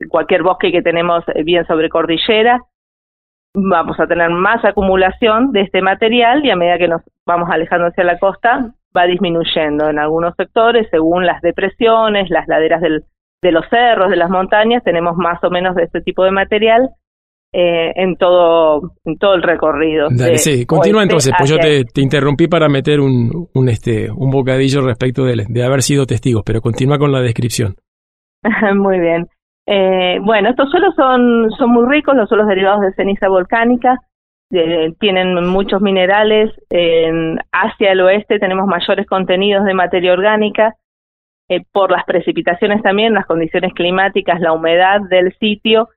cualquier 0.10 0.44
bosque 0.44 0.72
que 0.72 0.82
tenemos 0.82 1.24
bien 1.44 1.66
sobre 1.68 1.90
cordillera. 1.90 2.62
Vamos 3.54 4.00
a 4.00 4.08
tener 4.08 4.30
más 4.32 4.64
acumulación 4.66 5.52
de 5.52 5.62
este 5.62 5.82
material 5.82 6.46
y 6.46 6.50
a 6.50 6.56
medida 6.56 6.78
que 6.78 6.88
nos 6.88 7.02
vamos 7.26 7.50
alejando 7.52 7.88
hacia 7.88 8.04
la 8.04 8.20
costa 8.20 8.74
va 8.96 9.06
disminuyendo 9.06 9.90
en 9.90 10.00
algunos 10.00 10.36
sectores 10.36 10.88
según 10.92 11.26
las 11.26 11.42
depresiones, 11.42 12.30
las 12.30 12.48
laderas 12.48 12.82
del, 12.82 13.04
de 13.42 13.52
los 13.52 13.66
cerros, 13.70 14.10
de 14.10 14.18
las 14.18 14.30
montañas, 14.30 14.84
tenemos 14.84 15.16
más 15.18 15.44
o 15.44 15.50
menos 15.50 15.76
de 15.76 15.84
este 15.84 16.02
tipo 16.02 16.24
de 16.24 16.32
material 16.32 16.90
eh, 17.54 17.94
en 17.96 18.18
todo 18.18 18.94
en 19.06 19.18
todo 19.18 19.36
el 19.36 19.44
recorrido. 19.44 20.08
Dale, 20.10 20.38
sí, 20.38 20.66
continúa 20.66 21.04
entonces, 21.04 21.34
pues 21.38 21.50
yo 21.50 21.58
te 21.58 22.02
interrumpí 22.02 22.48
para 22.48 22.68
meter 22.68 23.00
un, 23.00 23.48
un, 23.54 23.70
este, 23.70 24.12
un 24.12 24.30
bocadillo 24.30 24.82
respecto 24.82 25.24
de, 25.24 25.46
de 25.48 25.64
haber 25.64 25.82
sido 25.82 26.06
testigos, 26.06 26.44
pero 26.46 26.62
continúa 26.62 26.98
con 26.98 27.12
la 27.12 27.22
descripción. 27.22 27.76
Muy 28.76 29.00
bien. 29.00 29.28
Eh, 29.68 30.20
bueno, 30.22 30.50
estos 30.50 30.70
suelos 30.70 30.94
son, 30.96 31.50
son 31.58 31.72
muy 31.72 31.88
ricos, 31.90 32.16
los 32.16 32.30
suelos 32.30 32.48
derivados 32.48 32.82
de 32.82 32.94
ceniza 32.94 33.28
volcánica, 33.28 33.98
eh, 34.52 34.94
tienen 35.00 35.36
muchos 35.48 35.82
minerales. 35.82 36.52
En 36.70 37.40
hacia 37.52 37.92
el 37.92 38.02
oeste 38.02 38.40
tenemos 38.40 38.68
mayores 38.68 39.06
contenidos 39.08 39.66
de 39.66 39.74
materia 39.74 40.14
orgánica. 40.14 40.76
eh, 41.48 41.62
por 41.72 41.92
las 41.92 42.04
precipitaciones 42.06 42.82
también, 42.82 43.14
las 43.14 43.28
condiciones 43.28 43.72
climáticas, 43.76 44.40
la 44.42 44.52
humedad 44.52 45.00
del 45.02 45.32
sitio, 45.38 45.90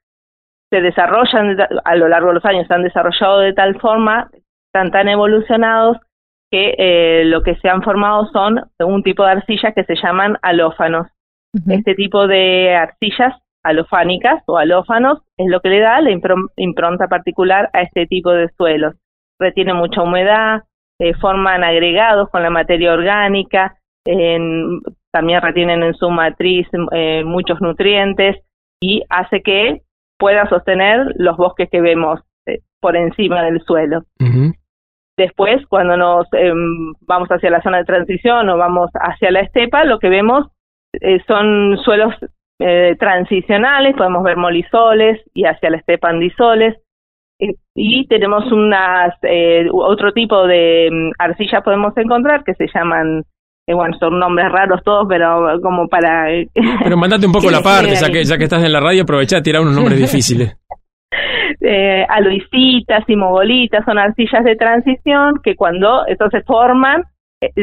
se 0.71 0.83
desarrollan 0.83 1.57
de- 1.57 1.67
a 1.83 1.97
lo 1.97 2.07
largo 2.09 2.29
de 2.29 2.35
los 2.35 2.45
años, 2.45 2.67
se 2.67 2.75
han 2.75 2.83
desarrollado 2.83 3.39
de 3.39 3.55
tal 3.55 3.81
forma, 3.81 4.29
están 4.67 4.91
tan 4.91 5.09
evolucionados 5.09 5.97
que 6.53 6.75
eh, 6.77 7.25
lo 7.25 7.43
que 7.43 7.57
se 7.57 7.69
han 7.71 7.83
formado 7.83 8.27
son 8.27 8.61
un 8.81 9.03
tipo 9.03 9.25
de 9.25 9.31
arcillas 9.33 9.73
que 9.75 9.85
se 9.85 9.95
llaman 9.97 10.37
alófanos. 10.43 11.07
Ujú. 11.55 11.73
Este 11.73 11.95
tipo 11.95 12.27
de 12.27 12.75
arcillas 12.77 13.35
alofánicas 13.69 14.43
o 14.47 14.59
alófanos, 14.59 15.21
es 15.37 15.47
lo 15.49 15.61
que 15.61 15.69
le 15.69 15.81
da 15.81 16.01
la 16.01 16.11
impronta 16.57 17.09
particular 17.09 17.71
a 17.73 17.83
este 17.83 18.07
tipo 18.07 18.31
de 18.33 18.49
suelos. 18.57 18.95
Retiene 19.39 19.75
mucha 19.75 20.03
humedad, 20.03 20.65
eh, 20.99 21.15
forman 21.15 21.63
agregados 21.65 22.29
con 22.31 22.43
la 22.43 22.51
materia 22.51 22.93
orgánica, 22.93 23.77
también 25.13 25.43
retienen 25.43 25.83
en 25.83 25.95
su 25.95 26.09
matriz 26.11 26.67
eh, 26.93 27.23
muchos 27.25 27.61
nutrientes 27.61 28.37
y 28.81 29.03
hace 29.11 29.43
que 29.43 29.83
pueda 30.19 30.49
sostener 30.49 31.13
los 31.17 31.37
bosques 31.37 31.69
que 31.71 31.81
vemos 31.81 32.21
eh, 32.47 32.61
por 32.81 32.97
encima 32.97 33.43
del 33.43 33.61
suelo. 33.63 34.05
Después, 35.17 35.67
cuando 35.67 35.97
nos 35.97 36.27
em, 36.33 36.95
vamos 37.01 37.29
hacia 37.29 37.51
la 37.51 37.61
zona 37.63 37.79
de 37.79 37.85
transición 37.85 38.49
o 38.49 38.57
vamos 38.57 38.91
hacia 38.95 39.33
la 39.33 39.41
estepa, 39.41 39.85
lo 39.85 39.99
que 39.99 40.09
vemos 40.09 40.47
eh, 41.01 41.21
son 41.27 41.77
suelos 41.85 42.15
eh, 42.59 42.97
transicionales, 42.99 43.97
podemos 43.97 44.23
ver 44.23 44.37
molisoles 44.37 45.21
y 45.35 45.45
hacia 45.45 45.71
la 45.71 45.79
estepa 45.79 46.11
andisoles. 46.11 46.77
y 47.75 48.07
tenemos 48.09 48.51
unas 48.51 49.15
otro 49.73 50.13
tipo 50.13 50.47
de 50.47 50.89
mm, 50.91 51.11
arcillas 51.19 51.63
podemos 51.63 51.97
encontrar 51.97 52.43
que 52.45 52.55
se 52.55 52.67
llaman 52.75 53.23
bueno, 53.71 53.95
son 53.99 54.19
nombres 54.19 54.51
raros 54.51 54.83
todos, 54.83 55.07
pero 55.07 55.61
como 55.61 55.89
para... 55.89 56.29
Pero 56.55 56.97
mandate 56.97 57.27
un 57.27 57.33
poco 57.33 57.51
la 57.51 57.61
parte, 57.61 57.95
ya 57.95 58.11
que, 58.11 58.25
ya 58.25 58.39
que 58.39 58.45
estás 58.45 58.65
en 58.65 58.73
la 58.73 58.81
radio, 58.81 59.03
aprovecha 59.03 59.37
a 59.37 59.43
tirar 59.43 59.61
unos 59.61 59.75
nombres 59.75 59.99
difíciles. 59.99 60.57
eh, 61.61 62.05
aloisitas 62.09 63.05
y 63.09 63.17
mogolitas 63.17 63.85
son 63.85 63.99
arcillas 63.99 64.45
de 64.45 64.57
transición 64.57 65.41
que 65.43 65.57
cuando 65.57 66.07
estos 66.07 66.31
se 66.31 66.43
forman 66.43 67.03
eh, 67.03 67.05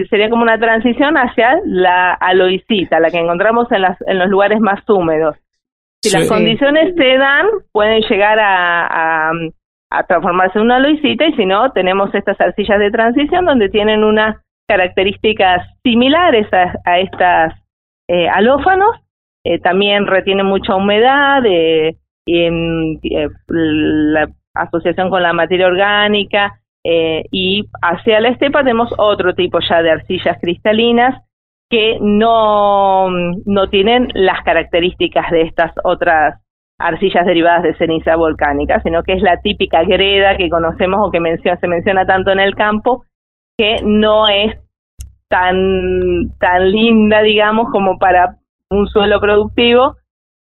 sería 0.09 0.29
como 0.29 0.43
una 0.43 0.59
transición 0.59 1.15
hacia 1.15 1.59
la 1.65 2.13
aloisita, 2.13 2.99
la 2.99 3.09
que 3.09 3.19
encontramos 3.19 3.71
en, 3.71 3.81
las, 3.81 3.97
en 4.07 4.19
los 4.19 4.29
lugares 4.29 4.59
más 4.59 4.87
húmedos. 4.89 5.35
Si 6.01 6.11
las 6.11 6.29
condiciones 6.29 6.95
se 6.95 7.17
dan, 7.17 7.47
pueden 7.71 8.01
llegar 8.03 8.39
a, 8.39 9.31
a, 9.89 10.03
transformarse 10.07 10.59
en 10.59 10.65
una 10.65 10.75
aloisita 10.77 11.25
y 11.25 11.33
si 11.33 11.45
no, 11.45 11.71
tenemos 11.71 12.13
estas 12.13 12.39
arcillas 12.39 12.79
de 12.79 12.91
transición 12.91 13.45
donde 13.45 13.69
tienen 13.69 14.03
unas 14.03 14.37
características 14.67 15.67
similares 15.83 16.47
a, 16.53 16.99
estas 16.99 17.53
eh, 18.07 18.27
alófanos, 18.29 18.95
eh, 19.43 19.59
también 19.59 20.05
retienen 20.05 20.45
mucha 20.45 20.75
humedad, 20.75 21.43
eh, 21.45 21.97
en 22.25 22.99
eh, 23.03 23.29
la 23.47 24.27
asociación 24.53 25.09
con 25.09 25.21
la 25.21 25.33
materia 25.33 25.67
orgánica 25.67 26.59
eh, 26.87 27.23
y 27.31 27.67
hacia 27.81 28.19
la 28.19 28.29
estepa 28.29 28.59
tenemos 28.59 28.93
otro 28.99 29.33
tipo 29.33 29.57
ya 29.67 29.81
de 29.81 29.89
arcillas 29.89 30.37
cristalinas 30.39 31.19
que 31.67 31.97
no, 31.99 33.09
no 33.09 33.69
tienen 33.71 34.09
las 34.13 34.43
características 34.43 35.31
de 35.31 35.41
estas 35.41 35.71
otras 35.83 36.39
arcillas 36.77 37.25
derivadas 37.25 37.63
de 37.63 37.75
ceniza 37.77 38.15
volcánica, 38.15 38.81
sino 38.83 39.01
que 39.01 39.13
es 39.13 39.23
la 39.23 39.41
típica 39.41 39.83
greda 39.83 40.37
que 40.37 40.47
conocemos 40.47 40.99
o 41.01 41.09
que 41.09 41.19
menciona, 41.19 41.59
se 41.59 41.67
menciona 41.67 42.05
tanto 42.05 42.31
en 42.31 42.39
el 42.39 42.53
campo, 42.53 43.03
que 43.57 43.77
no 43.83 44.27
es 44.27 44.55
tan, 45.27 46.37
tan 46.39 46.71
linda, 46.71 47.23
digamos, 47.23 47.71
como 47.71 47.97
para 47.97 48.35
un 48.69 48.87
suelo 48.87 49.19
productivo, 49.19 49.95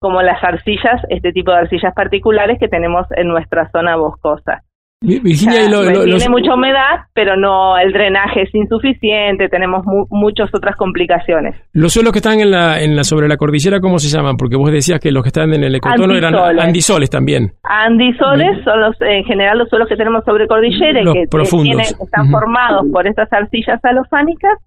como 0.01 0.21
las 0.21 0.43
arcillas, 0.43 1.01
este 1.11 1.33
tipo 1.33 1.53
de 1.53 1.59
arcillas 1.59 1.95
particulares 1.95 2.59
que 2.59 2.69
tenemos 2.69 3.07
en 3.13 3.29
nuestra 3.29 3.71
zona 3.71 3.95
boscosa. 3.95 4.65
Virginia, 5.05 5.67
tiene 5.69 6.29
mucha 6.29 6.55
humedad, 6.55 7.07
pero 7.13 7.37
no 7.37 7.79
el 7.79 7.93
drenaje 7.93 8.43
es 8.43 8.55
insuficiente, 8.55 9.49
tenemos 9.49 9.85
muchas 10.11 10.49
otras 10.55 10.77
complicaciones. 10.77 11.55
Los 11.73 11.93
suelos 11.93 12.13
que 12.13 12.19
están 12.19 12.41
en 12.41 12.51
la, 12.51 12.81
en 12.81 12.97
la 12.97 13.05
sobre 13.05 13.29
la 13.29 13.37
cordillera, 13.37 13.81
¿cómo 13.81 13.99
se 13.99 14.09
llaman? 14.09 14.37
Porque 14.37 14.57
vos 14.57 14.71
decías 14.73 15.01
que 15.01 15.13
los 15.13 15.23
que 15.23 15.29
están 15.29 15.53
en 15.53 15.65
el 15.65 15.75
ecotono 15.75 16.15
eran 16.15 16.35
andisoles 16.35 17.11
también. 17.11 17.53
Andisoles 17.63 18.65
son 18.65 18.81
los, 18.81 18.97
en 19.01 19.25
general 19.25 19.59
los 19.59 19.69
suelos 19.69 19.89
que 19.89 19.97
tenemos 19.97 20.25
sobre 20.25 20.47
cordillera 20.47 21.01
y 21.01 21.13
que 21.13 21.23
están 21.23 22.31
formados 22.31 22.87
por 22.93 23.07
estas 23.07 23.33
arcillas 23.33 23.81
alofánicas 23.85 24.59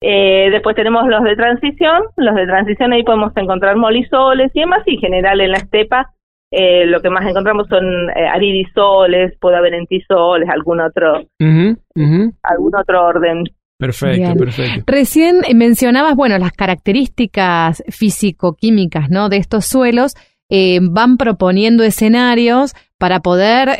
eh, 0.00 0.50
después 0.50 0.76
tenemos 0.76 1.06
los 1.08 1.22
de 1.24 1.36
transición, 1.36 2.02
los 2.16 2.34
de 2.34 2.46
transición 2.46 2.92
ahí 2.92 3.02
podemos 3.02 3.32
encontrar 3.36 3.76
molisoles 3.76 4.50
y 4.54 4.60
demás, 4.60 4.82
y 4.86 4.94
en 4.94 5.00
general 5.00 5.40
en 5.40 5.52
la 5.52 5.58
estepa 5.58 6.10
eh, 6.58 6.86
lo 6.86 7.02
que 7.02 7.10
más 7.10 7.28
encontramos 7.28 7.66
son 7.68 7.84
eh, 7.84 8.26
aridisoles, 8.26 9.36
puede 9.38 9.56
haber 9.56 9.74
entisoles, 9.74 10.48
algún 10.48 10.80
otro, 10.80 11.22
algún 11.38 12.74
otro 12.74 13.04
orden. 13.04 13.44
Perfecto, 13.78 14.34
perfecto. 14.38 14.84
Recién 14.86 15.42
mencionabas, 15.54 16.16
bueno, 16.16 16.38
las 16.38 16.52
características 16.52 17.84
físico-químicas, 17.90 19.10
¿no? 19.10 19.28
De 19.28 19.36
estos 19.36 19.66
suelos 19.66 20.14
eh, 20.48 20.78
van 20.80 21.18
proponiendo 21.18 21.84
escenarios 21.84 22.72
para 22.96 23.20
poder 23.20 23.76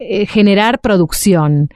generar 0.00 0.80
producción. 0.80 1.68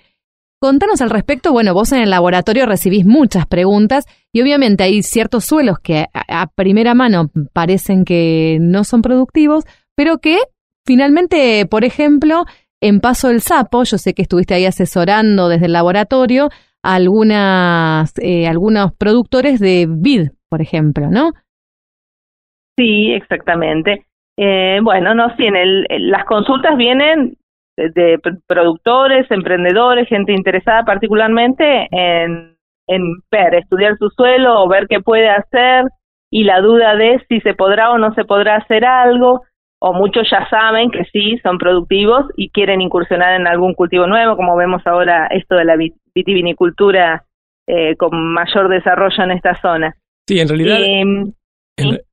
Contanos 0.65 1.03
al 1.03 1.11
respecto, 1.11 1.53
bueno, 1.53 1.75
vos 1.75 1.93
en 1.93 2.01
el 2.01 2.09
laboratorio 2.09 2.65
recibís 2.65 3.05
muchas 3.05 3.45
preguntas 3.45 4.07
y 4.33 4.41
obviamente 4.41 4.83
hay 4.83 5.03
ciertos 5.03 5.45
suelos 5.45 5.79
que 5.79 6.07
a, 6.15 6.47
primera 6.47 6.95
mano 6.95 7.27
parecen 7.53 8.07
que 8.07 8.57
no 8.63 8.83
son 8.85 9.03
productivos, 9.03 9.65
pero 9.95 10.21
que 10.21 10.39
finalmente, 10.87 11.67
por 11.71 11.85
ejemplo, 11.85 12.45
en 12.81 13.01
Paso 13.01 13.29
del 13.29 13.43
Sapo, 13.43 13.85
yo 13.85 13.99
sé 13.99 14.15
que 14.15 14.23
estuviste 14.23 14.55
ahí 14.55 14.65
asesorando 14.65 15.51
desde 15.51 15.67
el 15.67 15.75
laboratorio 15.75 16.49
a 16.83 16.95
algunas, 16.95 18.15
eh, 18.23 18.47
algunos 18.49 18.95
productores 18.97 19.61
de 19.61 19.87
vid, 19.87 20.31
por 20.49 20.63
ejemplo, 20.63 21.11
¿no? 21.11 21.33
Sí, 22.79 23.13
exactamente. 23.13 24.07
Eh, 24.39 24.79
bueno, 24.83 25.15
no, 25.15 25.29
sí, 25.37 25.45
en 25.45 26.11
las 26.11 26.25
consultas 26.25 26.75
vienen 26.79 27.37
de, 27.77 28.19
productores, 28.47 29.31
emprendedores, 29.31 30.09
gente 30.09 30.33
interesada 30.33 30.85
particularmente 30.85 31.89
en, 31.91 32.57
en 32.87 33.03
ver, 33.31 33.55
estudiar 33.55 33.97
su 33.99 34.09
suelo 34.11 34.63
o 34.63 34.69
ver 34.69 34.87
qué 34.89 35.01
puede 35.01 35.29
hacer 35.29 35.85
y 36.31 36.45
la 36.45 36.61
duda 36.61 36.97
de 36.97 37.25
si 37.29 37.41
se 37.41 37.55
podrá 37.55 37.91
o 37.91 37.99
no 37.99 38.13
se 38.15 38.25
podrá 38.25 38.57
hacer 38.57 38.85
algo, 38.85 39.43
o 39.81 39.93
muchos 39.93 40.27
ya 40.31 40.49
saben 40.49 40.91
que 40.91 41.05
sí, 41.13 41.39
son 41.43 41.59
productivos 41.59 42.25
y 42.37 42.51
quieren 42.51 42.81
incursionar 42.81 43.39
en 43.41 43.47
algún 43.47 43.75
cultivo 43.75 44.07
nuevo, 44.07 44.35
como 44.35 44.57
vemos 44.57 44.83
ahora 44.87 45.29
esto 45.29 45.55
de 45.57 45.65
la 45.65 45.77
vitivinicultura 46.15 47.25
eh, 47.69 47.95
con 47.97 48.33
mayor 48.33 48.69
desarrollo 48.69 49.23
en 49.23 49.31
esta 49.31 49.61
zona. 49.61 49.95
Sí, 50.27 50.41
en 50.41 50.49
realidad... 50.49 50.79
Em, 50.81 51.33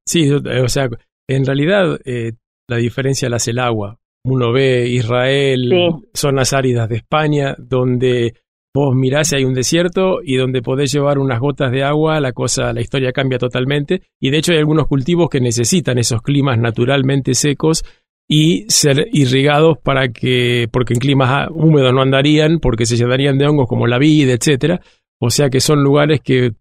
¿sí? 0.06 0.32
o 0.32 0.68
sea, 0.68 0.88
en 1.28 1.46
realidad 1.46 1.98
eh, 2.06 2.34
la 2.68 2.78
diferencia 2.78 3.30
la 3.30 3.38
hace 3.38 3.52
el 3.52 3.60
agua. 3.60 3.98
Uno 4.24 4.52
ve 4.52 4.88
Israel, 4.88 5.72
zonas 6.14 6.54
áridas 6.54 6.88
de 6.90 6.98
España, 6.98 7.56
donde 7.58 8.36
vos 8.74 8.96
mirás 8.96 9.32
y 9.32 9.38
hay 9.38 9.44
un 9.44 9.54
desierto 9.54 10.20
y 10.24 10.36
donde 10.36 10.62
podés 10.62 10.92
llevar 10.92 11.18
unas 11.18 11.40
gotas 11.40 11.72
de 11.72 11.84
agua, 11.84 12.20
la 12.20 12.32
cosa, 12.32 12.72
la 12.72 12.82
historia 12.82 13.12
cambia 13.12 13.40
totalmente. 13.40 14.04
Y 14.20 14.30
de 14.30 14.38
hecho 14.38 14.54
hay 14.54 14.60
algunos 14.60 14.88
cultivos 14.88 15.30
que 15.30 15.42
necesitan 15.42 15.98
esos 15.98 16.22
climas 16.22 16.58
naturalmente 16.58 17.34
secos 17.34 17.84
y 18.28 18.66
ser 18.70 19.08
irrigados 19.12 19.78
para 19.78 20.10
que, 20.10 20.70
porque 20.72 20.94
en 20.94 21.00
climas 21.00 21.50
húmedos 21.54 21.94
no 21.94 22.02
andarían, 22.02 22.60
porque 22.60 22.86
se 22.86 22.96
llenarían 22.96 23.38
de 23.38 23.48
hongos 23.48 23.68
como 23.68 23.88
la 23.88 23.98
vida, 23.98 24.34
etcétera. 24.34 24.82
O 25.20 25.30
sea 25.30 25.50
que 25.50 25.60
son 25.60 25.84
lugares 25.84 26.22
que 26.22 26.54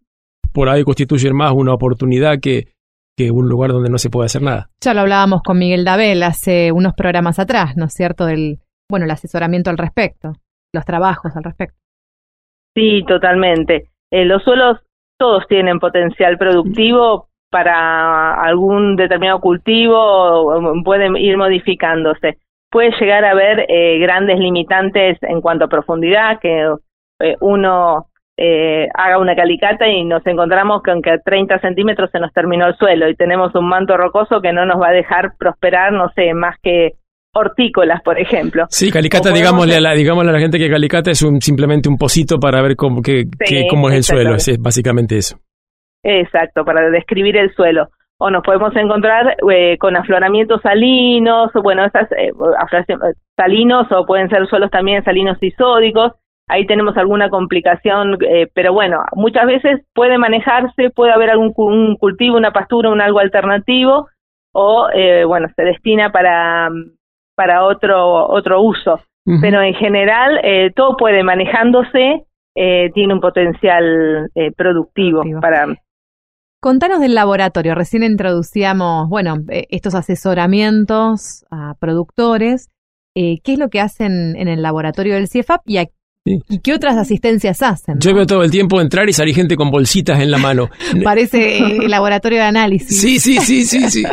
por 0.53 0.69
ahí 0.69 0.83
constituyen 0.83 1.37
más 1.37 1.53
una 1.53 1.73
oportunidad 1.73 2.41
que, 2.41 2.69
que 3.17 3.31
un 3.31 3.49
lugar 3.49 3.71
donde 3.73 3.91
no 3.91 3.99
se 3.99 4.11
puede 4.11 4.27
hacer 4.27 4.43
nada. 4.43 4.69
Ya 4.81 4.95
lo 4.95 5.01
hablábamos 5.01 5.43
con 5.43 5.59
Miguel 5.59 5.85
Dabel 5.85 6.23
hace 6.23 6.73
unos 6.73 6.95
programas 6.95 7.39
atrás, 7.39 7.77
¿no 7.77 7.87
es 7.87 7.93
cierto? 7.93 8.27
Del, 8.27 8.59
bueno, 8.89 9.05
el 9.05 9.11
asesoramiento 9.11 9.71
al 9.71 9.79
respecto, 9.79 10.33
los 10.73 10.85
trabajos 10.85 11.37
al 11.37 11.45
respecto. 11.45 11.77
Sí, 12.75 13.05
totalmente. 13.07 13.91
Eh, 14.11 14.25
los 14.25 14.43
suelos 14.43 14.79
todos 15.19 15.47
tienen 15.49 15.79
potencial 15.79 16.39
productivo 16.39 17.29
para 17.51 18.35
algún 18.41 18.97
determinado 18.97 19.41
cultivo, 19.41 20.83
pueden 20.85 21.17
ir 21.17 21.37
modificándose. 21.37 22.39
Puede 22.71 22.93
llegar 23.01 23.25
a 23.25 23.33
haber 23.33 23.67
eh, 23.69 23.99
grandes 23.99 24.39
limitantes 24.39 25.19
en 25.23 25.41
cuanto 25.41 25.65
a 25.65 25.69
profundidad, 25.69 26.39
que 26.41 26.75
eh, 27.21 27.37
uno 27.41 28.07
eh, 28.43 28.89
haga 28.95 29.19
una 29.19 29.37
calicata 29.37 29.87
y 29.87 30.03
nos 30.03 30.27
encontramos 30.27 30.83
con 30.83 31.03
que 31.03 31.11
a 31.11 31.19
30 31.19 31.59
centímetros 31.59 32.11
se 32.11 32.19
nos 32.19 32.33
terminó 32.33 32.69
el 32.69 32.77
suelo 32.77 33.07
y 33.11 33.15
tenemos 33.15 33.55
un 33.55 33.69
manto 33.69 33.99
rocoso 33.99 34.41
que 34.41 34.51
no 34.51 34.65
nos 34.65 34.81
va 34.81 34.89
a 34.89 34.93
dejar 34.93 35.33
prosperar, 35.39 35.93
no 35.93 36.09
sé, 36.15 36.33
más 36.33 36.57
que 36.63 36.93
hortícolas, 37.35 38.01
por 38.03 38.19
ejemplo. 38.19 38.65
Sí, 38.71 38.91
calicata, 38.91 39.31
digámosle 39.31 39.77
a, 39.77 39.81
la, 39.83 39.93
digámosle 39.93 40.31
a 40.31 40.33
la 40.33 40.41
gente 40.41 40.59
que 40.59 40.71
calicata 40.71 41.11
es 41.11 41.23
un, 41.23 41.43
simplemente 41.43 41.91
un 41.91 41.99
pocito 41.99 42.39
para 42.41 42.63
ver 42.63 42.77
cómo, 42.77 43.03
que, 43.03 43.25
cómo 43.69 43.91
es 43.91 43.97
el 43.97 44.03
suelo, 44.05 44.35
es, 44.35 44.59
básicamente 44.59 45.19
eso. 45.19 45.37
Exacto, 46.03 46.65
para 46.65 46.89
describir 46.89 47.37
el 47.37 47.53
suelo. 47.55 47.89
O 48.17 48.31
nos 48.31 48.43
podemos 48.43 48.75
encontrar 48.75 49.37
eh, 49.53 49.77
con 49.77 49.97
afloramientos 49.97 50.63
salinos, 50.63 51.51
bueno, 51.63 51.85
estas 51.85 52.11
eh, 52.13 52.33
salinos 53.37 53.87
o 53.93 54.07
pueden 54.07 54.31
ser 54.31 54.47
suelos 54.47 54.71
también 54.71 55.05
salinos 55.05 55.37
y 55.43 55.51
sódicos, 55.51 56.13
ahí 56.51 56.67
tenemos 56.67 56.97
alguna 56.97 57.29
complicación, 57.31 58.19
eh, 58.29 58.49
pero 58.55 58.73
bueno, 58.73 59.03
muchas 59.15 59.47
veces 59.47 59.81
puede 59.95 60.19
manejarse, 60.19 60.91
puede 60.91 61.13
haber 61.13 61.31
algún 61.31 61.53
un 61.57 61.97
cultivo, 61.97 62.37
una 62.37 62.53
pastura, 62.53 62.91
un 62.91 63.01
algo 63.01 63.19
alternativo 63.21 64.09
o, 64.53 64.89
eh, 64.95 65.25
bueno, 65.25 65.49
se 65.57 65.63
destina 65.63 66.11
para, 66.13 66.69
para 67.37 67.65
otro, 67.65 68.27
otro 68.29 68.61
uso. 68.63 69.01
Pero 69.41 69.63
en 69.63 69.75
general, 69.75 70.41
eh, 70.43 70.73
todo 70.75 70.97
puede 70.97 71.23
manejándose, 71.23 72.25
eh, 72.57 72.91
tiene 72.95 73.15
un 73.15 73.21
potencial 73.21 74.29
eh, 74.35 74.51
productivo, 74.57 75.21
Productivo. 75.21 75.41
para 75.41 75.67
Contanos 76.61 77.01
del 77.01 77.15
laboratorio. 77.15 77.75
Recién 77.75 78.03
introducíamos, 78.03 79.09
bueno, 79.09 79.37
estos 79.71 79.95
asesoramientos 79.95 81.45
a 81.51 81.75
productores. 81.81 82.69
Eh, 83.17 83.37
¿Qué 83.45 83.53
es 83.55 83.59
lo 83.59 83.69
que 83.69 83.81
hacen 83.81 84.37
en 84.37 84.49
el 84.49 84.63
laboratorio 84.63 85.15
del 85.15 85.29
CIEFAP 85.29 85.61
y, 85.65 85.79
a- 85.79 85.87
Sí. 86.39 86.55
y 86.57 86.61
qué 86.61 86.75
otras 86.75 86.97
asistencias 86.97 87.63
hacen? 87.63 87.97
Yo 87.99 88.15
veo 88.15 88.27
todo 88.27 88.43
el 88.45 88.51
tiempo 88.51 88.81
entrar 88.81 89.09
y 89.09 89.13
salir 89.13 89.35
gente 89.35 89.57
con 89.57 89.71
bolsitas 89.71 90.21
en 90.21 90.31
la 90.31 90.39
mano. 90.39 90.69
Parece 91.05 91.59
eh, 91.59 91.79
el 91.83 91.91
laboratorio 91.91 92.39
de 92.39 92.45
análisis. 92.45 93.01
Sí, 93.01 93.19
sí, 93.19 93.39
sí, 93.39 93.63
sí, 93.65 93.81
sí. 93.91 94.05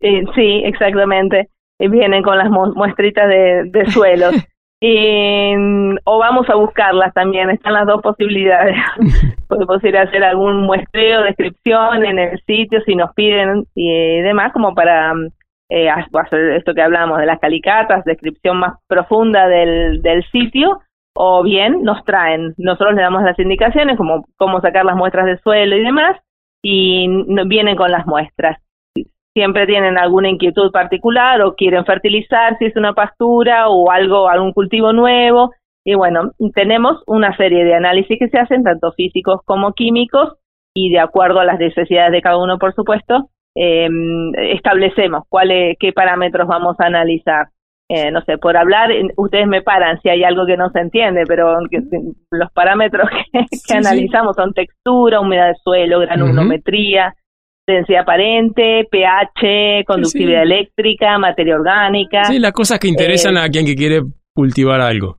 Eh, 0.00 0.22
sí, 0.34 0.62
exactamente. 0.64 1.48
Vienen 1.78 2.22
con 2.22 2.38
las 2.38 2.48
mu- 2.50 2.72
muestritas 2.74 3.28
de, 3.28 3.64
de 3.70 3.90
suelos. 3.90 4.34
Y, 4.86 5.56
mm, 5.56 5.96
o 6.04 6.18
vamos 6.18 6.46
a 6.50 6.56
buscarlas 6.56 7.14
también, 7.14 7.48
están 7.48 7.72
las 7.72 7.86
dos 7.86 8.02
posibilidades. 8.02 8.76
Podemos 9.48 9.82
ir 9.82 9.96
a 9.96 10.02
hacer 10.02 10.22
algún 10.22 10.66
muestreo, 10.66 11.22
descripción 11.22 12.04
en 12.04 12.18
el 12.18 12.38
sitio 12.46 12.80
si 12.84 12.94
nos 12.94 13.10
piden 13.14 13.64
y 13.74 14.20
demás, 14.20 14.52
como 14.52 14.74
para 14.74 15.14
mm, 15.14 15.28
eh, 15.70 15.88
ha- 15.88 16.06
hacer 16.20 16.50
esto 16.52 16.74
que 16.74 16.82
hablamos 16.82 17.18
de 17.18 17.26
las 17.26 17.38
calicatas, 17.40 18.04
descripción 18.04 18.58
más 18.58 18.74
profunda 18.86 19.48
del, 19.48 20.02
del 20.02 20.24
sitio, 20.30 20.80
o 21.16 21.42
bien 21.42 21.82
nos 21.82 22.04
traen, 22.04 22.54
nosotros 22.56 22.94
le 22.94 23.02
damos 23.02 23.22
las 23.22 23.38
indicaciones, 23.38 23.96
como 23.96 24.24
cómo 24.36 24.60
sacar 24.60 24.84
las 24.84 24.96
muestras 24.96 25.26
de 25.26 25.38
suelo 25.38 25.76
y 25.76 25.84
demás, 25.84 26.16
y 26.62 27.08
vienen 27.46 27.76
con 27.76 27.90
las 27.90 28.06
muestras 28.06 28.58
siempre 29.34 29.66
tienen 29.66 29.98
alguna 29.98 30.28
inquietud 30.28 30.70
particular 30.70 31.42
o 31.42 31.56
quieren 31.56 31.84
fertilizar 31.84 32.56
si 32.58 32.66
es 32.66 32.76
una 32.76 32.92
pastura 32.92 33.68
o 33.68 33.90
algo, 33.90 34.28
algún 34.28 34.52
cultivo 34.52 34.92
nuevo. 34.92 35.50
Y 35.84 35.94
bueno, 35.94 36.30
tenemos 36.54 37.02
una 37.06 37.36
serie 37.36 37.64
de 37.64 37.74
análisis 37.74 38.16
que 38.18 38.28
se 38.28 38.38
hacen, 38.38 38.62
tanto 38.62 38.92
físicos 38.92 39.40
como 39.44 39.72
químicos, 39.72 40.34
y 40.72 40.90
de 40.90 41.00
acuerdo 41.00 41.40
a 41.40 41.44
las 41.44 41.58
necesidades 41.58 42.12
de 42.12 42.22
cada 42.22 42.38
uno, 42.38 42.58
por 42.58 42.74
supuesto, 42.74 43.28
eh, 43.56 43.88
establecemos 44.52 45.24
cuáles, 45.28 45.76
qué 45.78 45.92
parámetros 45.92 46.46
vamos 46.48 46.76
a 46.80 46.86
analizar. 46.86 47.46
Eh, 47.90 48.10
no 48.10 48.22
sé, 48.22 48.38
por 48.38 48.56
hablar, 48.56 48.88
ustedes 49.16 49.46
me 49.46 49.60
paran 49.60 50.00
si 50.00 50.08
hay 50.08 50.24
algo 50.24 50.46
que 50.46 50.56
no 50.56 50.70
se 50.70 50.80
entiende, 50.80 51.24
pero 51.28 51.58
los 52.30 52.50
parámetros 52.52 53.08
que, 53.32 53.40
que 53.40 53.46
Sí, 53.50 53.58
sí. 53.68 53.76
analizamos 53.76 54.36
son 54.36 54.54
textura, 54.54 55.20
humedad 55.20 55.48
de 55.48 55.54
suelo, 55.62 56.00
granulometría, 56.00 57.14
densidad 57.66 58.02
aparente, 58.02 58.86
pH, 58.90 59.84
conductividad 59.86 60.42
sí. 60.44 60.52
eléctrica, 60.52 61.18
materia 61.18 61.56
orgánica. 61.56 62.24
Sí, 62.24 62.38
las 62.38 62.52
cosas 62.52 62.78
que 62.78 62.88
interesan 62.88 63.36
Eh, 63.36 63.40
a 63.40 63.48
quien 63.48 63.66
que 63.66 63.74
quiere 63.74 64.00
cultivar 64.34 64.80
algo. 64.80 65.18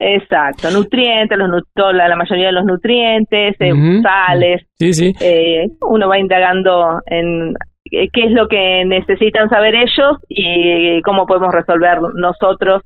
Exacto, 0.00 0.70
nutrientes, 0.70 1.36
los 1.36 1.62
la, 1.92 2.08
la 2.08 2.16
mayoría 2.16 2.46
de 2.46 2.52
los 2.52 2.64
nutrientes, 2.64 3.56
eh, 3.58 3.72
sales. 4.02 4.62
Sí, 4.78 4.92
sí. 4.92 5.12
eh, 5.20 5.66
uno 5.82 6.08
va 6.08 6.18
indagando 6.18 7.00
en 7.06 7.54
eh, 7.90 8.08
qué 8.12 8.24
es 8.26 8.30
lo 8.30 8.46
que 8.48 8.84
necesitan 8.86 9.48
saber 9.48 9.74
ellos 9.74 10.18
y 10.28 11.02
cómo 11.02 11.26
podemos 11.26 11.52
resolver 11.52 11.98
nosotros 12.14 12.82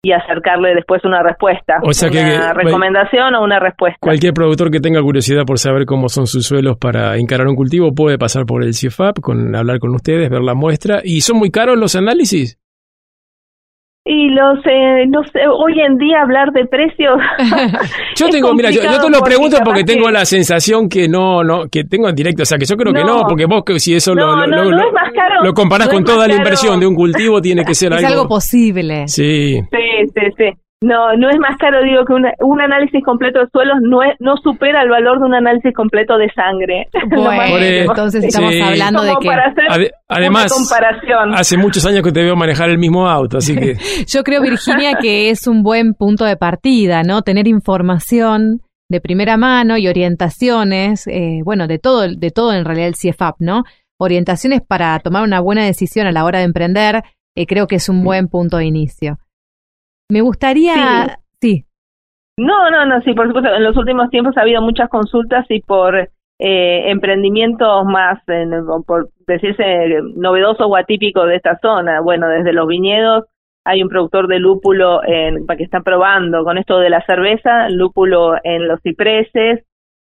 y 0.00 0.12
acercarle 0.12 0.76
después 0.76 1.04
una 1.04 1.24
respuesta, 1.24 1.78
O 1.82 1.92
sea 1.92 2.08
una 2.08 2.52
que- 2.52 2.54
recomendación 2.54 3.34
o 3.34 3.42
una 3.42 3.58
respuesta. 3.58 3.98
Cualquier 4.00 4.32
productor 4.32 4.70
que 4.70 4.78
tenga 4.78 5.02
curiosidad 5.02 5.42
por 5.44 5.58
saber 5.58 5.86
cómo 5.86 6.08
son 6.08 6.28
sus 6.28 6.46
suelos 6.46 6.76
para 6.78 7.16
encarar 7.16 7.48
un 7.48 7.56
cultivo 7.56 7.92
puede 7.92 8.16
pasar 8.16 8.46
por 8.46 8.62
el 8.62 8.74
CIEFAP, 8.74 9.18
con, 9.20 9.56
hablar 9.56 9.80
con 9.80 9.92
ustedes, 9.92 10.30
ver 10.30 10.42
la 10.42 10.54
muestra. 10.54 11.00
¿Y 11.02 11.22
son 11.22 11.38
muy 11.38 11.50
caros 11.50 11.76
los 11.76 11.96
análisis? 11.96 12.60
Y 14.10 14.30
los, 14.30 14.58
eh, 14.64 15.04
no 15.08 15.22
sé, 15.24 15.40
hoy 15.52 15.80
en 15.86 15.98
día 15.98 16.22
hablar 16.22 16.50
de 16.52 16.64
precios. 16.64 17.18
Yo 18.16 18.28
tengo, 18.30 18.54
mira, 18.54 18.70
yo, 18.70 18.80
yo 18.82 18.98
te 19.00 19.10
lo 19.10 19.20
pregunto 19.20 19.58
porque 19.62 19.84
tengo 19.84 20.06
que- 20.06 20.12
la 20.12 20.24
sensación 20.24 20.88
que 20.88 21.08
no, 21.08 21.44
no, 21.44 21.68
que 21.70 21.84
tengo 21.84 22.08
en 22.08 22.14
directo, 22.14 22.42
o 22.42 22.46
sea, 22.46 22.56
que 22.58 22.64
yo 22.64 22.76
creo 22.76 22.92
que 22.94 23.04
no, 23.04 23.24
porque 23.28 23.44
vos 23.44 23.62
que 23.64 23.78
si 23.78 23.94
eso 23.94 24.14
No, 24.14 24.34
lo, 24.34 24.36
lo, 24.36 24.46
no, 24.46 24.56
lo- 24.64 24.70
no 24.70 24.76
lo- 24.78 24.86
es 24.88 24.92
más 24.94 25.12
caro, 25.12 25.44
lo 25.44 25.52
comparás 25.52 25.88
no 25.88 25.94
con 25.94 26.04
toda 26.04 26.26
la 26.26 26.28
caro. 26.28 26.38
inversión 26.38 26.80
de 26.80 26.86
un 26.86 26.94
cultivo, 26.94 27.40
tiene 27.42 27.64
que 27.64 27.74
ser 27.74 27.92
es 27.92 27.98
algo. 27.98 28.08
algo 28.22 28.28
posible. 28.28 29.06
Sí, 29.08 29.60
Sí, 29.70 30.06
sí, 30.14 30.26
sí. 30.38 30.44
No, 30.80 31.16
no 31.16 31.28
es 31.28 31.38
más 31.38 31.56
caro, 31.58 31.82
digo 31.82 32.04
que 32.04 32.12
una- 32.12 32.32
un 32.38 32.60
análisis 32.60 33.02
completo 33.04 33.40
de 33.40 33.46
suelos 33.52 33.78
no 33.82 34.00
es, 34.04 34.14
no 34.20 34.36
supera 34.36 34.82
el 34.82 34.88
valor 34.88 35.18
de 35.18 35.24
un 35.24 35.34
análisis 35.34 35.74
completo 35.74 36.16
de 36.16 36.30
sangre. 36.30 36.86
Bueno, 37.10 37.56
entonces 37.58 38.22
estamos 38.24 38.52
Sí. 38.52 38.60
hablando 38.60 39.02
de 39.02 39.14
que 39.20 39.26
para 39.26 39.46
hacer 39.50 39.64
Ade- 39.68 39.90
además, 40.08 40.52
una 40.52 40.54
comparación. 40.54 41.34
hace 41.34 41.56
muchos 41.56 41.84
años 41.84 42.02
que 42.02 42.12
te 42.12 42.22
veo 42.22 42.36
manejar 42.36 42.70
el 42.70 42.78
mismo 42.78 43.08
auto, 43.08 43.38
así 43.38 43.56
que 43.56 43.74
yo 44.06 44.22
creo, 44.22 44.40
Virginia, 44.40 44.92
que 45.00 45.30
es 45.30 45.48
un 45.48 45.64
buen 45.64 45.94
punto 45.94 46.24
de 46.24 46.36
partida, 46.36 47.02
¿no? 47.02 47.22
Tener 47.22 47.48
información 47.48 48.60
de 48.88 49.00
primera 49.00 49.36
mano 49.36 49.76
y 49.78 49.88
orientaciones, 49.88 51.06
eh, 51.08 51.40
bueno, 51.44 51.66
de 51.66 51.78
todo, 51.80 52.06
de 52.08 52.30
todo 52.30 52.52
en 52.52 52.64
realidad 52.64 52.88
el 52.88 52.94
CIEFAP, 52.94 53.36
¿no? 53.40 53.64
Orientaciones 53.98 54.60
para 54.66 54.96
tomar 55.00 55.24
una 55.24 55.40
buena 55.40 55.64
decisión 55.64 56.06
a 56.06 56.12
la 56.12 56.24
hora 56.24 56.38
de 56.38 56.44
emprender, 56.44 57.02
eh, 57.36 57.46
creo 57.46 57.66
que 57.66 57.76
es 57.76 57.88
un 57.88 58.04
buen 58.04 58.28
punto 58.28 58.58
de 58.58 58.66
inicio. 58.66 59.18
Me 60.10 60.20
gustaría, 60.22 61.18
sí, 61.40 61.64
No, 62.38 62.70
no, 62.70 62.86
no, 62.86 63.00
sí, 63.02 63.12
por 63.14 63.26
supuesto. 63.26 63.52
En 63.54 63.64
los 63.64 63.76
últimos 63.76 64.10
tiempos 64.10 64.36
ha 64.36 64.42
habido 64.42 64.62
muchas 64.62 64.88
consultas 64.88 65.44
y 65.50 65.60
por 65.60 65.96
eh, 66.40 66.90
emprendimientos 66.90 67.84
más, 67.84 68.22
en- 68.28 68.64
por 68.86 69.10
decirse, 69.26 70.00
novedosos 70.14 70.66
o 70.68 70.76
atípicos 70.76 71.26
de 71.26 71.36
esta 71.36 71.58
zona. 71.60 72.00
Bueno, 72.00 72.28
desde 72.28 72.52
los 72.52 72.68
viñedos 72.68 73.24
hay 73.64 73.82
un 73.82 73.88
productor 73.88 74.28
de 74.28 74.38
lúpulo 74.38 75.02
en, 75.04 75.46
que 75.46 75.64
está 75.64 75.80
probando 75.80 76.44
con 76.44 76.56
esto 76.56 76.78
de 76.78 76.90
la 76.90 77.04
cerveza, 77.04 77.68
lúpulo 77.68 78.36
en 78.44 78.68
los 78.68 78.80
cipreses. 78.82 79.64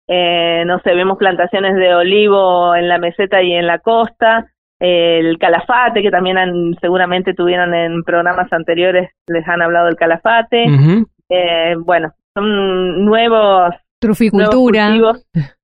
Eh, 0.08 0.62
no 0.66 0.78
sé, 0.80 0.94
vemos 0.94 1.16
plantaciones 1.18 1.74
de 1.76 1.94
olivo 1.94 2.74
en 2.76 2.88
la 2.88 2.98
meseta 2.98 3.42
y 3.42 3.52
en 3.54 3.66
la 3.66 3.78
costa. 3.78 4.52
El 4.80 5.38
calafate, 5.38 6.00
que 6.02 6.10
también 6.10 6.38
han, 6.38 6.74
seguramente 6.80 7.34
tuvieron 7.34 7.74
en 7.74 8.02
programas 8.02 8.50
anteriores, 8.52 9.10
les 9.28 9.46
han 9.46 9.60
hablado 9.62 9.86
del 9.86 9.96
calafate. 9.96 10.64
Eh, 11.28 11.74
bueno, 11.78 12.12
son 12.34 13.04
nuevos, 13.04 13.74
truficultura. 14.00 14.88
nuevos 14.90 15.18
cultivos, 15.32 15.56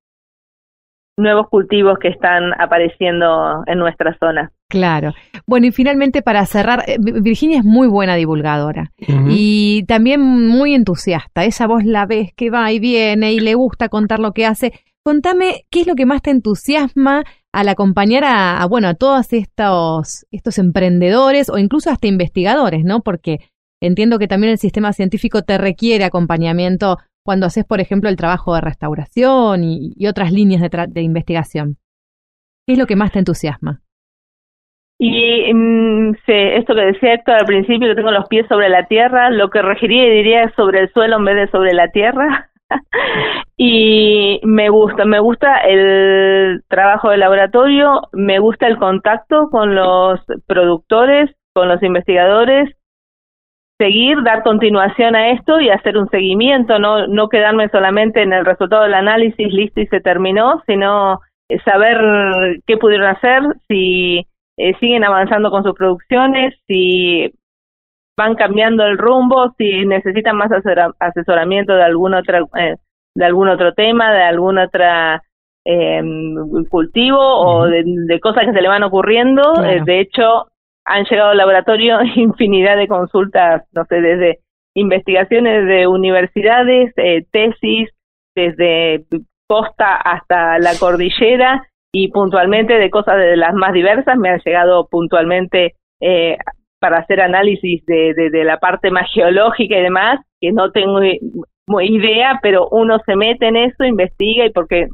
nuevos 1.19 1.49
cultivos 1.49 1.99
que 1.99 2.09
están 2.09 2.53
apareciendo 2.61 3.63
en 3.67 3.79
nuestra 3.79 4.17
zona. 4.19 4.53
Claro. 4.69 5.13
Bueno, 5.47 5.67
y 5.67 5.73
finalmente 5.73 6.21
para 6.23 6.45
cerrar, 6.45 6.83
eh, 6.87 6.97
Vi- 7.01 7.21
Virginia 7.21 7.59
es 7.61 7.65
muy 7.65 7.89
buena 7.89 8.17
divulgadora 8.17 8.93
y 8.99 9.85
también 9.87 10.21
muy 10.21 10.75
entusiasta. 10.75 11.45
Esa 11.45 11.67
voz 11.67 11.85
la 11.85 12.05
ves 12.05 12.33
que 12.37 12.51
va 12.51 12.71
y 12.73 12.81
viene 12.81 13.33
y 13.33 13.41
le 13.41 13.55
gusta 13.55 13.89
contar 13.89 14.19
lo 14.19 14.33
que 14.33 14.45
hace. 14.45 14.73
Contame, 15.05 15.63
¿qué 15.71 15.83
es 15.83 15.87
lo 15.87 15.95
que 15.95 16.05
más 16.05 16.21
te 16.21 16.31
entusiasma 16.31 17.23
al 17.57 17.71
acompañar 17.71 18.23
a, 18.27 18.67
bueno, 18.69 18.87
a 18.89 18.95
todos 18.95 19.33
estos, 19.33 20.27
estos 20.31 20.59
emprendedores 20.59 21.49
o 21.49 21.57
incluso 21.57 21.89
hasta 21.91 22.07
investigadores, 22.07 22.85
¿no? 22.85 23.01
Porque 23.01 23.39
entiendo 23.83 24.19
que 24.19 24.29
también 24.29 24.51
el 24.53 24.59
sistema 24.59 24.93
científico 24.93 25.41
te 25.41 25.57
requiere 25.57 26.05
acompañamiento 26.05 26.99
cuando 27.25 27.47
haces, 27.47 27.65
por 27.65 27.81
ejemplo, 27.81 28.11
el 28.11 28.17
trabajo 28.17 28.55
de 28.55 28.61
restauración 28.61 29.65
y, 29.65 29.95
y 29.97 30.07
otras 30.07 30.33
líneas 30.33 30.61
de, 30.61 30.71
tra- 30.71 30.87
de 30.87 31.01
investigación. 31.01 31.79
¿Qué 32.67 32.75
es 32.75 32.79
lo 32.79 32.87
que 32.87 32.97
más 32.97 33.13
te 33.13 33.21
entusiasma? 33.21 33.81
Y 34.99 35.53
mm, 35.55 36.13
sí, 36.27 36.33
esto 36.33 36.75
que 36.75 36.83
decía 36.93 37.15
Héctor 37.15 37.37
al 37.37 37.47
principio, 37.47 37.89
que 37.89 37.95
tengo 37.95 38.11
los 38.11 38.29
pies 38.29 38.47
sobre 38.49 38.69
la 38.69 38.87
tierra, 38.87 39.31
lo 39.31 39.49
que 39.49 39.63
regiría 39.63 40.07
y 40.07 40.11
diría 40.15 40.43
es 40.43 40.55
sobre 40.57 40.81
el 40.81 40.93
suelo 40.93 41.17
en 41.17 41.25
vez 41.25 41.37
de 41.37 41.51
sobre 41.51 41.73
la 41.73 41.91
tierra. 41.91 42.51
Y 43.57 44.41
me 44.43 44.69
gusta, 44.69 45.05
me 45.05 45.19
gusta 45.19 45.59
el 45.59 46.63
trabajo 46.69 47.11
de 47.11 47.19
laboratorio, 47.19 48.03
me 48.13 48.39
gusta 48.39 48.67
el 48.67 48.79
contacto 48.79 49.49
con 49.51 49.75
los 49.75 50.21
productores, 50.47 51.31
con 51.55 51.69
los 51.69 51.83
investigadores, 51.83 52.71
seguir, 53.79 54.23
dar 54.23 54.43
continuación 54.43 55.17
a 55.17 55.31
esto 55.31 55.61
y 55.61 55.69
hacer 55.69 55.97
un 55.99 56.09
seguimiento, 56.11 56.79
no, 56.79 57.07
no 57.07 57.29
quedarme 57.29 57.69
solamente 57.69 58.23
en 58.23 58.33
el 58.33 58.45
resultado 58.45 58.85
del 58.85 58.95
análisis, 58.95 59.53
listo 59.53 59.81
y 59.81 59.87
se 59.87 60.01
terminó, 60.01 60.63
sino 60.67 61.21
eh, 61.49 61.59
saber 61.65 62.61
qué 62.67 62.77
pudieron 62.77 63.09
hacer, 63.09 63.43
si 63.69 64.27
eh, 64.57 64.75
siguen 64.81 65.05
avanzando 65.05 65.51
con 65.51 65.63
sus 65.63 65.75
producciones, 65.75 66.55
si 66.67 67.33
van 68.17 68.35
cambiando 68.35 68.85
el 68.85 68.99
rumbo, 68.99 69.53
si 69.59 69.85
necesitan 69.85 70.37
más 70.37 70.51
asesora- 70.51 70.95
asesoramiento 70.99 71.75
de 71.75 71.83
algún 71.83 72.15
otro, 72.15 72.49
eh, 72.59 72.77
de 73.15 73.25
algún 73.25 73.49
otro 73.49 73.75
tema, 73.75 74.13
de 74.13 74.23
algún 74.23 74.59
otra 74.59 75.23
eh, 75.65 76.03
cultivo 76.71 77.19
o 77.19 77.67
de, 77.67 77.83
de 77.85 78.21
cosas 78.21 78.45
que 78.47 78.53
se 78.53 78.63
le 78.63 78.69
van 78.69 78.85
ocurriendo. 78.85 79.43
Claro. 79.55 79.71
Eh, 79.71 79.83
de 79.85 80.01
hecho, 80.01 80.47
han 80.85 81.05
llegado 81.05 81.31
al 81.31 81.37
laboratorio 81.37 81.99
infinidad 82.17 82.77
de 82.77 82.89
consultas, 82.89 83.65
no 83.73 83.85
sé, 83.85 84.01
desde 84.01 84.39
investigaciones 84.75 85.67
de 85.67 85.87
universidades, 85.87 86.93
eh, 86.97 87.25
tesis, 87.33 87.91
desde 88.35 89.05
costa 89.49 89.97
hasta 89.97 90.59
la 90.59 90.73
cordillera 90.79 91.67
y 91.93 92.09
puntualmente 92.09 92.75
de 92.75 92.91
cosas 92.91 93.17
de 93.17 93.37
las 93.37 93.55
más 93.55 93.73
diversas 93.73 94.19
me 94.19 94.29
han 94.29 94.41
llegado 94.45 94.87
puntualmente 94.89 95.75
eh, 96.01 96.37
para 96.87 97.01
hacer 97.01 97.21
análisis 97.21 97.85
de, 97.85 98.15
de, 98.15 98.45
la 98.45 98.59
parte 98.59 98.93
más 98.93 99.11
geológica 99.13 99.77
y 99.77 99.83
demás, 99.83 100.21
que 100.41 100.53
no 100.53 100.71
tengo 100.71 101.01
idea, 101.83 102.39
pero 102.41 102.69
uno 102.71 103.01
se 103.05 103.17
mete 103.17 103.49
en 103.49 103.57
eso, 103.57 103.83
investiga 103.83 104.47
y 104.47 104.51
porque 104.51 104.87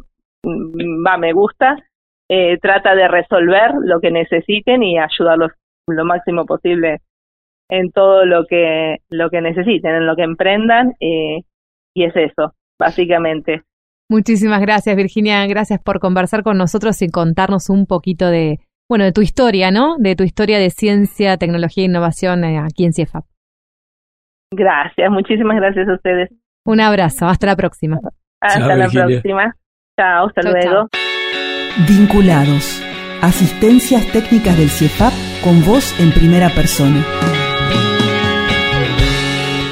mm, 0.43 1.07
va, 1.07 1.18
me 1.18 1.34
gusta, 1.34 1.76
eh, 2.30 2.57
trata 2.62 2.95
de 2.95 3.09
resolver 3.09 3.72
lo 3.82 4.01
que 4.01 4.11
necesiten 4.11 4.82
y 4.82 4.99
ayudarlos 4.99 5.53
lo 5.86 6.05
máximo 6.07 6.47
posible 6.47 7.01
en 7.68 7.90
todo 7.90 8.24
lo 8.24 8.47
que 8.47 8.97
lo 9.11 9.28
que 9.28 9.43
necesiten, 9.43 9.95
en 9.95 10.07
lo 10.07 10.16
que 10.16 10.22
emprendan 10.22 10.95
eh, 10.99 11.43
y 11.95 12.05
es 12.05 12.16
eso, 12.16 12.55
básicamente. 12.80 13.64
Muchísimas 14.09 14.62
gracias, 14.62 14.97
Virginia. 14.97 15.47
Gracias 15.47 15.78
por 15.82 16.01
conversar 16.01 16.43
con 16.43 16.57
nosotros 16.57 17.03
y 17.03 17.11
contarnos 17.11 17.68
un 17.68 17.84
poquito 17.84 18.30
de, 18.30 18.61
bueno, 18.93 19.07
de 19.07 19.12
tu 19.12 19.22
historia, 19.22 19.70
¿no? 19.70 19.97
De 19.97 20.14
tu 20.14 20.22
historia 20.22 20.59
de 20.59 20.68
ciencia, 20.68 21.38
tecnología 21.38 21.82
e 21.82 21.86
innovación 21.86 22.45
eh, 22.45 22.59
aquí 22.59 22.84
en 22.84 22.93
CIEFAP. 22.93 23.24
Gracias, 24.51 25.11
muchísimas 25.11 25.57
gracias 25.57 25.88
a 25.88 25.95
ustedes. 25.95 26.28
Un 26.66 26.78
abrazo, 26.78 27.26
hasta 27.26 27.47
la 27.47 27.57
próxima. 27.57 27.99
Hasta 28.43 28.76
la 28.76 28.88
próxima. 28.88 29.57
Chao, 29.99 30.26
hasta 30.26 30.43
luego. 30.43 30.88
Vinculados. 31.88 32.84
Asistencias 33.22 34.05
técnicas 34.12 34.59
del 34.59 34.68
CIEFAP 34.68 35.14
con 35.43 35.64
voz 35.64 35.99
en 35.99 36.12
primera 36.12 36.51
persona. 36.51 37.03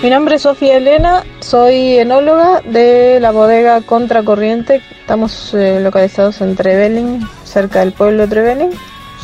Mi 0.02 0.08
nombre 0.08 0.36
es 0.36 0.42
Sofía 0.42 0.78
Elena, 0.78 1.24
soy 1.40 1.98
enóloga 1.98 2.62
de 2.62 3.20
la 3.20 3.32
bodega 3.32 3.82
Contracorriente. 3.82 4.80
Estamos 4.98 5.52
eh, 5.52 5.78
localizados 5.82 6.40
en 6.40 6.56
Trevelin, 6.56 7.20
cerca 7.44 7.80
del 7.80 7.92
pueblo 7.92 8.22
de 8.22 8.28
Trevelin. 8.28 8.70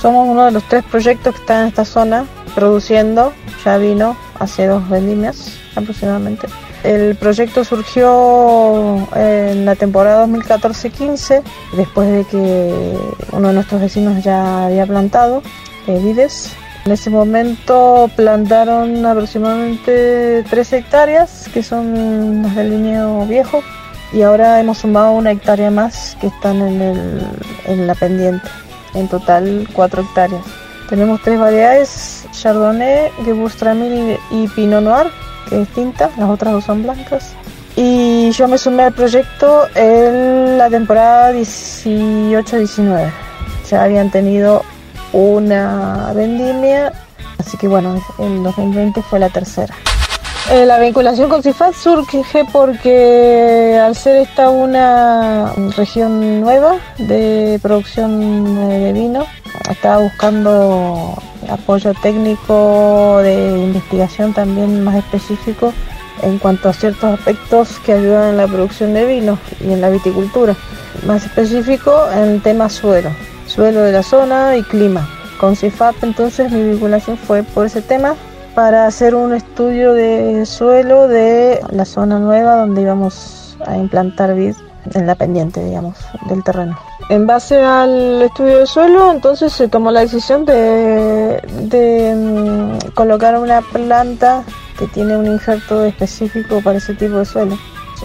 Somos 0.01 0.29
uno 0.29 0.45
de 0.45 0.53
los 0.53 0.63
tres 0.65 0.85
proyectos 0.85 1.35
que 1.35 1.41
están 1.41 1.63
en 1.63 1.69
esta 1.69 1.85
zona 1.85 2.27
produciendo. 2.55 3.33
Ya 3.65 3.79
vino 3.79 4.17
hace 4.39 4.67
dos 4.67 4.89
vendimias 4.89 5.53
aproximadamente. 5.75 6.47
El 6.85 7.17
proyecto 7.17 7.65
surgió 7.65 9.09
en 9.17 9.65
la 9.65 9.75
temporada 9.75 10.27
2014-15, 10.27 11.43
después 11.77 12.09
de 12.09 12.25
que 12.25 12.97
uno 13.33 13.49
de 13.49 13.55
nuestros 13.55 13.81
vecinos 13.81 14.23
ya 14.23 14.67
había 14.67 14.87
plantado 14.87 15.43
eh, 15.89 15.99
vides 16.03 16.53
en 16.87 16.93
ese 16.93 17.11
momento 17.11 18.09
plantaron 18.15 19.05
aproximadamente 19.05 20.45
3 20.49 20.73
hectáreas, 20.73 21.51
que 21.53 21.65
son 21.65 22.45
las 22.45 22.55
del 22.55 22.71
lineo 22.71 23.27
viejo, 23.27 23.61
y 24.13 24.23
ahora 24.23 24.61
hemos 24.61 24.79
sumado 24.79 25.11
una 25.11 25.33
hectárea 25.33 25.73
más 25.73 26.17
que 26.21 26.29
están 26.29 26.63
en, 26.63 27.87
la 27.89 27.95
pendiente. 27.97 28.49
En 28.97 29.09
total 29.09 29.69
4 29.73 30.03
hectáreas. 30.03 30.43
Tenemos 30.89 31.21
tres 31.23 31.39
variedades, 31.39 32.27
Chardonnay, 32.33 33.11
Gewürztraminer 33.25 34.19
y 34.31 34.47
Pinot 34.49 34.83
Noir, 34.83 35.09
que 35.49 35.63
es 35.63 35.69
tinta, 35.71 36.11
las 36.17 36.31
otras 36.31 36.53
dos 36.55 36.65
son 36.65 36.83
blancas. 36.83 37.35
Y 37.75 38.31
yo 38.31 38.49
me 38.49 38.57
sumé 38.57 38.85
al 38.85 38.93
proyecto 38.93 39.67
en 39.75 40.57
la 40.57 40.71
temporada 40.71 41.33
18-19. 41.33 43.11
Ya 43.69 43.83
habían 43.83 44.11
tenido 44.11 44.63
una 45.13 46.13
vendimia, 46.15 46.93
así 47.39 47.57
que 47.59 47.69
bueno, 47.69 48.01
en 48.19 48.43
2020 48.43 49.03
fue 49.03 49.19
la 49.19 49.29
tercera. 49.29 49.75
Eh, 50.53 50.65
la 50.65 50.79
vinculación 50.79 51.29
con 51.29 51.43
CIFAT 51.43 51.75
surge 51.75 52.45
porque 52.53 53.77
al 53.83 53.97
ser 53.97 54.17
esta 54.17 54.49
una 54.49 55.53
región 55.77 56.41
nueva 56.41 56.77
de 56.99 57.59
producción 57.61 58.57
eh, 58.71 58.79
de 58.79 58.93
vino, 58.93 59.27
estaba 59.69 59.99
buscando 59.99 61.15
apoyo 61.51 61.95
técnico 61.95 63.19
de 63.25 63.59
investigación 63.59 64.33
también 64.35 64.85
más 64.85 64.95
específico 64.95 65.73
en 66.23 66.39
cuanto 66.39 66.69
a 66.69 66.73
ciertos 66.73 67.19
aspectos 67.19 67.81
que 67.81 67.95
ayudan 67.95 68.31
en 68.31 68.37
la 68.37 68.47
producción 68.47 68.95
de 68.95 69.05
vino 69.05 69.39
y 69.61 69.73
en 69.73 69.81
la 69.81 69.91
viticultura. 69.91 70.55
Más 71.07 71.25
específico 71.25 71.93
en 72.13 72.41
tema 72.41 72.69
suelo 72.69 73.11
suelo 73.49 73.81
de 73.83 73.93
la 73.93 74.03
zona 74.03 74.57
y 74.57 74.63
clima. 74.63 75.09
Con 75.41 75.57
CIFAP 75.57 76.05
entonces 76.05 76.53
mi 76.53 76.63
vinculación 76.63 77.17
fue 77.17 77.43
por 77.43 77.67
ese 77.67 77.83
tema 77.83 78.15
para 78.57 78.87
hacer 78.87 79.15
un 79.15 79.35
estudio 79.35 79.93
de 79.93 80.47
suelo 80.47 81.09
de 81.09 81.61
la 81.71 81.85
zona 81.85 82.19
nueva 82.19 82.57
donde 82.57 82.81
íbamos 82.81 83.59
a 83.67 83.77
implantar 83.77 84.35
vid 84.35 84.57
en 84.95 85.07
la 85.07 85.15
pendiente, 85.15 85.63
digamos, 85.63 85.99
del 86.31 86.43
terreno. 86.43 86.79
En 87.11 87.27
base 87.27 87.63
al 87.63 88.23
estudio 88.23 88.61
de 88.61 88.67
suelo, 88.67 89.13
entonces 89.13 89.53
se 89.53 89.69
tomó 89.69 89.91
la 89.91 90.01
decisión 90.01 90.47
de, 90.47 91.43
mm, 92.17 92.95
colocar 92.95 93.39
una 93.39 93.61
planta 93.61 94.43
que 94.79 94.87
tiene 94.87 95.19
un 95.19 95.27
injerto 95.27 95.85
específico 95.85 96.63
para 96.63 96.79
ese 96.79 96.95
tipo 96.95 97.19
de 97.19 97.27
suelo. 97.27 97.59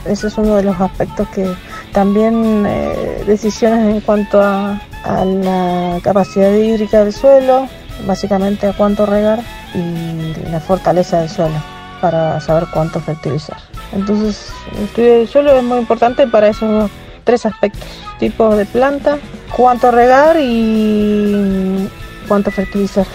Ese 0.06 0.28
es 0.28 0.38
uno 0.38 0.58
de 0.58 0.64
los 0.64 0.80
aspectos 0.82 1.30
que 1.30 1.48
también 1.94 2.66
eh, 2.68 3.24
decisiones 3.26 3.96
en 3.96 4.02
cuanto 4.02 4.42
a, 4.42 4.82
la 5.04 6.00
capacidad 6.04 6.54
hídrica 6.54 7.04
del 7.04 7.14
suelo, 7.14 7.68
básicamente 8.06 8.68
a 8.68 8.74
cuánto 8.74 9.06
regar 9.06 9.40
y 9.74 10.50
la 10.50 10.60
fortaleza 10.60 11.20
del 11.20 11.30
suelo 11.30 11.62
para 12.02 12.40
saber 12.42 12.66
cuánto 12.74 13.00
fertilizar. 13.00 13.58
Entonces, 13.94 14.52
el 14.76 14.84
estudio 14.86 15.14
del 15.20 15.28
suelo 15.28 15.56
es 15.56 15.64
muy 15.64 15.78
importante 15.78 16.28
para 16.28 16.48
esos 16.48 16.90
tres 17.24 17.46
aspectos, 17.46 17.88
tipos 18.20 18.58
de 18.58 18.66
planta, 18.66 19.20
cuánto 19.56 19.92
regar 19.92 20.38
y 20.40 21.90
cuánto 22.28 22.52
fertilizar. 22.52 23.06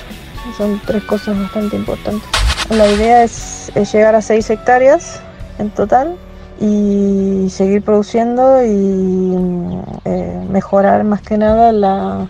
Son 0.56 0.80
tres 0.86 1.02
cosas 1.04 1.38
bastante 1.38 1.76
importantes. 1.76 2.28
La 2.70 2.88
idea 2.88 3.24
es, 3.24 3.70
es 3.74 3.92
llegar 3.92 4.14
a 4.14 4.22
6 4.22 4.50
hectáreas 4.50 5.20
en 5.58 5.70
total 5.70 6.16
y 6.60 7.48
seguir 7.50 7.82
produciendo 7.82 8.64
y 8.64 9.36
eh, 10.04 10.46
mejorar 10.50 11.04
más 11.04 11.20
que 11.22 11.36
nada 11.36 11.72
la, 11.72 12.28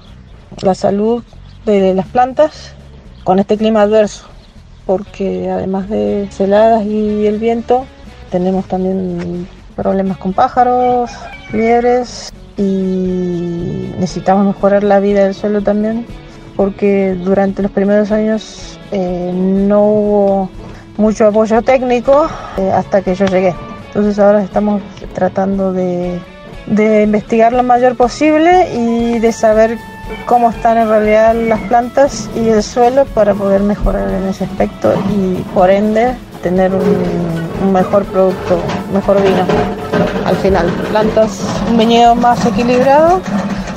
la 0.62 0.74
salud 0.74 1.22
de 1.72 1.94
las 1.94 2.06
plantas 2.06 2.72
con 3.24 3.38
este 3.38 3.56
clima 3.56 3.82
adverso, 3.82 4.26
porque 4.86 5.50
además 5.50 5.88
de 5.88 6.28
heladas 6.38 6.84
y 6.86 7.26
el 7.26 7.38
viento, 7.38 7.84
tenemos 8.30 8.66
también 8.66 9.48
problemas 9.74 10.16
con 10.18 10.32
pájaros, 10.32 11.10
liebres 11.52 12.32
y 12.56 13.92
necesitamos 13.98 14.46
mejorar 14.46 14.82
la 14.82 15.00
vida 15.00 15.24
del 15.24 15.34
suelo 15.34 15.60
también, 15.60 16.06
porque 16.56 17.14
durante 17.14 17.62
los 17.62 17.70
primeros 17.70 18.10
años 18.10 18.78
eh, 18.92 19.32
no 19.34 19.82
hubo 19.82 20.50
mucho 20.96 21.26
apoyo 21.26 21.62
técnico 21.62 22.28
eh, 22.56 22.70
hasta 22.72 23.02
que 23.02 23.14
yo 23.14 23.26
llegué. 23.26 23.54
Entonces 23.88 24.18
ahora 24.18 24.42
estamos 24.42 24.82
tratando 25.14 25.72
de, 25.72 26.20
investigar 26.68 27.52
lo 27.52 27.62
mayor 27.62 27.96
posible 27.96 28.68
y 28.74 29.18
de 29.18 29.32
saber 29.32 29.78
cómo 30.26 30.50
están 30.50 30.78
en 30.78 30.88
realidad 30.88 31.34
las 31.34 31.60
plantas 31.62 32.28
y 32.34 32.48
el 32.48 32.62
suelo 32.62 33.04
para 33.06 33.34
poder 33.34 33.62
mejorar 33.62 34.08
en 34.08 34.28
ese 34.28 34.44
aspecto 34.44 34.94
y 35.10 35.42
por 35.54 35.70
ende 35.70 36.14
tener 36.42 36.72
un, 36.72 37.72
mejor 37.72 38.04
producto, 38.04 38.60
mejor 38.92 39.20
vino 39.22 39.44
al 40.24 40.36
final. 40.36 40.66
Plantas, 40.90 41.40
un 41.68 41.78
viñedo 41.78 42.14
más 42.14 42.44
equilibrado, 42.46 43.20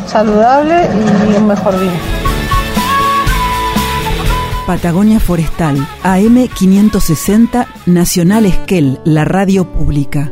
saludable 0.06 0.88
y 1.32 1.36
un 1.36 1.48
mejor 1.48 1.80
vino. 1.80 2.20
Patagonia 4.68 5.20
Forestal, 5.20 5.78
AM 6.04 6.48
560, 6.48 7.68
Nacional 7.88 8.46
Esquel, 8.46 9.00
la 9.04 9.26
radio 9.26 9.66
pública. 9.66 10.32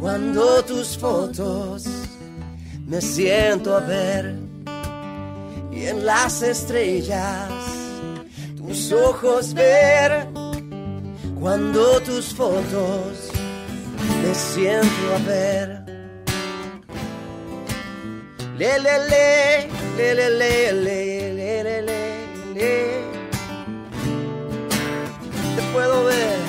cuando 0.00 0.62
tus 0.64 0.96
fotos 0.96 1.84
me 2.86 3.00
siento 3.00 3.76
a 3.76 3.80
ver 3.80 4.36
y 5.72 5.86
en 5.86 6.06
las 6.06 6.42
estrellas 6.42 7.50
tus 8.56 8.92
ojos 8.92 9.54
ver 9.54 10.28
cuando 11.40 12.00
tus 12.00 12.34
fotos 12.34 13.30
me 14.22 14.34
siento 14.34 15.14
a 15.14 15.18
ver. 15.26 15.84
Le, 18.58 18.78
le, 18.80 18.98
le, 19.08 19.68
le, 19.96 20.14
le, 20.14 20.30
le, 20.30 20.72
le, 20.72 21.32
le, 21.32 21.62
le, 21.62 21.82
le, 21.82 22.02
le. 22.54 23.02
Te 25.54 25.62
puedo 25.72 26.04
ver 26.04 26.47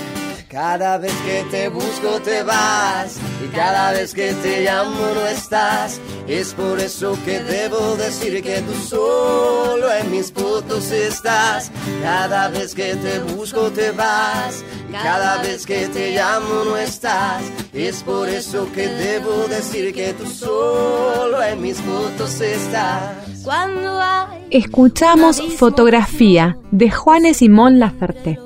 cada 0.49 0.97
vez 0.97 1.13
que 1.27 1.43
te 1.51 1.69
busco 1.69 2.19
te 2.23 2.41
vas 2.41 3.19
y 3.43 3.47
cada 3.55 3.91
vez 3.91 4.15
que 4.15 4.33
te 4.33 4.63
llamo 4.63 4.99
no 5.13 5.27
estás. 5.27 6.01
Es 6.27 6.55
por 6.55 6.79
eso 6.79 7.15
que 7.23 7.39
debo 7.39 7.95
decir 7.95 8.41
que 8.41 8.61
tú 8.61 8.73
solo 8.73 9.93
en 9.93 10.11
mis 10.11 10.31
fotos 10.31 10.91
estás. 10.91 11.71
Cada 12.01 12.49
vez 12.49 12.73
que 12.73 12.95
te 12.95 13.19
busco 13.19 13.69
te 13.69 13.91
vas 13.91 14.63
y 14.89 14.93
cada 14.93 15.37
vez 15.43 15.67
que 15.67 15.87
te 15.87 16.15
llamo 16.15 16.63
no 16.65 16.77
estás. 16.77 17.43
Es 17.71 18.01
por 18.01 18.27
eso 18.27 18.67
que 18.73 18.87
debo 18.87 19.47
decir 19.49 19.93
que 19.93 20.13
tú 20.13 20.25
solo 20.25 21.43
en 21.43 21.61
mis 21.61 21.77
fotos 21.79 22.41
estás. 22.41 23.43
Cuando 23.43 24.01
hay 24.01 24.47
Escuchamos 24.49 25.43
Fotografía 25.57 26.57
de 26.71 26.89
Juan 26.89 27.27
y 27.27 27.35
Simón 27.35 27.77
Laferte. 27.77 28.39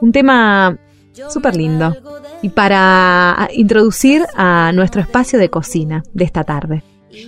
Un 0.00 0.12
tema 0.12 0.78
súper 1.28 1.56
lindo. 1.56 1.94
Y 2.42 2.48
para 2.48 3.48
introducir 3.54 4.22
a 4.36 4.72
nuestro 4.72 5.00
espacio 5.00 5.38
de 5.38 5.48
cocina 5.48 6.02
de 6.12 6.24
esta 6.24 6.44
tarde. 6.44 6.82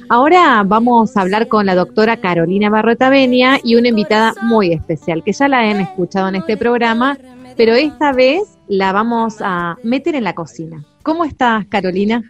Ahora 0.09 0.63
vamos 0.65 1.17
a 1.17 1.21
hablar 1.21 1.49
con 1.49 1.67
la 1.67 1.75
doctora 1.75 2.17
Carolina 2.17 2.71
Barrota 2.71 3.11
Benia 3.11 3.61
y 3.63 3.77
una 3.77 3.89
invitada 3.89 4.35
muy 4.43 4.73
especial, 4.73 5.23
que 5.23 5.33
ya 5.33 5.49
la 5.49 5.59
han 5.61 5.81
escuchado 5.81 6.29
en 6.29 6.37
este 6.37 6.57
programa, 6.57 7.19
pero 7.57 7.75
esta 7.75 8.13
vez 8.13 8.43
la 8.67 8.93
vamos 8.93 9.37
a 9.41 9.77
meter 9.83 10.15
en 10.15 10.25
la 10.25 10.35
cocina. 10.35 10.85
¿Cómo 11.03 11.27
estás, 11.27 11.67
Carolina? 11.67 12.23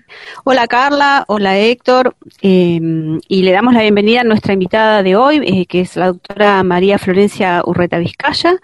Hola 0.42 0.66
Carla, 0.66 1.24
hola 1.28 1.56
Héctor, 1.56 2.16
eh, 2.42 2.80
y 3.28 3.42
le 3.42 3.52
damos 3.52 3.72
la 3.72 3.82
bienvenida 3.82 4.22
a 4.22 4.24
nuestra 4.24 4.52
invitada 4.52 5.04
de 5.04 5.14
hoy, 5.14 5.40
eh, 5.44 5.66
que 5.66 5.82
es 5.82 5.96
la 5.96 6.08
doctora 6.08 6.60
María 6.64 6.98
Florencia 6.98 7.62
Urreta 7.64 7.98
Vizcaya. 7.98 8.56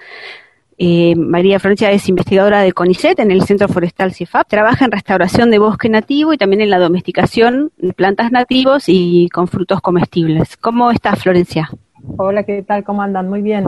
Eh, 0.83 1.15
María 1.15 1.61
Florencia 1.61 1.91
es 1.91 2.09
investigadora 2.09 2.63
de 2.63 2.73
CONICET 2.73 3.19
en 3.19 3.31
el 3.31 3.43
Centro 3.43 3.69
Forestal 3.69 4.15
CIFAP. 4.15 4.49
Trabaja 4.49 4.87
en 4.87 4.91
restauración 4.91 5.51
de 5.51 5.59
bosque 5.59 5.91
nativo 5.91 6.33
y 6.33 6.39
también 6.39 6.63
en 6.63 6.71
la 6.71 6.79
domesticación 6.79 7.71
de 7.77 7.93
plantas 7.93 8.33
nativos 8.33 8.85
y 8.87 9.29
con 9.29 9.47
frutos 9.47 9.83
comestibles. 9.83 10.57
¿Cómo 10.57 10.91
estás, 10.91 11.23
Florencia? 11.23 11.69
Hola, 12.17 12.45
¿qué 12.45 12.63
tal? 12.63 12.83
¿Cómo 12.83 13.03
andan? 13.03 13.29
Muy 13.29 13.43
bien. 13.43 13.67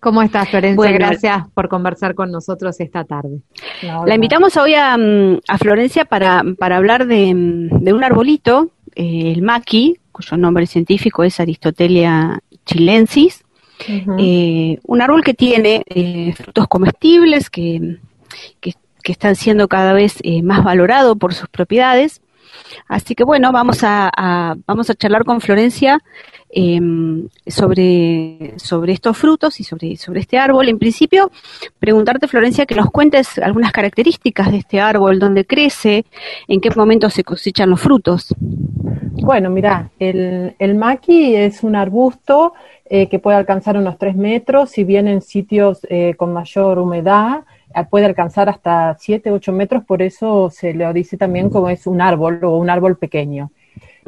¿Cómo 0.00 0.22
estás, 0.22 0.48
Florencia? 0.48 0.76
Bueno. 0.76 0.96
Gracias 0.96 1.46
por 1.52 1.68
conversar 1.68 2.14
con 2.14 2.32
nosotros 2.32 2.80
esta 2.80 3.04
tarde. 3.04 3.40
No, 3.82 4.06
La 4.06 4.14
invitamos 4.14 4.56
hoy 4.56 4.72
a, 4.72 4.96
mm, 4.96 5.40
a 5.46 5.58
Florencia 5.58 6.06
para, 6.06 6.42
para 6.58 6.78
hablar 6.78 7.06
de, 7.06 7.34
mm, 7.34 7.84
de 7.84 7.92
un 7.92 8.02
arbolito, 8.02 8.70
eh, 8.94 9.32
el 9.34 9.42
maqui, 9.42 9.98
cuyo 10.12 10.38
nombre 10.38 10.66
científico 10.66 11.24
es 11.24 11.40
Aristotelia 11.40 12.40
chilensis. 12.64 13.44
Eh, 14.18 14.78
un 14.84 15.00
árbol 15.02 15.22
que 15.22 15.34
tiene 15.34 15.82
eh, 15.86 16.32
frutos 16.36 16.66
comestibles 16.68 17.48
que, 17.50 17.98
que- 18.60 18.74
que 19.02 19.12
están 19.12 19.36
siendo 19.36 19.68
cada 19.68 19.92
vez 19.92 20.16
eh, 20.22 20.42
más 20.42 20.62
valorado 20.64 21.16
por 21.16 21.32
sus 21.32 21.48
propiedades. 21.48 22.20
Así 22.88 23.14
que 23.14 23.24
bueno, 23.24 23.52
vamos 23.52 23.82
a, 23.84 24.10
a- 24.14 24.56
vamos 24.66 24.90
a 24.90 24.94
charlar 24.94 25.24
con 25.24 25.40
Florencia 25.40 26.00
eh, 26.50 26.80
sobre, 27.46 28.54
sobre 28.56 28.92
estos 28.94 29.16
frutos 29.16 29.60
y 29.60 29.64
sobre, 29.64 29.96
sobre 29.96 30.20
este 30.20 30.38
árbol. 30.38 30.68
En 30.68 30.78
principio, 30.78 31.30
preguntarte, 31.78 32.26
Florencia, 32.26 32.66
que 32.66 32.74
nos 32.74 32.90
cuentes 32.90 33.38
algunas 33.38 33.70
características 33.72 34.50
de 34.50 34.58
este 34.58 34.80
árbol, 34.80 35.18
dónde 35.18 35.44
crece, 35.46 36.04
en 36.48 36.60
qué 36.60 36.70
momento 36.74 37.08
se 37.10 37.22
cosechan 37.22 37.70
los 37.70 37.80
frutos. 37.80 38.34
Bueno, 38.40 39.50
mira, 39.50 39.90
el, 39.98 40.54
el 40.58 40.74
maqui 40.74 41.34
es 41.34 41.62
un 41.62 41.76
arbusto 41.76 42.54
eh, 42.90 43.08
que 43.08 43.18
puede 43.18 43.36
alcanzar 43.36 43.76
unos 43.76 43.98
3 43.98 44.16
metros, 44.16 44.70
si 44.70 44.84
bien 44.84 45.08
en 45.08 45.22
sitios 45.22 45.86
eh, 45.90 46.14
con 46.16 46.32
mayor 46.32 46.78
humedad 46.78 47.44
eh, 47.74 47.84
puede 47.88 48.06
alcanzar 48.06 48.48
hasta 48.48 48.96
7, 48.98 49.30
8 49.30 49.52
metros, 49.52 49.84
por 49.84 50.02
eso 50.02 50.50
se 50.50 50.74
lo 50.74 50.92
dice 50.92 51.16
también 51.16 51.50
como 51.50 51.68
es 51.68 51.86
un 51.86 52.00
árbol 52.00 52.42
o 52.44 52.56
un 52.56 52.70
árbol 52.70 52.96
pequeño. 52.96 53.50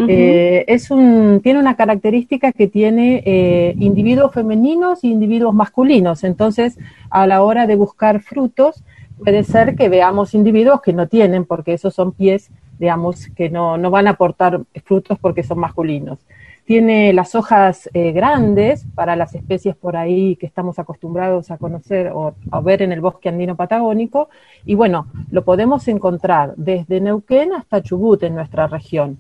Eh, 0.09 0.65
es 0.67 0.91
un, 0.91 1.41
tiene 1.43 1.59
una 1.59 1.77
característica 1.77 2.53
que 2.53 2.69
tiene 2.69 3.23
eh, 3.27 3.75
individuos 3.79 4.33
femeninos 4.33 5.05
y 5.05 5.11
individuos 5.11 5.55
masculinos. 5.55 6.25
Entonces, 6.25 6.79
a 7.11 7.27
la 7.27 7.43
hora 7.43 7.67
de 7.67 7.77
buscar 7.77 8.21
frutos, 8.21 8.83
puede 9.23 9.45
ser 9.45 9.77
que 9.77 9.91
veamos 9.91 10.33
individuos 10.33 10.81
que 10.81 10.95
no 10.95 11.07
tienen, 11.07 11.45
porque 11.45 11.75
esos 11.75 11.95
son 11.95 12.13
pies, 12.13 12.51
digamos, 12.79 13.29
que 13.37 13.51
no, 13.51 13.77
no 13.77 13.91
van 13.91 14.07
a 14.07 14.13
aportar 14.13 14.61
frutos 14.85 15.19
porque 15.19 15.43
son 15.43 15.59
masculinos. 15.59 16.19
Tiene 16.65 17.13
las 17.13 17.35
hojas 17.35 17.91
eh, 17.95 18.13
grandes 18.13 18.87
para 18.95 19.17
las 19.17 19.35
especies 19.35 19.75
por 19.77 19.97
ahí 19.97 20.37
que 20.37 20.47
estamos 20.47 20.79
acostumbrados 20.79 21.51
a 21.51 21.59
conocer 21.59 22.13
o 22.15 22.35
a 22.51 22.61
ver 22.61 22.83
en 22.83 22.93
el 22.93 23.01
bosque 23.01 23.29
andino 23.29 23.57
patagónico. 23.57 24.29
Y 24.65 24.75
bueno, 24.75 25.07
lo 25.31 25.45
podemos 25.45 25.89
encontrar 25.89 26.55
desde 26.57 27.01
Neuquén 27.01 27.53
hasta 27.53 27.83
Chubut 27.83 28.23
en 28.23 28.35
nuestra 28.35 28.67
región. 28.67 29.19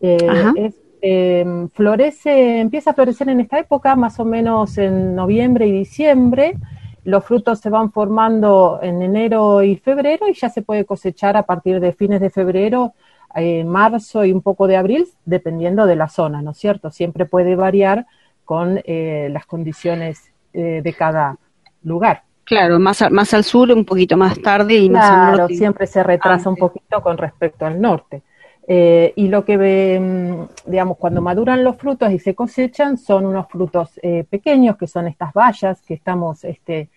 Eh, 0.00 0.18
es, 0.56 0.74
eh, 1.02 1.68
florece, 1.72 2.60
empieza 2.60 2.90
a 2.90 2.94
florecer 2.94 3.28
en 3.28 3.40
esta 3.40 3.58
época, 3.58 3.94
más 3.96 4.18
o 4.18 4.24
menos 4.24 4.78
en 4.78 5.14
noviembre 5.14 5.66
y 5.66 5.72
diciembre. 5.72 6.56
Los 7.04 7.24
frutos 7.24 7.60
se 7.60 7.70
van 7.70 7.92
formando 7.92 8.80
en 8.82 9.00
enero 9.02 9.62
y 9.62 9.76
febrero 9.76 10.26
y 10.28 10.34
ya 10.34 10.48
se 10.48 10.62
puede 10.62 10.84
cosechar 10.84 11.36
a 11.36 11.44
partir 11.44 11.78
de 11.78 11.92
fines 11.92 12.20
de 12.20 12.30
febrero, 12.30 12.94
eh, 13.36 13.64
marzo 13.64 14.24
y 14.24 14.32
un 14.32 14.42
poco 14.42 14.66
de 14.66 14.76
abril, 14.76 15.06
dependiendo 15.24 15.86
de 15.86 15.96
la 15.96 16.08
zona, 16.08 16.42
¿no 16.42 16.50
es 16.52 16.58
cierto? 16.58 16.90
Siempre 16.90 17.26
puede 17.26 17.54
variar 17.56 18.06
con 18.44 18.80
eh, 18.84 19.28
las 19.32 19.46
condiciones 19.46 20.30
eh, 20.52 20.80
de 20.82 20.92
cada 20.92 21.36
lugar. 21.82 22.22
Claro, 22.44 22.78
más, 22.78 23.02
a- 23.02 23.10
más 23.10 23.34
al 23.34 23.44
sur, 23.44 23.72
un 23.72 23.84
poquito 23.84 24.16
más 24.16 24.40
tarde 24.40 24.74
y 24.74 24.88
más 24.88 25.10
al 25.10 25.16
Claro, 25.18 25.36
norte. 25.38 25.54
siempre 25.56 25.86
se 25.86 26.02
retrasa 26.02 26.48
un 26.48 26.56
poquito 26.56 27.02
con 27.02 27.18
respecto 27.18 27.66
al 27.66 27.80
norte. 27.80 28.22
Eh, 28.68 29.12
y 29.16 29.28
lo 29.28 29.44
que 29.44 29.56
ve, 29.56 29.98
mm, 30.00 30.70
digamos, 30.70 30.96
cuando 30.96 31.20
maduran 31.20 31.62
los 31.62 31.76
frutos 31.76 32.10
y 32.10 32.18
se 32.18 32.34
cosechan 32.34 32.98
son 32.98 33.26
unos 33.26 33.46
frutos 33.48 33.90
eh, 34.02 34.24
pequeños, 34.28 34.76
que 34.76 34.86
son 34.86 35.06
estas 35.08 35.32
bayas 35.32 35.80
que 35.82 35.94
estamos 35.94 36.42
este, 36.44 36.88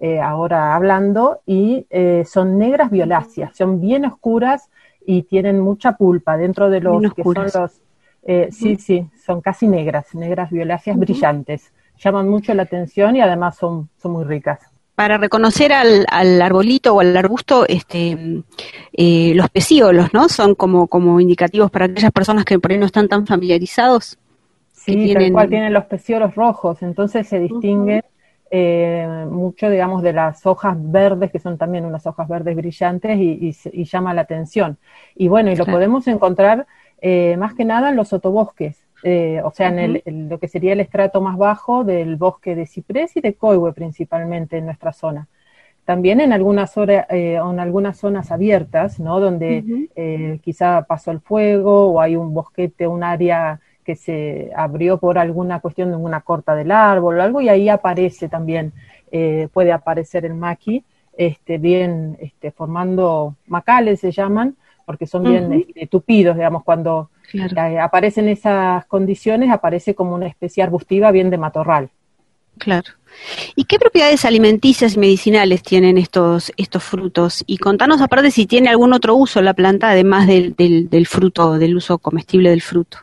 eh, 0.00 0.20
ahora 0.20 0.74
hablando, 0.74 1.40
y 1.46 1.86
son 2.24 2.58
negras 2.58 2.90
violáceas, 2.90 3.56
son 3.56 3.80
bien 3.80 4.04
oscuras 4.04 4.68
y 5.06 5.22
tienen 5.22 5.60
mucha 5.60 5.92
pulpa 5.96 6.36
dentro 6.36 6.70
de 6.70 6.80
los 6.80 7.12
que 7.14 7.22
son 7.22 7.34
los, 7.34 7.80
eh, 8.24 8.48
sí, 8.52 8.76
sí, 8.76 9.06
son 9.24 9.40
casi 9.40 9.66
negras, 9.66 10.14
negras 10.14 10.50
violáceas 10.50 10.96
brillantes. 10.98 11.72
Llaman 11.98 12.28
mucho 12.28 12.52
la 12.54 12.62
atención 12.64 13.16
y 13.16 13.20
además 13.20 13.56
son, 13.56 13.88
son 14.00 14.12
muy 14.12 14.24
ricas. 14.24 14.60
Para 14.94 15.18
reconocer 15.18 15.72
al, 15.72 16.04
al 16.10 16.40
arbolito 16.42 16.94
o 16.94 17.00
al 17.00 17.16
arbusto, 17.16 17.64
este, 17.66 18.14
mm, 18.14 18.42
eh, 18.92 19.32
los 19.34 19.48
pecíolos, 19.50 20.12
¿no? 20.12 20.28
Son 20.28 20.54
como, 20.54 20.86
como 20.86 21.18
indicativos 21.20 21.70
para 21.70 21.86
aquellas 21.86 22.12
personas 22.12 22.44
que 22.44 22.58
por 22.58 22.70
ahí 22.72 22.78
no 22.78 22.86
están 22.86 23.08
tan 23.08 23.26
familiarizados. 23.26 24.18
Sí, 24.72 24.94
tal 24.94 25.04
tienen- 25.04 25.32
cual 25.32 25.48
tienen 25.48 25.72
los 25.72 25.84
peciolos 25.84 26.34
rojos, 26.34 26.82
entonces 26.82 27.26
se 27.28 27.38
distinguen 27.38 28.02
eh, 28.52 29.26
mucho, 29.30 29.70
digamos, 29.70 30.02
de 30.02 30.12
las 30.14 30.46
hojas 30.46 30.76
verdes, 30.78 31.32
que 31.32 31.40
son 31.40 31.58
también 31.58 31.86
unas 31.86 32.06
hojas 32.06 32.28
verdes 32.28 32.56
brillantes 32.56 33.18
y, 33.18 33.32
y 33.48 33.52
se- 33.54 33.70
y 33.74 33.84
llama 33.84 34.14
la 34.14 34.22
atención. 34.22 34.78
Y 35.16 35.28
bueno, 35.28 35.50
y 35.50 35.56
lo 35.56 35.64
Claro. 35.64 35.68
podemos 35.68 36.06
encontrar 36.08 36.66
eh, 37.00 37.36
más 37.38 37.54
que 37.54 37.64
nada 37.64 37.90
en 37.90 37.96
los 37.96 38.08
sotobosques, 38.08 38.86
eh, 39.02 39.40
o 39.44 39.50
sea, 39.52 39.68
en 39.70 39.78
el- 39.80 40.02
lo 40.28 40.38
que 40.38 40.48
sería 40.48 40.72
el 40.74 40.80
estrato 40.80 41.20
más 41.20 41.36
bajo 41.38 41.84
del 41.84 42.16
bosque 42.16 42.54
de 42.54 42.66
ciprés 42.66 43.16
y 43.16 43.20
de 43.22 43.34
coihue 43.34 43.72
principalmente 43.74 44.58
en 44.58 44.66
nuestra 44.66 44.92
zona. 44.92 45.28
También 45.84 46.20
en 46.20 46.32
algunas, 46.32 46.76
eh, 46.78 47.06
en 47.36 47.60
algunas 47.60 47.98
zonas 47.98 48.30
abiertas, 48.32 49.00
¿no? 49.00 49.20
Donde 49.20 49.66
quizá 50.42 50.84
pasó 50.88 51.10
el 51.10 51.20
fuego 51.20 51.92
o 51.92 52.00
hay 52.00 52.16
un 52.16 52.34
bosquete, 52.34 52.86
un 52.86 53.02
área 53.04 53.60
que 53.84 53.96
se 53.96 54.50
abrió 54.56 54.98
por 54.98 55.18
alguna 55.18 55.60
cuestión 55.60 55.90
de 55.90 55.96
una 55.96 56.20
corta 56.20 56.54
del 56.54 56.70
árbol 56.70 57.18
o 57.18 57.22
algo 57.22 57.40
y 57.40 57.48
ahí 57.48 57.68
aparece 57.68 58.28
también, 58.28 58.72
eh, 59.10 59.48
puede 59.52 59.72
aparecer 59.72 60.24
el 60.24 60.34
maqui, 60.34 60.84
este, 61.16 61.58
bien 61.58 62.16
este, 62.20 62.50
formando 62.50 63.34
macales 63.46 64.00
se 64.00 64.12
llaman, 64.12 64.56
porque 64.86 65.06
son 65.06 65.24
bien 65.24 65.52
este, 65.52 65.86
tupidos, 65.86 66.36
digamos, 66.36 66.64
cuando 66.64 67.10
Claro. 67.30 67.56
eh, 67.56 67.78
aparecen 67.78 68.28
esas 68.28 68.84
condiciones, 68.86 69.50
aparece 69.50 69.94
como 69.94 70.14
una 70.14 70.26
especie 70.26 70.62
arbustiva 70.62 71.10
bien 71.12 71.30
de 71.30 71.38
matorral. 71.38 71.88
Claro. 72.58 72.90
¿Y 73.56 73.64
qué 73.64 73.78
propiedades 73.78 74.24
alimenticias 74.24 74.94
y 74.94 74.98
medicinales 74.98 75.62
tienen 75.62 75.96
estos, 75.98 76.52
estos 76.56 76.82
frutos? 76.82 77.42
Y 77.46 77.58
contanos 77.58 78.00
aparte 78.02 78.30
si 78.30 78.46
tiene 78.46 78.68
algún 78.68 78.92
otro 78.92 79.14
uso 79.16 79.40
la 79.40 79.54
planta, 79.54 79.90
además 79.90 80.26
del, 80.26 80.54
del, 80.54 80.90
del 80.90 81.06
fruto, 81.06 81.58
del 81.58 81.76
uso 81.76 81.98
comestible 81.98 82.50
del 82.50 82.60
fruto. 82.62 82.98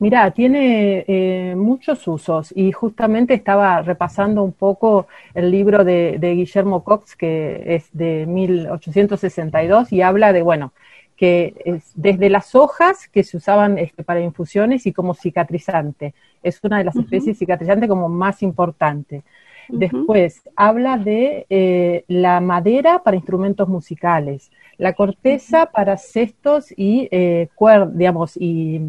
Mira, 0.00 0.30
tiene 0.32 1.04
eh, 1.06 1.54
muchos 1.56 2.06
usos 2.08 2.52
y 2.56 2.72
justamente 2.72 3.34
estaba 3.34 3.80
repasando 3.82 4.42
un 4.42 4.52
poco 4.52 5.06
el 5.34 5.50
libro 5.50 5.84
de, 5.84 6.16
de, 6.18 6.34
Guillermo 6.34 6.82
Cox, 6.82 7.14
que 7.14 7.62
es 7.66 7.88
de 7.92 8.26
1862 8.26 9.92
y 9.92 10.02
habla 10.02 10.32
de, 10.32 10.42
bueno, 10.42 10.72
que 11.16 11.54
es 11.64 11.92
desde 11.94 12.28
las 12.28 12.54
hojas 12.54 13.08
que 13.08 13.22
se 13.22 13.36
usaban 13.36 13.78
este, 13.78 14.02
para 14.02 14.20
infusiones 14.20 14.86
y 14.86 14.92
como 14.92 15.14
cicatrizante. 15.14 16.14
Es 16.42 16.62
una 16.64 16.78
de 16.78 16.84
las 16.84 16.96
especies 16.96 17.38
cicatrizantes 17.38 17.88
como 17.88 18.08
más 18.08 18.42
importante. 18.42 19.22
Después 19.68 20.42
habla 20.56 20.98
de 20.98 21.46
eh, 21.48 22.04
la 22.08 22.40
madera 22.40 23.02
para 23.02 23.16
instrumentos 23.16 23.66
musicales, 23.68 24.50
la 24.76 24.92
corteza 24.92 25.66
para 25.66 25.96
cestos 25.96 26.70
y 26.76 27.08
eh, 27.10 27.48
digamos, 27.92 28.36
y 28.36 28.80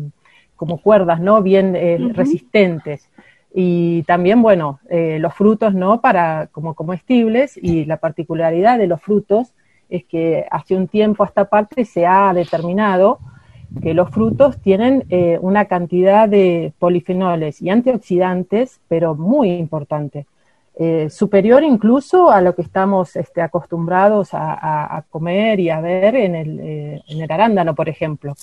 como 0.66 0.82
cuerdas, 0.82 1.20
¿no? 1.20 1.43
Bien 1.43 1.76
eh, 1.76 1.99
resistentes. 2.13 3.09
Y 3.53 4.01
también, 4.03 4.41
bueno, 4.41 4.80
eh, 4.89 5.18
los 5.20 5.34
frutos, 5.34 5.76
¿no? 5.76 6.01
Para, 6.01 6.47
como 6.51 6.74
comestibles 6.74 7.55
y 7.55 7.86
la 7.86 7.97
particularidad 7.97 8.80
de 8.80 8.88
los 8.88 8.99
frutos 8.99 9.53
es 9.89 10.03
que 10.05 10.45
hace 10.49 10.76
un 10.76 10.88
tiempo 10.88 11.24
a 11.24 11.28
esta 11.28 11.45
parte 11.45 11.86
se 11.86 12.07
ha 12.07 12.34
determinado 12.34 13.20
que 13.82 13.93
los 13.93 14.09
frutos 14.09 14.59
tienen 14.59 15.05
eh, 15.09 15.38
una 15.39 15.66
cantidad 15.66 16.28
de 16.28 16.74
polifenoles 16.80 17.61
y 17.61 17.70
antioxidantes, 17.70 18.80
pero 18.88 19.16
muy 19.16 19.51
importante, 19.51 20.26
superior 21.09 21.63
incluso 21.63 22.30
a 22.30 22.41
lo 22.41 22.53
que 22.53 22.61
estamos 22.61 23.16
este, 23.16 23.41
acostumbrados 23.41 24.32
a, 24.34 25.05
comer 25.09 25.57
y 25.61 25.70
a 25.70 25.80
ver 25.80 26.18
en 26.18 26.36
el, 26.36 26.59
en 27.07 27.22
el 27.22 27.32
arándano, 27.32 27.74
por 27.74 27.88
ejemplo. 27.88 28.34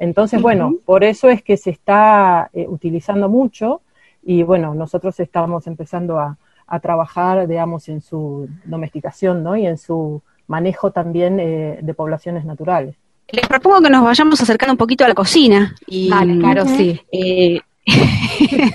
Entonces, 0.00 0.40
bueno, 0.40 0.76
por 0.86 1.04
eso 1.04 1.28
es 1.28 1.42
que 1.42 1.58
se 1.58 1.68
está 1.68 2.48
eh, 2.54 2.66
utilizando 2.66 3.28
mucho 3.28 3.82
y 4.24 4.42
bueno, 4.42 4.74
nosotros 4.74 5.20
estamos 5.20 5.66
empezando 5.66 6.18
a, 6.18 6.36
trabajar, 6.82 7.48
digamos, 7.48 7.88
en 7.88 8.00
su 8.00 8.48
domesticación, 8.64 9.42
¿no? 9.42 9.56
Y 9.56 9.66
en 9.66 9.76
su 9.76 10.22
manejo 10.46 10.92
también 10.92 11.40
eh, 11.40 11.80
de 11.82 11.94
poblaciones 11.94 12.44
naturales. 12.44 12.94
Les 13.32 13.44
propongo 13.48 13.80
que 13.82 13.90
nos 13.90 14.04
vayamos 14.04 14.40
acercando 14.40 14.74
un 14.74 14.76
poquito 14.76 15.04
a 15.04 15.08
la 15.08 15.14
cocina. 15.14 15.74
Y, 15.88 16.08
claro, 16.08 16.66
sí. 16.66 17.00
Eh, 17.10 17.60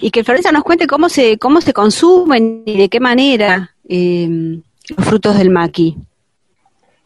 y 0.00 0.10
que 0.10 0.24
Florencia 0.24 0.52
nos 0.52 0.64
cuente 0.64 0.86
cómo 0.86 1.10
se, 1.10 1.36
cómo 1.36 1.60
se 1.60 1.74
consumen 1.74 2.62
y 2.64 2.78
de 2.78 2.88
qué 2.88 2.98
manera 2.98 3.74
los 3.86 5.06
frutos 5.06 5.36
del 5.36 5.50
maqui. 5.50 5.98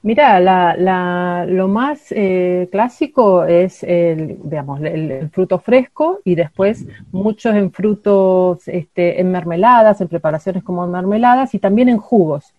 Mira, 0.03 0.39
la, 0.39 1.45
lo 1.49 1.67
más 1.67 2.13
eh, 2.13 2.69
clásico 2.71 3.45
es 3.45 3.83
el, 3.83 4.39
digamos, 4.45 4.81
el, 4.81 5.29
fruto 5.31 5.59
fresco 5.59 6.21
y 6.25 6.37
después 6.37 6.87
muchos 7.11 7.55
en 7.57 7.73
frutos, 7.73 8.69
este, 8.69 9.21
en 9.21 9.33
mermeladas, 9.33 10.01
en 10.01 10.09
preparaciones 10.09 10.63
como 10.63 10.87
mermeladas 10.87 11.53
y 11.55 11.59
también 11.59 11.89
en 11.89 11.99
jugos. 11.99 12.55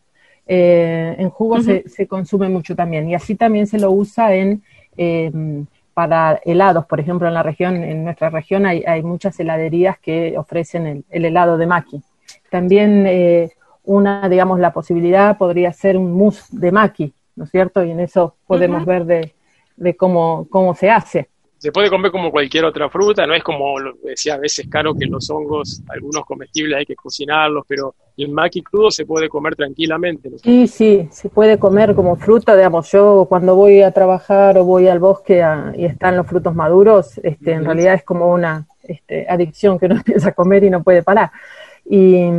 Eh, 0.47 1.15
en 1.17 1.29
jugos 1.29 1.63
se, 1.65 1.87
se, 1.87 2.07
consume 2.07 2.49
mucho 2.49 2.75
también 2.75 3.07
y 3.07 3.15
así 3.15 3.35
también 3.35 3.67
se 3.67 3.79
lo 3.79 3.91
usa 3.91 4.33
en 4.33 4.63
em, 4.97 5.65
para 5.93 6.39
helados, 6.45 6.85
por 6.85 6.99
ejemplo, 6.99 7.27
en 7.27 7.33
la 7.33 7.43
región, 7.43 7.83
en 7.83 8.03
nuestra 8.03 8.29
región 8.29 8.65
hay, 8.65 8.83
hay 8.87 9.03
muchas 9.03 9.39
heladerías 9.39 9.99
que 9.99 10.37
ofrecen 10.37 10.87
el, 10.87 11.05
el 11.09 11.25
helado 11.25 11.57
de 11.57 11.67
maqui. 11.67 12.01
También 12.49 13.05
eh, 13.05 13.49
una, 13.83 14.29
digamos, 14.29 14.59
la 14.59 14.71
posibilidad 14.71 15.37
podría 15.37 15.73
ser 15.73 15.97
un 15.97 16.13
mousse 16.13 16.47
de 16.51 16.71
maqui, 16.71 17.13
¿no 17.39 17.45
es 17.45 17.51
cierto? 17.51 17.83
Y 17.85 17.91
en 17.91 18.01
eso 18.01 18.35
podemos 18.45 18.85
ver 18.85 19.05
de, 19.05 19.33
de 19.77 19.95
cómo, 19.95 20.45
cómo 20.49 20.75
se 20.75 20.89
hace. 20.89 21.29
Se 21.57 21.71
puede 21.71 21.89
comer 21.89 22.11
como 22.11 22.31
cualquier 22.31 22.65
otra 22.65 22.89
fruta, 22.89 23.25
no 23.25 23.33
es 23.33 23.43
como 23.43 23.79
lo 23.79 23.93
decía 24.03 24.35
a 24.35 24.37
veces 24.37 24.67
caro 24.69 24.93
que 24.93 25.05
los 25.05 25.29
hongos, 25.29 25.81
algunos 25.89 26.25
comestibles 26.25 26.79
hay 26.79 26.85
que 26.85 26.95
cocinarlos, 26.95 27.65
pero 27.67 27.95
el 28.15 28.29
maqui 28.29 28.61
crudo 28.61 28.91
se 28.91 29.05
puede 29.05 29.27
comer 29.27 29.55
tranquilamente. 29.55 30.29
Sí, 30.43 30.67
sí, 30.67 31.07
se 31.11 31.29
puede 31.29 31.59
comer 31.59 31.95
como 31.95 32.15
fruta, 32.15 32.55
digamos, 32.55 32.89
yo 32.91 33.25
cuando 33.27 33.55
voy 33.55 33.81
a 33.81 33.91
trabajar 33.91 34.57
o 34.57 34.63
voy 34.63 34.87
al 34.87 34.99
bosque 34.99 35.43
y 35.75 35.85
están 35.85 36.15
los 36.15 36.27
frutos 36.27 36.55
maduros, 36.55 37.17
este, 37.23 37.51
en 37.51 37.65
realidad 37.65 37.93
es 37.93 38.03
como 38.03 38.31
una 38.33 38.67
este, 38.83 39.25
adicción 39.29 39.79
que 39.79 39.87
uno 39.87 39.95
empieza 39.97 40.29
a 40.29 40.33
comer 40.33 40.63
y 40.63 40.69
no 40.69 40.81
puede 40.81 41.03
parar. 41.03 41.31
Y, 41.91 42.29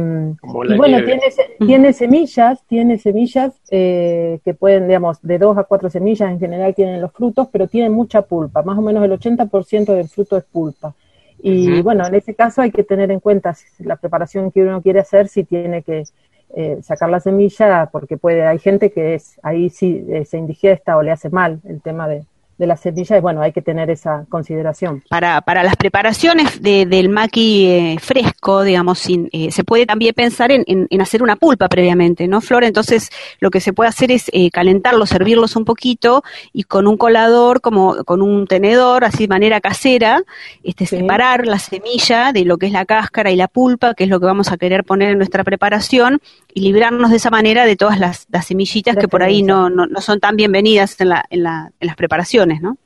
bueno, 0.45 1.05
tiene, 1.05 1.23
tiene, 1.59 1.93
semillas, 1.93 2.63
tiene 2.69 2.99
semillas 2.99 3.53
eh, 3.73 4.39
que 4.45 4.55
pueden, 4.55 4.87
digamos, 4.87 5.21
de 5.23 5.39
dos 5.39 5.59
a 5.59 5.65
cuatro 5.65 5.91
semillas 5.91 6.31
en 6.31 6.39
general 6.39 6.73
tienen 6.73 7.01
los 7.01 7.11
frutos, 7.11 7.49
pero 7.51 7.67
tienen 7.67 7.91
mucha 7.91 8.23
pulpa, 8.23 8.63
más 8.63 8.79
o 8.79 8.81
menos 8.81 9.05
el 9.05 9.11
80% 9.11 9.93
del 9.93 10.07
fruto 10.07 10.37
es 10.37 10.45
pulpa. 10.45 10.95
Y 11.43 11.83
bueno, 11.83 12.07
en 12.07 12.15
ese 12.15 12.33
caso 12.35 12.63
hay 12.63 12.71
que 12.71 12.85
tener 12.85 13.11
en 13.11 13.19
cuenta 13.19 13.57
la 13.81 13.97
preparación 13.97 14.53
que 14.53 14.63
uno 14.63 14.83
quiere 14.83 15.01
hacer, 15.01 15.27
si 15.27 15.43
tiene 15.43 15.83
que 15.83 16.05
eh, 16.55 16.79
sacar 16.83 17.11
la 17.11 17.19
semilla, 17.19 17.89
porque 17.91 18.19
puede, 18.19 18.47
hay 18.47 18.61
gente 18.61 18.93
que 18.93 19.15
es 19.15 19.41
ahí 19.43 19.69
sí 19.69 20.07
eh, 20.11 20.27
se 20.27 20.39
indigesta 20.39 20.97
o 20.97 21.03
le 21.03 21.11
hace 21.11 21.29
mal 21.29 21.61
el 21.65 21.81
tema 21.81 22.07
de, 22.07 22.23
de 22.61 22.67
la 22.67 22.77
semilla 22.77 23.17
y 23.17 23.21
bueno, 23.21 23.41
hay 23.41 23.53
que 23.53 23.63
tener 23.63 23.91
esa 23.91 24.27
consideración. 24.29 25.03
Para, 25.09 25.41
para 25.41 25.65
las 25.65 25.77
preparaciones 25.77 26.63
del 26.63 27.09
maqui 27.09 27.67
eh, 27.67 27.97
fresco, 27.99 28.63
digamos, 28.63 28.99
sin, 28.99 29.31
eh, 29.33 29.51
se 29.51 29.65
puede 29.65 29.87
también 29.87 30.13
pensar 30.15 30.53
en, 30.53 30.65
en, 30.67 31.01
hacer 31.01 31.23
una 31.23 31.37
pulpa 31.37 31.69
previamente, 31.71 32.29
¿no, 32.29 32.43
Flor? 32.43 32.65
Entonces, 32.65 33.09
lo 33.41 33.51
que 33.51 33.61
se 33.61 33.73
puede 33.73 33.89
hacer 33.89 34.13
es 34.13 34.31
eh, 34.33 34.51
calentarlos, 34.51 35.09
servirlos 35.09 35.57
un 35.57 35.65
poquito 35.65 36.23
y 36.53 36.65
con 36.65 36.87
un 36.87 36.99
colador, 36.99 37.63
como 37.63 38.05
con 38.05 38.21
un 38.21 38.47
tenedor, 38.47 39.05
así 39.05 39.25
de 39.25 39.29
manera 39.29 39.63
casera, 39.63 40.23
este, 40.63 40.85
separar 40.85 41.47
la 41.47 41.59
semilla 41.59 42.33
de 42.33 42.45
lo 42.45 42.59
que 42.59 42.67
es 42.67 42.73
la 42.73 42.85
cáscara 42.85 43.31
y 43.31 43.37
la 43.37 43.49
pulpa, 43.49 43.95
que 43.95 44.05
es 44.05 44.11
lo 44.11 44.21
que 44.21 44.27
vamos 44.27 44.53
a 44.53 44.59
querer 44.59 44.85
poner 44.85 45.13
en 45.13 45.17
nuestra 45.17 45.45
preparación, 45.45 46.21
y 46.55 46.61
librarnos 46.61 47.11
de 47.11 47.17
esa 47.17 47.31
manera 47.31 47.65
de 47.65 47.77
todas 47.77 47.99
las, 47.99 48.27
semillitas 48.45 48.97
que 48.97 49.09
por 49.09 49.23
ahí 49.23 49.43
no, 49.43 49.71
no, 49.71 49.87
no, 49.87 50.01
son 50.01 50.21
tan 50.21 50.37
bienvenidas 50.37 51.01
en, 51.01 51.11
la, 51.11 51.25
en, 51.31 51.43
la, 51.43 51.73
en 51.79 51.87
las 51.87 51.97
preparaciones, 51.97 52.50
¿no? 52.61 52.77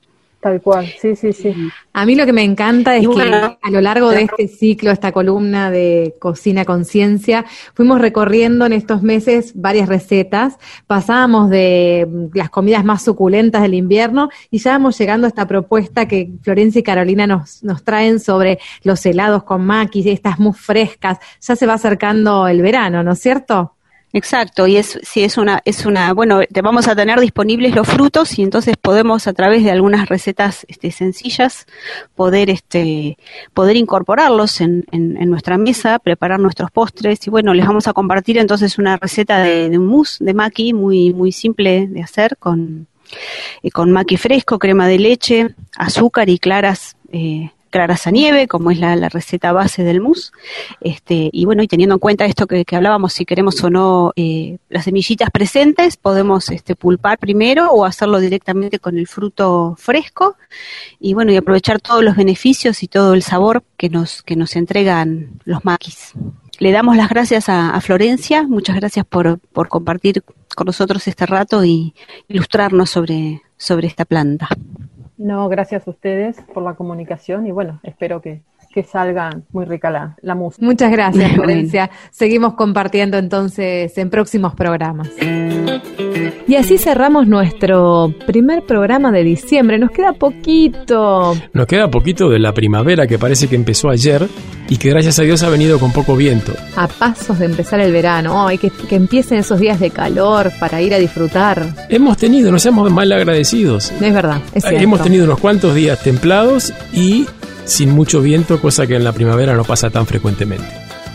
Tal 0.45 0.61
cual, 0.61 0.87
sí, 1.01 1.17
sí, 1.17 1.33
sí. 1.33 1.55
A 1.95 2.05
mí 2.05 2.15
lo 2.15 2.27
que 2.27 2.35
me 2.35 2.43
encanta 2.43 2.95
es 2.97 3.09
que 3.09 3.23
a 3.23 3.71
lo 3.71 3.81
largo 3.81 4.11
de 4.11 4.25
este 4.25 4.47
ciclo, 4.47 4.91
esta 4.91 5.11
columna 5.11 5.71
de 5.71 6.17
Cocina 6.19 6.67
Conciencia, 6.67 7.47
fuimos 7.73 7.99
recorriendo 7.99 8.67
en 8.67 8.75
estos 8.75 9.03
meses 9.03 9.53
varias 9.55 9.89
recetas, 9.89 10.59
pasábamos 10.87 11.49
de 11.49 12.07
las 12.35 12.51
comidas 12.51 12.85
más 12.85 13.03
suculentas 13.03 13.63
del 13.63 13.73
invierno 13.73 14.29
y 14.51 14.59
ya 14.59 14.73
vamos 14.73 14.99
llegando 14.99 15.27
a 15.27 15.29
esta 15.29 15.49
propuesta 15.49 16.07
que 16.07 16.33
Florencia 16.43 16.81
y 16.81 16.83
Carolina 16.83 17.27
nos, 17.27 17.65
nos 17.65 17.83
traen 17.83 18.21
sobre 18.21 18.59
los 18.83 19.07
helados 19.07 19.45
con 19.45 19.65
maquis, 19.65 20.05
estas 20.05 20.39
muy 20.39 20.53
frescas, 20.53 21.21
ya 21.41 21.57
se 21.57 21.67
va 21.67 21.73
acercando 21.73 22.49
el 22.49 22.61
verano, 22.61 23.03
¿no 23.03 23.13
es 23.13 23.19
cierto? 23.19 23.77
Exacto, 24.17 24.69
y 24.69 24.77
es 24.77 25.01
si 25.03 25.25
es 25.25 25.37
una 25.39 25.61
es 25.65 25.87
una 25.87 26.15
bueno, 26.15 26.43
te 26.49 26.63
vamos 26.63 26.87
a 26.87 26.95
tener 26.95 27.19
disponibles 27.19 27.75
los 27.75 27.89
frutos 27.89 28.39
y 28.39 28.43
entonces 28.43 28.77
podemos 28.77 29.27
a 29.27 29.33
través 29.33 29.65
de 29.65 29.73
algunas 29.73 30.09
recetas 30.09 30.65
este, 30.69 30.93
sencillas 30.93 31.67
poder 32.15 32.49
este 32.49 33.19
poder 33.55 33.75
incorporarlos 33.75 34.61
en, 34.61 34.85
en, 34.93 35.29
nuestra 35.29 35.59
mesa, 35.59 35.99
preparar 35.99 36.39
nuestros 36.39 36.71
postres 36.71 37.27
y 37.27 37.31
bueno, 37.31 37.55
les 37.55 37.67
vamos 37.67 37.89
a 37.89 37.93
compartir 37.93 38.39
entonces 38.39 38.79
una 38.79 38.99
receta 38.99 39.41
de, 39.41 39.77
un 39.77 39.87
mousse 39.87 40.19
de 40.21 40.33
maqui 40.33 40.73
muy 40.73 41.13
muy 41.13 41.33
simple 41.33 41.89
de 41.89 42.01
hacer 42.01 42.37
con 42.37 42.87
eh, 43.65 43.73
con 43.73 43.91
maqui 43.91 44.17
fresco, 44.17 44.61
crema 44.61 44.87
de 44.87 45.01
leche, 45.01 45.49
azúcar 45.77 46.29
y 46.29 46.39
claras 46.39 46.97
eh, 47.11 47.51
claras 47.75 48.07
a 48.07 48.13
nieve, 48.13 48.47
como 48.47 48.71
es 48.71 48.79
la, 48.79 49.09
receta 49.09 49.51
base 49.51 49.83
del 49.83 50.01
mousse. 50.01 50.31
Este, 50.81 51.29
y 51.33 51.45
bueno, 51.45 51.61
y 51.61 51.67
teniendo 51.67 51.97
en 51.97 51.99
cuenta 51.99 52.25
esto 52.25 52.47
que, 52.47 52.65
hablábamos, 52.71 53.15
si 53.15 53.25
queremos 53.25 53.61
o 53.65 53.69
no 53.69 54.13
eh, 54.15 54.59
las 54.69 54.85
semillitas 54.85 55.29
presentes, 55.31 55.97
podemos 55.97 56.51
este, 56.51 56.77
pulpar 56.77 57.19
primero 57.19 57.73
o 57.73 57.85
hacerlo 57.85 58.21
directamente 58.21 58.79
con 58.79 58.97
el 58.97 59.09
fruto 59.09 59.75
fresco. 59.77 60.37
Y 61.01 61.15
bueno, 61.15 61.33
y 61.33 61.37
aprovechar 61.37 61.81
todos 61.81 62.05
los 62.05 62.15
beneficios 62.15 62.85
y 62.85 62.87
todo 62.87 63.13
el 63.13 63.25
sabor 63.25 63.65
que 63.77 63.89
nos, 63.89 64.23
que 64.23 64.37
nos 64.37 64.55
entregan 64.55 65.41
los 65.45 65.65
maquis. 65.65 66.13
Le 66.61 66.71
damos 66.71 66.97
las 66.97 67.09
gracias 67.09 67.49
a, 67.49 67.71
a 67.71 67.81
Florencia, 67.81 68.45
muchas 68.45 68.77
gracias 68.77 69.05
por, 69.05 69.41
por 69.53 69.67
compartir 69.67 70.23
con 70.55 70.67
nosotros 70.67 71.09
este 71.09 71.27
rato 71.27 71.65
y 71.65 71.93
ilustrarnos 72.29 72.89
sobre, 72.89 73.43
sobre 73.57 73.89
esta 73.89 74.05
planta. 74.05 74.49
No, 75.25 75.49
gracias 75.49 75.89
a 75.89 75.91
ustedes 75.91 76.37
por 76.53 76.63
la 76.63 76.75
comunicación 76.75 77.47
y 77.47 77.51
bueno, 77.51 77.81
espero 77.83 78.21
que, 78.21 78.43
que 78.75 78.83
salga 78.83 79.31
muy 79.53 79.65
rica 79.67 79.89
la, 79.89 80.17
la 80.21 80.35
música. 80.35 80.67
Muchas 80.67 80.91
gracias, 80.91 81.33
Florencia. 81.33 81.91
Seguimos 82.11 82.55
compartiendo 82.55 83.17
entonces 83.19 83.97
en 83.97 84.11
próximos 84.11 84.57
programas. 84.57 85.11
Y 86.49 86.57
así 86.57 86.77
cerramos 86.77 87.29
nuestro 87.29 88.13
primer 88.27 88.65
programa 88.65 89.13
de 89.13 89.23
diciembre. 89.23 89.79
Nos 89.79 89.93
queda 89.93 90.13
poquito. 90.13 91.37
Nos 91.53 91.67
queda 91.67 91.89
poquito 91.89 92.29
de 92.29 92.41
la 92.41 92.53
primavera 92.53 93.07
que 93.07 93.17
parece 93.17 93.47
que 93.47 93.55
empezó 93.55 93.91
ayer 93.91 94.29
y 94.69 94.77
que 94.77 94.91
gracias 94.91 95.21
a 95.21 95.23
Dios 95.23 95.45
ha 95.45 95.49
venido 95.49 95.79
con 95.79 95.93
poco 95.93 96.17
viento. 96.17 96.53
A 96.77 96.89
pasos 96.89 97.39
de 97.39 97.47
empezar 97.47 97.79
el 97.79 97.93
verano. 97.93 98.47
Ay, 98.47 98.59
que, 98.59 98.71
que 98.71 98.97
empiecen 98.97 99.39
esos 99.39 99.61
días 99.61 99.79
de 99.79 99.91
calor 99.91 100.51
para 100.59 100.83
ir 100.83 100.93
a 100.95 100.99
disfrutar. 100.99 101.65
Hemos 101.89 102.17
tenido, 102.19 102.51
no 102.51 102.59
seamos 102.59 102.91
mal 102.91 103.11
agradecidos. 103.13 103.93
Es 103.93 104.13
verdad, 104.13 104.41
es 104.53 104.65
Hemos 104.65 105.01
tenido 105.01 105.25
unos 105.25 105.39
cuantos 105.39 105.75
días 105.77 106.03
templados 106.03 106.73
y 106.93 107.27
sin 107.65 107.91
mucho 107.91 108.21
viento, 108.21 108.61
cosa 108.61 108.87
que 108.87 108.97
en 108.97 109.05
la 109.05 109.13
primavera 109.13 109.55
no 109.55 109.65
pasa 109.65 109.91
tan 109.91 110.07
frecuentemente. 110.07 110.67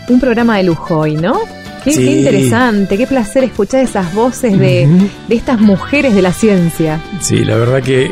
Un 0.08 0.20
programa 0.20 0.56
de 0.56 0.64
lujo 0.64 0.98
hoy, 0.98 1.16
¿no? 1.16 1.38
Qué, 1.84 1.92
Sí. 1.92 2.04
qué 2.04 2.10
interesante, 2.18 2.98
qué 2.98 3.06
placer 3.06 3.44
escuchar 3.44 3.80
esas 3.80 4.12
voces 4.14 4.58
de, 4.58 4.86
de 5.28 5.34
estas 5.34 5.60
mujeres 5.60 6.14
de 6.14 6.20
la 6.22 6.32
ciencia. 6.32 7.00
Sí, 7.20 7.44
la 7.44 7.56
verdad 7.56 7.82
que, 7.82 8.10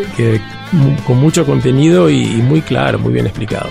con 1.07 1.19
mucho 1.19 1.45
contenido 1.45 2.09
y, 2.09 2.23
y 2.23 2.37
muy 2.43 2.63
claro, 2.63 2.99
muy 2.99 3.13
bien 3.13 3.27
explicado. 3.27 3.69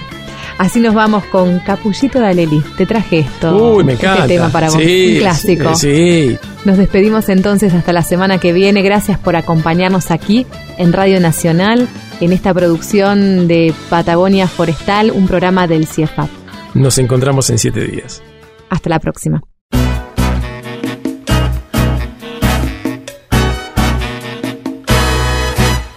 Así 0.59 0.79
nos 0.79 0.95
vamos 0.95 1.23
con 1.25 1.59
Capullito 1.59 2.19
de 2.19 2.27
Aleli. 2.27 2.63
Te 2.77 2.85
traje 2.87 3.19
esto. 3.19 3.75
Uy, 3.75 3.83
me 3.83 3.93
encanta. 3.93 4.23
Este 4.23 4.35
tema 4.35 4.49
para 4.49 4.69
vos. 4.71 4.81
Sí, 4.81 5.13
Un 5.13 5.19
clásico. 5.19 5.75
Sí, 5.75 6.37
Nos 6.65 6.77
despedimos 6.77 7.29
entonces 7.29 7.73
hasta 7.75 7.93
la 7.93 8.01
semana 8.01 8.39
que 8.39 8.53
viene. 8.53 8.81
Gracias 8.81 9.19
por 9.19 9.35
acompañarnos 9.35 10.09
aquí 10.09 10.47
en 10.79 10.93
Radio 10.93 11.19
Nacional 11.19 11.87
en 12.19 12.33
esta 12.33 12.53
producción 12.53 13.47
de 13.47 13.73
Patagonia 13.89 14.47
Forestal, 14.47 15.11
un 15.11 15.27
programa 15.27 15.67
del 15.67 15.85
CIEFAP. 15.87 16.29
nos 16.73 16.97
encontramos 16.97 17.49
en 17.49 17.57
siete 17.57 17.85
días. 17.85 18.21
Hasta 18.69 18.89
la 18.89 18.99
próxima. 18.99 19.41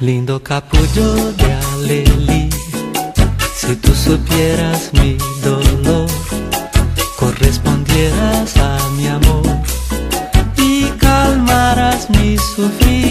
Lindo 0.01 0.43
capullo 0.43 1.33
de 1.33 1.53
alelí, 1.53 2.49
si 3.55 3.77
tú 3.77 3.95
supieras 3.95 4.91
mi 4.95 5.19
dolor, 5.45 6.09
correspondieras 7.19 8.57
a 8.57 8.79
mi 8.97 9.09
amor 9.09 9.45
y 10.57 10.85
calmarás 10.99 12.09
mi 12.09 12.39
sufrir, 12.39 13.10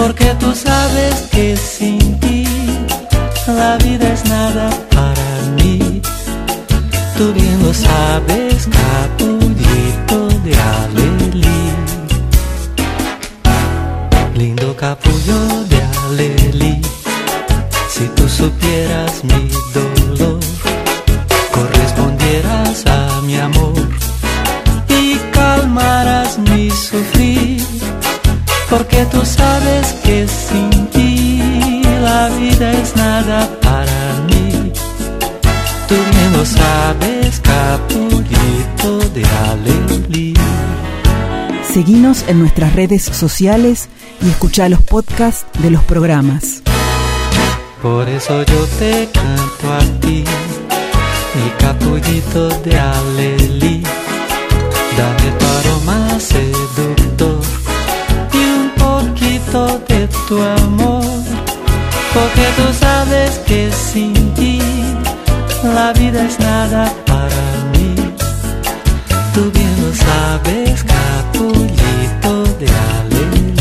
porque 0.00 0.34
tú 0.40 0.54
sabes 0.54 1.14
que 1.30 1.56
sin 1.56 2.18
ti 2.20 2.44
la 3.46 3.76
vida 3.84 4.12
es 4.12 4.24
nada 4.24 4.70
para 4.96 5.30
mí. 5.56 6.00
Tú 7.16 7.32
bien 7.34 7.62
lo 7.62 7.72
sabes, 7.74 8.68
capullito 8.78 10.18
de 10.44 10.54
alelí. 10.76 11.62
Lindo 14.34 14.74
capullo 14.74 15.40
de 15.72 15.80
alelí, 16.04 16.80
si 17.90 18.04
tú 18.16 18.26
supieras 18.28 19.22
mi 19.24 19.50
dolor, 19.74 19.99
tú 29.10 29.24
sabes 29.24 29.86
que 30.04 30.26
sin 30.28 30.70
ti 30.88 31.82
la 32.02 32.28
vida 32.30 32.72
es 32.72 32.96
nada 32.96 33.48
para 33.60 34.14
mí. 34.28 34.72
Tú 35.88 35.94
bien 35.94 36.32
lo 36.32 36.44
sabes, 36.44 37.40
capullito 37.40 38.98
de 39.14 39.24
alelí. 39.48 40.34
Seguinos 41.72 42.24
en 42.26 42.40
nuestras 42.40 42.74
redes 42.74 43.02
sociales 43.02 43.88
y 44.22 44.30
escucha 44.30 44.68
los 44.68 44.82
podcasts 44.82 45.46
de 45.60 45.70
los 45.70 45.82
programas. 45.84 46.62
Por 47.82 48.08
eso 48.08 48.42
yo 48.42 48.66
te 48.78 49.08
canto 49.12 49.72
a 49.72 50.00
ti, 50.00 50.24
mi 51.34 51.50
capullito 51.58 52.48
de 52.60 52.78
alelí. 52.78 53.82
tu 60.30 60.40
amor, 60.40 61.02
porque 62.14 62.46
tú 62.56 62.72
sabes 62.78 63.40
que 63.48 63.68
sin 63.72 64.14
ti 64.34 64.60
la 65.64 65.92
vida 65.92 66.24
es 66.24 66.38
nada 66.38 66.84
para 67.04 67.42
mí. 67.72 67.96
Tú 69.34 69.50
bien 69.50 69.74
lo 69.82 69.92
sabes, 69.92 70.84
capullito 70.84 72.44
de 72.60 72.68
alelí. 72.92 73.54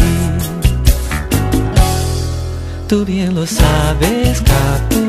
Tú 2.88 3.04
bien 3.04 3.34
lo 3.34 3.48
sabes, 3.48 4.40
capullito. 4.42 5.09